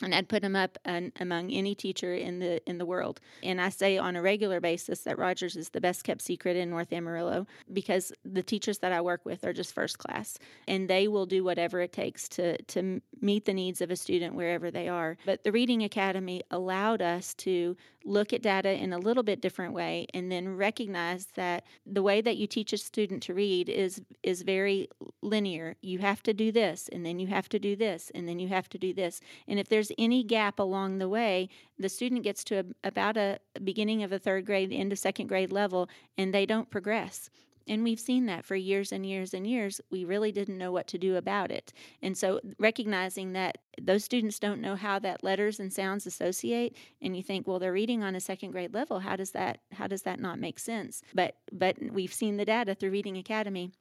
and 0.03 0.15
I'd 0.15 0.29
put 0.29 0.43
him 0.43 0.55
up 0.55 0.79
an, 0.85 1.13
among 1.21 1.51
any 1.51 1.75
teacher 1.75 2.15
in 2.15 2.39
the 2.39 2.63
in 2.69 2.79
the 2.79 2.87
world. 2.87 3.21
And 3.43 3.61
I 3.61 3.71
say 3.71 3.99
on 3.99 4.17
a 4.17 4.23
regular 4.23 4.61
basis 4.61 5.01
that 5.01 5.19
Rogers 5.19 5.57
is 5.57 5.71
the 5.71 5.81
best 5.81 6.05
kept 6.05 6.23
secret 6.23 6.57
in 6.57 6.71
North 6.71 6.93
Amarillo 6.93 7.47
because 7.73 8.13
the 8.25 8.43
teachers 8.43 8.79
that 8.79 8.93
I 8.93 9.01
work 9.01 9.25
with 9.25 9.45
are 9.45 9.53
just 9.53 9.73
first 9.73 9.99
class, 9.99 10.39
and 10.69 10.89
they 10.89 11.09
will 11.09 11.27
do 11.27 11.43
whatever 11.43 11.81
it 11.81 11.93
takes 11.93 12.29
to 12.31 12.61
to 12.63 13.01
meet 13.21 13.45
the 13.45 13.55
needs 13.55 13.81
of 13.81 13.91
a 13.91 13.97
student 13.97 14.35
wherever 14.35 14.71
they 14.71 14.89
are. 14.89 15.17
But 15.25 15.45
the 15.45 15.53
Reading 15.53 15.83
Academy 15.83 16.43
allowed 16.51 17.03
us 17.03 17.35
to 17.35 17.77
look 18.07 18.33
at 18.33 18.41
data 18.41 18.71
in 18.71 18.93
a 18.93 18.99
little 18.99 19.23
bit 19.23 19.41
different 19.41 19.75
way 19.75 20.07
and 20.15 20.31
then 20.31 20.57
recognize 20.57 21.27
that 21.35 21.65
the 21.85 22.03
way 22.03 22.21
that 22.21 22.37
you 22.37 22.47
teach 22.47 22.73
a 22.73 22.79
student 22.79 23.23
to 23.25 23.35
read 23.35 23.69
is 23.69 24.01
is 24.23 24.43
very 24.43 24.89
linear. 25.23 25.75
You 25.83 25.99
have 25.99 26.23
to 26.23 26.33
do 26.33 26.53
this 26.53 26.89
and 26.93 27.05
then 27.05 27.19
you 27.19 27.27
have 27.27 27.49
to 27.51 27.59
do 27.59 27.75
this 27.77 28.11
and 28.15 28.29
then 28.29 28.39
you 28.39 28.49
have 28.49 28.69
to 28.71 28.79
do 28.79 28.95
this. 28.95 29.21
And 29.49 29.59
if 29.59 29.69
there's 29.69 29.91
any 29.99 30.23
gap 30.23 30.59
along 30.59 30.99
the 30.99 31.09
way, 31.09 31.49
the 31.79 31.89
student 31.89 32.23
gets 32.23 32.45
to 32.45 32.61
a, 32.61 32.65
about 32.85 33.17
a 33.17 33.41
beginning 33.65 34.03
of 34.03 34.13
a 34.13 34.19
third 34.19 34.47
grade 34.47 34.73
into 34.73 34.97
second 34.97 35.27
grade 35.27 35.53
level 35.53 35.89
and 36.17 36.33
they 36.33 36.47
don't 36.47 36.71
progress. 36.71 37.29
And 37.67 37.83
we've 37.83 38.01
seen 38.01 38.27
that 38.27 38.45
for 38.45 38.55
years 38.55 38.93
and 38.93 39.05
years 39.05 39.35
and 39.35 39.47
years. 39.47 39.81
We 39.91 40.05
really 40.05 40.33
didn't 40.33 40.59
know 40.59 40.73
what 40.73 40.87
to 40.89 40.99
do 40.99 41.17
about 41.17 41.51
it. 41.51 41.73
And 42.03 42.17
so 42.17 42.41
recognizing 42.59 43.33
that 43.33 43.59
those 43.81 44.05
students 44.05 44.39
don't 44.39 44.61
know 44.61 44.77
how 44.77 44.99
that 45.01 45.25
letters 45.25 45.59
and 45.61 45.73
sounds 45.73 46.07
associate 46.07 46.77
and 47.03 47.17
you 47.17 47.23
think, 47.23 47.47
well, 47.47 47.59
they're 47.59 47.73
reading 47.73 48.03
on 48.03 48.15
a 48.15 48.21
second 48.21 48.53
grade 48.53 48.75
level, 48.75 49.01
how 49.01 49.17
does 49.17 49.33
that 49.33 49.61
how 49.73 49.87
does 49.87 50.03
that 50.03 50.21
not 50.21 50.39
make 50.39 50.59
sense? 50.59 51.03
But 51.15 51.37
but 51.53 51.77
we've 51.91 52.15
seen 52.15 52.37
the 52.37 52.45
data 52.45 52.75
through 52.75 52.91
Reading 52.91 53.17
Academy 53.17 53.73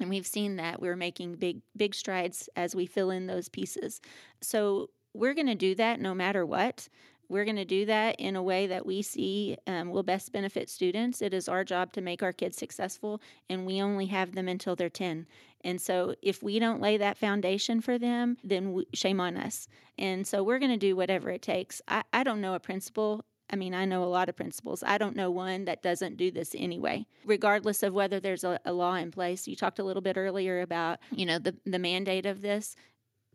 and 0.00 0.08
we've 0.08 0.26
seen 0.26 0.56
that 0.56 0.80
we're 0.80 0.96
making 0.96 1.34
big 1.34 1.60
big 1.76 1.94
strides 1.94 2.48
as 2.56 2.74
we 2.74 2.86
fill 2.86 3.10
in 3.10 3.26
those 3.26 3.48
pieces. 3.48 4.00
So 4.40 4.90
we're 5.14 5.34
going 5.34 5.46
to 5.46 5.54
do 5.54 5.74
that 5.74 6.00
no 6.00 6.14
matter 6.14 6.46
what. 6.46 6.88
We're 7.32 7.46
going 7.46 7.56
to 7.56 7.64
do 7.64 7.86
that 7.86 8.16
in 8.20 8.36
a 8.36 8.42
way 8.42 8.66
that 8.66 8.84
we 8.84 9.00
see 9.00 9.56
um, 9.66 9.88
will 9.88 10.02
best 10.02 10.32
benefit 10.32 10.68
students. 10.68 11.22
It 11.22 11.32
is 11.32 11.48
our 11.48 11.64
job 11.64 11.90
to 11.94 12.02
make 12.02 12.22
our 12.22 12.32
kids 12.32 12.58
successful, 12.58 13.22
and 13.48 13.64
we 13.64 13.80
only 13.80 14.04
have 14.06 14.34
them 14.34 14.48
until 14.48 14.76
they're 14.76 14.90
10. 14.90 15.26
And 15.64 15.80
so, 15.80 16.14
if 16.20 16.42
we 16.42 16.58
don't 16.58 16.82
lay 16.82 16.98
that 16.98 17.16
foundation 17.16 17.80
for 17.80 17.98
them, 17.98 18.36
then 18.44 18.74
we, 18.74 18.86
shame 18.92 19.18
on 19.18 19.38
us. 19.38 19.66
And 19.98 20.26
so, 20.26 20.42
we're 20.42 20.58
going 20.58 20.72
to 20.72 20.76
do 20.76 20.94
whatever 20.94 21.30
it 21.30 21.40
takes. 21.40 21.80
I, 21.88 22.02
I 22.12 22.22
don't 22.22 22.42
know 22.42 22.52
a 22.52 22.60
principal 22.60 23.24
I 23.50 23.56
mean, 23.56 23.74
I 23.74 23.84
know 23.84 24.02
a 24.02 24.06
lot 24.06 24.30
of 24.30 24.36
principals. 24.36 24.82
I 24.82 24.96
don't 24.96 25.16
know 25.16 25.30
one 25.30 25.66
that 25.66 25.82
doesn't 25.82 26.16
do 26.16 26.30
this 26.30 26.54
anyway, 26.56 27.06
regardless 27.26 27.82
of 27.82 27.92
whether 27.92 28.18
there's 28.18 28.44
a, 28.44 28.58
a, 28.64 28.72
law 28.72 28.94
in 28.94 29.10
place. 29.10 29.46
You 29.46 29.56
talked 29.56 29.78
a 29.78 29.84
little 29.84 30.00
bit 30.00 30.16
earlier 30.16 30.62
about, 30.62 31.00
you 31.10 31.26
know, 31.26 31.38
the, 31.38 31.54
the 31.66 31.78
mandate 31.78 32.24
of 32.24 32.40
this. 32.40 32.76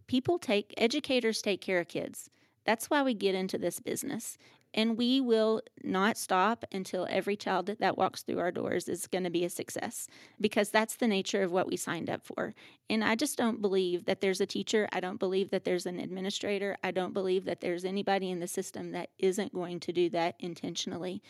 People 0.08 0.40
take, 0.40 0.74
educators 0.76 1.44
take 1.44 1.62
care 1.62 1.80
of 1.80 1.88
kids. 1.88 2.32
That's 2.68 2.90
why 2.90 3.02
we 3.02 3.14
get 3.14 3.34
into 3.34 3.58
this 3.58 3.80
business. 3.80 4.38
And 4.74 4.98
we 4.98 5.22
will 5.22 5.62
not 5.82 6.18
stop 6.18 6.66
until 6.74 7.08
every 7.10 7.38
child 7.38 7.68
that 7.80 7.98
walks 7.98 8.22
through 8.22 8.40
our 8.40 8.52
doors 8.52 8.90
is 8.90 9.08
going 9.08 9.24
to 9.24 9.30
be 9.30 9.46
a 9.46 9.50
success 9.50 10.08
because 10.42 10.70
that's 10.70 10.98
the 10.98 11.08
nature 11.08 11.42
of 11.42 11.54
what 11.54 11.68
we 11.68 11.78
signed 11.78 12.10
up 12.10 12.26
for. 12.26 12.54
And 12.90 13.04
I 13.04 13.16
just 13.16 13.38
don't 13.38 13.62
believe 13.62 14.04
that 14.06 14.20
there's 14.20 14.42
a 14.42 14.46
teacher. 14.46 14.90
I 14.92 15.00
don't 15.00 15.20
believe 15.20 15.50
that 15.52 15.64
there's 15.64 15.86
an 15.86 15.98
administrator. 15.98 16.78
I 16.84 16.92
don't 16.92 17.14
believe 17.14 17.46
that 17.46 17.62
there's 17.62 17.86
anybody 17.86 18.30
in 18.30 18.42
the 18.42 18.48
system 18.48 18.92
that 18.92 19.10
isn't 19.18 19.54
going 19.54 19.80
to 19.80 19.94
do 19.94 20.10
that 20.10 20.36
intentionally 20.40 21.24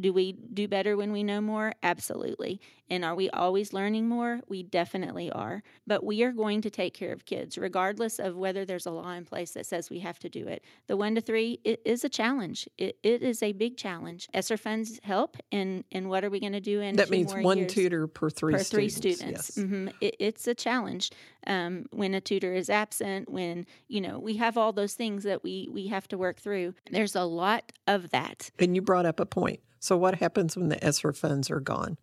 do 0.00 0.12
we 0.12 0.32
do 0.32 0.68
better 0.68 0.96
when 0.96 1.12
we 1.12 1.22
know 1.22 1.40
more? 1.40 1.72
Absolutely. 1.82 2.60
And 2.90 3.04
are 3.04 3.14
we 3.14 3.28
always 3.30 3.72
learning 3.72 4.08
more? 4.08 4.40
We 4.48 4.62
definitely 4.62 5.30
are. 5.30 5.62
But 5.86 6.04
we 6.04 6.22
are 6.22 6.32
going 6.32 6.62
to 6.62 6.70
take 6.70 6.94
care 6.94 7.12
of 7.12 7.26
kids, 7.26 7.58
regardless 7.58 8.18
of 8.18 8.36
whether 8.36 8.64
there's 8.64 8.86
a 8.86 8.90
law 8.90 9.12
in 9.12 9.24
place 9.24 9.52
that 9.52 9.66
says 9.66 9.90
we 9.90 9.98
have 10.00 10.18
to 10.20 10.28
do 10.28 10.46
it. 10.46 10.64
The 10.86 10.96
one 10.96 11.14
to 11.14 11.20
three 11.20 11.60
it 11.64 11.82
is 11.84 12.04
a 12.04 12.08
challenge. 12.08 12.68
It, 12.78 12.98
it 13.02 13.22
is 13.22 13.42
a 13.42 13.52
big 13.52 13.76
challenge. 13.76 14.28
ESSER 14.32 14.56
funds 14.56 15.00
help, 15.02 15.36
and 15.52 15.84
and 15.92 16.08
what 16.08 16.24
are 16.24 16.30
we 16.30 16.40
going 16.40 16.52
to 16.52 16.60
do 16.60 16.80
in 16.80 16.96
that 16.96 17.10
means 17.10 17.34
one 17.34 17.58
years? 17.58 17.72
tutor 17.72 18.06
per 18.06 18.30
three 18.30 18.54
per 18.54 18.58
students. 18.60 18.98
three 18.98 19.12
students. 19.12 19.56
Yes. 19.56 19.64
Mm-hmm. 19.64 19.88
It, 20.00 20.16
it's 20.18 20.46
a 20.46 20.54
challenge 20.54 21.10
um, 21.46 21.86
when 21.90 22.14
a 22.14 22.20
tutor 22.20 22.54
is 22.54 22.70
absent. 22.70 23.28
When 23.28 23.66
you 23.88 24.00
know 24.00 24.18
we 24.18 24.36
have 24.36 24.56
all 24.56 24.72
those 24.72 24.94
things 24.94 25.24
that 25.24 25.42
we 25.42 25.68
we 25.70 25.88
have 25.88 26.08
to 26.08 26.18
work 26.18 26.40
through. 26.40 26.74
There's 26.90 27.14
a 27.14 27.24
lot 27.24 27.72
of 27.86 28.10
that. 28.10 28.50
And 28.58 28.74
you 28.74 28.82
brought 28.82 29.04
up 29.06 29.20
a 29.20 29.26
point 29.26 29.60
so, 29.80 29.96
what 29.96 30.16
happens 30.16 30.56
when 30.56 30.68
the 30.68 30.82
ESSER 30.84 31.12
funds 31.12 31.50
are 31.50 31.60
gone? 31.60 31.98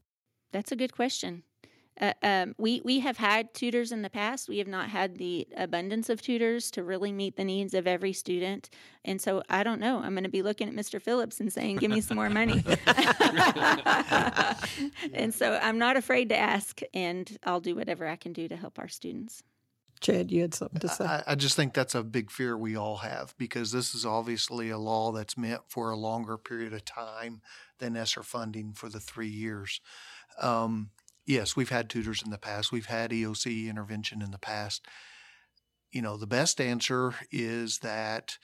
That's 0.52 0.72
a 0.72 0.76
good 0.76 0.94
question. 0.94 1.44
Uh, 2.00 2.14
um, 2.24 2.56
we 2.58 2.82
we 2.84 3.00
have 3.00 3.18
had 3.18 3.54
tutors 3.54 3.94
in 3.94 4.02
the 4.02 4.10
past. 4.10 4.50
We 4.50 4.58
have 4.58 4.68
not 4.68 4.90
had 4.90 5.18
the 5.18 5.48
abundance 5.56 6.10
of 6.10 6.22
tutors 6.22 6.70
to 6.72 6.84
really 6.84 7.14
meet 7.14 7.38
the 7.38 7.46
needs 7.46 7.74
of 7.74 7.88
every 7.88 8.12
student, 8.12 8.70
and 9.06 9.22
so 9.22 9.44
I 9.50 9.64
don't 9.64 9.80
know. 9.80 10.00
I'm 10.00 10.14
going 10.14 10.26
to 10.26 10.30
be 10.30 10.42
looking 10.42 10.68
at 10.68 10.76
Mr. 10.76 11.02
Phillips 11.02 11.40
and 11.40 11.54
saying, 11.54 11.78
"Give 11.78 11.90
me 11.90 12.02
some 12.02 12.18
more 12.18 12.30
money." 12.30 12.66
and 15.14 15.34
so 15.34 15.58
I'm 15.62 15.78
not 15.78 15.96
afraid 15.96 16.28
to 16.30 16.38
ask, 16.38 16.82
and 16.94 17.38
I'll 17.44 17.62
do 17.62 17.76
whatever 17.76 18.06
I 18.06 18.18
can 18.18 18.34
do 18.34 18.50
to 18.50 18.58
help 18.58 18.78
our 18.78 18.90
students. 18.90 19.42
Chad, 20.02 20.32
you 20.32 20.42
had 20.42 20.54
something 20.54 20.82
to 20.82 20.90
say. 20.90 21.06
I, 21.06 21.24
I, 21.28 21.36
just 21.36 21.56
think 21.56 21.74
that's 21.74 21.96
a 21.96 22.04
big 22.04 22.30
fear 22.30 22.58
we 22.58 22.76
all 22.76 22.98
have 22.98 23.34
because 23.38 23.72
this 23.72 23.96
is 23.96 24.06
obviously 24.06 24.70
a 24.70 24.78
law 24.78 25.14
that's 25.14 25.38
meant 25.38 25.62
for 25.70 25.90
a 25.90 25.96
longer 25.96 26.38
period 26.38 26.74
of 26.74 26.84
time 26.84 27.42
than 27.80 27.96
ESSER 27.96 28.24
funding 28.24 28.74
for 28.74 28.90
the 28.90 29.00
three 29.00 29.30
years. 29.30 29.82
Um, 30.42 30.92
yes, 31.26 31.56
we've 31.56 31.70
had 31.70 31.90
tutors 31.90 32.22
in 32.24 32.32
the 32.32 32.38
past, 32.38 32.72
we've 32.72 32.86
had 32.86 33.12
EOC 33.12 33.68
intervention 33.70 34.22
in 34.22 34.32
the 34.32 34.40
past. 34.40 34.86
You 35.92 36.02
know, 36.02 36.18
the 36.18 36.28
best 36.28 36.60
answer 36.60 37.16
is 37.32 37.80
that 37.80 38.38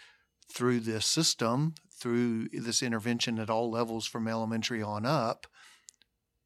through 0.53 0.81
this 0.81 1.05
system, 1.05 1.75
through 1.91 2.49
this 2.49 2.81
intervention 2.81 3.39
at 3.39 3.49
all 3.49 3.69
levels 3.69 4.07
from 4.07 4.27
elementary 4.27 4.81
on 4.81 5.05
up, 5.05 5.47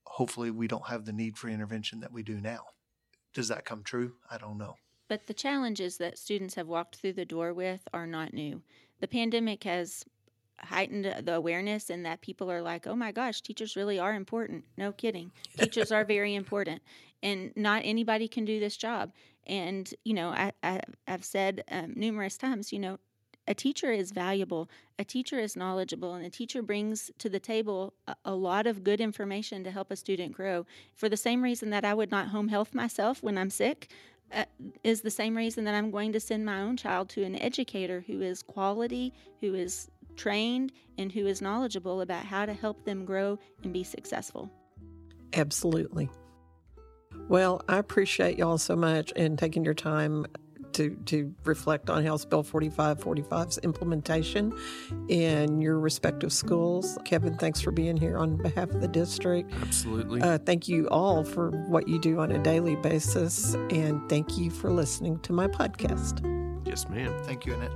hopefully 0.06 0.52
we 0.52 0.68
don't 0.68 0.88
have 0.88 1.06
the 1.06 1.14
need 1.14 1.38
for 1.38 1.48
intervention 1.50 2.00
that 2.00 2.12
we 2.12 2.24
do 2.24 2.40
now. 2.40 2.60
Does 3.34 3.50
that 3.50 3.66
come 3.66 3.84
true? 3.84 4.14
I 4.32 4.38
don't 4.38 4.58
know. 4.58 4.76
But 5.08 5.28
the 5.28 5.34
challenges 5.34 5.98
that 5.98 6.18
students 6.18 6.56
have 6.56 6.68
walked 6.68 6.96
through 6.96 7.14
the 7.14 7.26
door 7.26 7.54
with 7.54 7.88
are 7.94 8.08
not 8.08 8.34
new. 8.34 8.62
The 9.02 9.08
pandemic 9.08 9.64
has 9.66 10.04
heightened 10.60 11.26
the 11.26 11.36
awareness 11.36 11.90
and 11.90 12.06
that 12.06 12.22
people 12.22 12.52
are 12.52 12.62
like, 12.62 12.88
oh 12.88 12.96
my 12.96 13.12
gosh, 13.12 13.42
teachers 13.42 13.76
really 13.76 14.00
are 14.00 14.14
important. 14.14 14.64
No 14.78 14.92
kidding. 14.92 15.32
teachers 15.58 15.92
are 15.92 16.06
very 16.06 16.36
important. 16.36 16.82
And 17.24 17.52
not 17.56 17.82
anybody 17.86 18.28
can 18.28 18.46
do 18.46 18.60
this 18.60 18.78
job. 18.78 19.12
And, 19.48 19.92
you 20.04 20.14
know, 20.14 20.30
I, 20.30 20.52
I, 20.64 20.82
have 21.08 21.24
said 21.24 21.64
um, 21.70 21.94
numerous 21.96 22.38
times, 22.38 22.74
you 22.74 22.80
know, 22.80 23.00
a 23.48 23.54
teacher 23.54 23.92
is 23.92 24.12
valuable, 24.12 24.70
a 24.98 25.04
teacher 25.04 25.38
is 25.38 25.56
knowledgeable, 25.56 26.16
and 26.16 26.26
a 26.26 26.32
teacher 26.32 26.64
brings 26.64 27.12
to 27.20 27.30
the 27.30 27.40
table 27.40 27.94
a, 28.08 28.16
a, 28.26 28.34
lot 28.34 28.66
of 28.66 28.84
good 28.84 29.00
information 29.00 29.64
to 29.64 29.72
help 29.72 29.92
a 29.92 29.96
student 29.96 30.34
grow. 30.34 30.66
For 30.96 31.10
the 31.10 31.18
same 31.18 31.44
reason 31.44 31.70
that 31.70 31.86
I 31.86 31.94
would 31.94 32.10
not 32.10 32.30
home 32.30 32.48
health 32.48 32.74
myself 32.74 33.22
when 33.22 33.38
I'm 33.38 33.52
sick, 33.52 33.92
uh, 34.34 34.46
is 34.84 35.02
the 35.02 35.12
same 35.12 35.38
reason 35.38 35.66
that 35.66 35.76
I'm 35.76 35.92
going 35.92 36.12
to 36.14 36.20
send 36.20 36.46
my 36.46 36.62
own 36.62 36.78
child 36.78 37.10
to 37.10 37.24
an 37.24 37.36
educator 37.36 38.04
who 38.08 38.22
is 38.22 38.42
quality, 38.42 39.14
who 39.40 39.54
is 39.54 39.90
trained, 40.16 40.72
and 40.98 41.12
who 41.12 41.28
is 41.28 41.42
knowledgeable 41.42 42.02
about 42.02 42.26
how 42.26 42.46
to 42.46 42.54
help 42.54 42.84
them 42.86 43.06
grow 43.06 43.38
and 43.64 43.74
be 43.74 43.84
successful. 43.84 44.50
Absolutely. 45.34 46.10
Well, 47.28 47.62
I 47.68 47.78
appreciate 47.78 48.38
y'all 48.38 48.58
so 48.58 48.76
much 48.76 49.12
and 49.16 49.38
taking 49.38 49.66
your 49.66 49.74
time 49.74 50.26
to, 50.76 50.96
to 51.06 51.34
reflect 51.46 51.90
on 51.90 52.06
House 52.06 52.26
Bill 52.26 52.44
4545's 52.44 53.58
implementation 53.60 54.54
in 55.08 55.62
your 55.62 55.80
respective 55.80 56.32
schools. 56.32 56.98
Kevin, 57.06 57.38
thanks 57.38 57.62
for 57.62 57.72
being 57.72 57.98
here 57.98 58.18
on 58.18 58.38
behalf 58.38 58.70
of 58.70 58.82
the 58.82 58.88
district. 58.88 59.52
Absolutely. 59.62 60.22
Uh, 60.22 60.38
thank 60.40 60.68
you 60.68 60.88
all 60.90 61.24
for 61.24 61.52
what 61.68 61.88
you 61.88 62.00
do 62.00 62.20
on 62.20 62.32
a 62.32 62.40
daily 62.40 62.76
basis, 62.76 63.56
and 63.72 64.08
thank 64.10 64.38
you 64.38 64.52
for 64.52 64.70
listening 64.70 65.18
to 65.20 65.34
my 65.34 65.48
podcast. 65.48 66.22
Yes, 66.66 66.88
ma'am. 66.90 67.14
Thank 67.24 67.46
you, 67.46 67.54
Annette. 67.54 67.72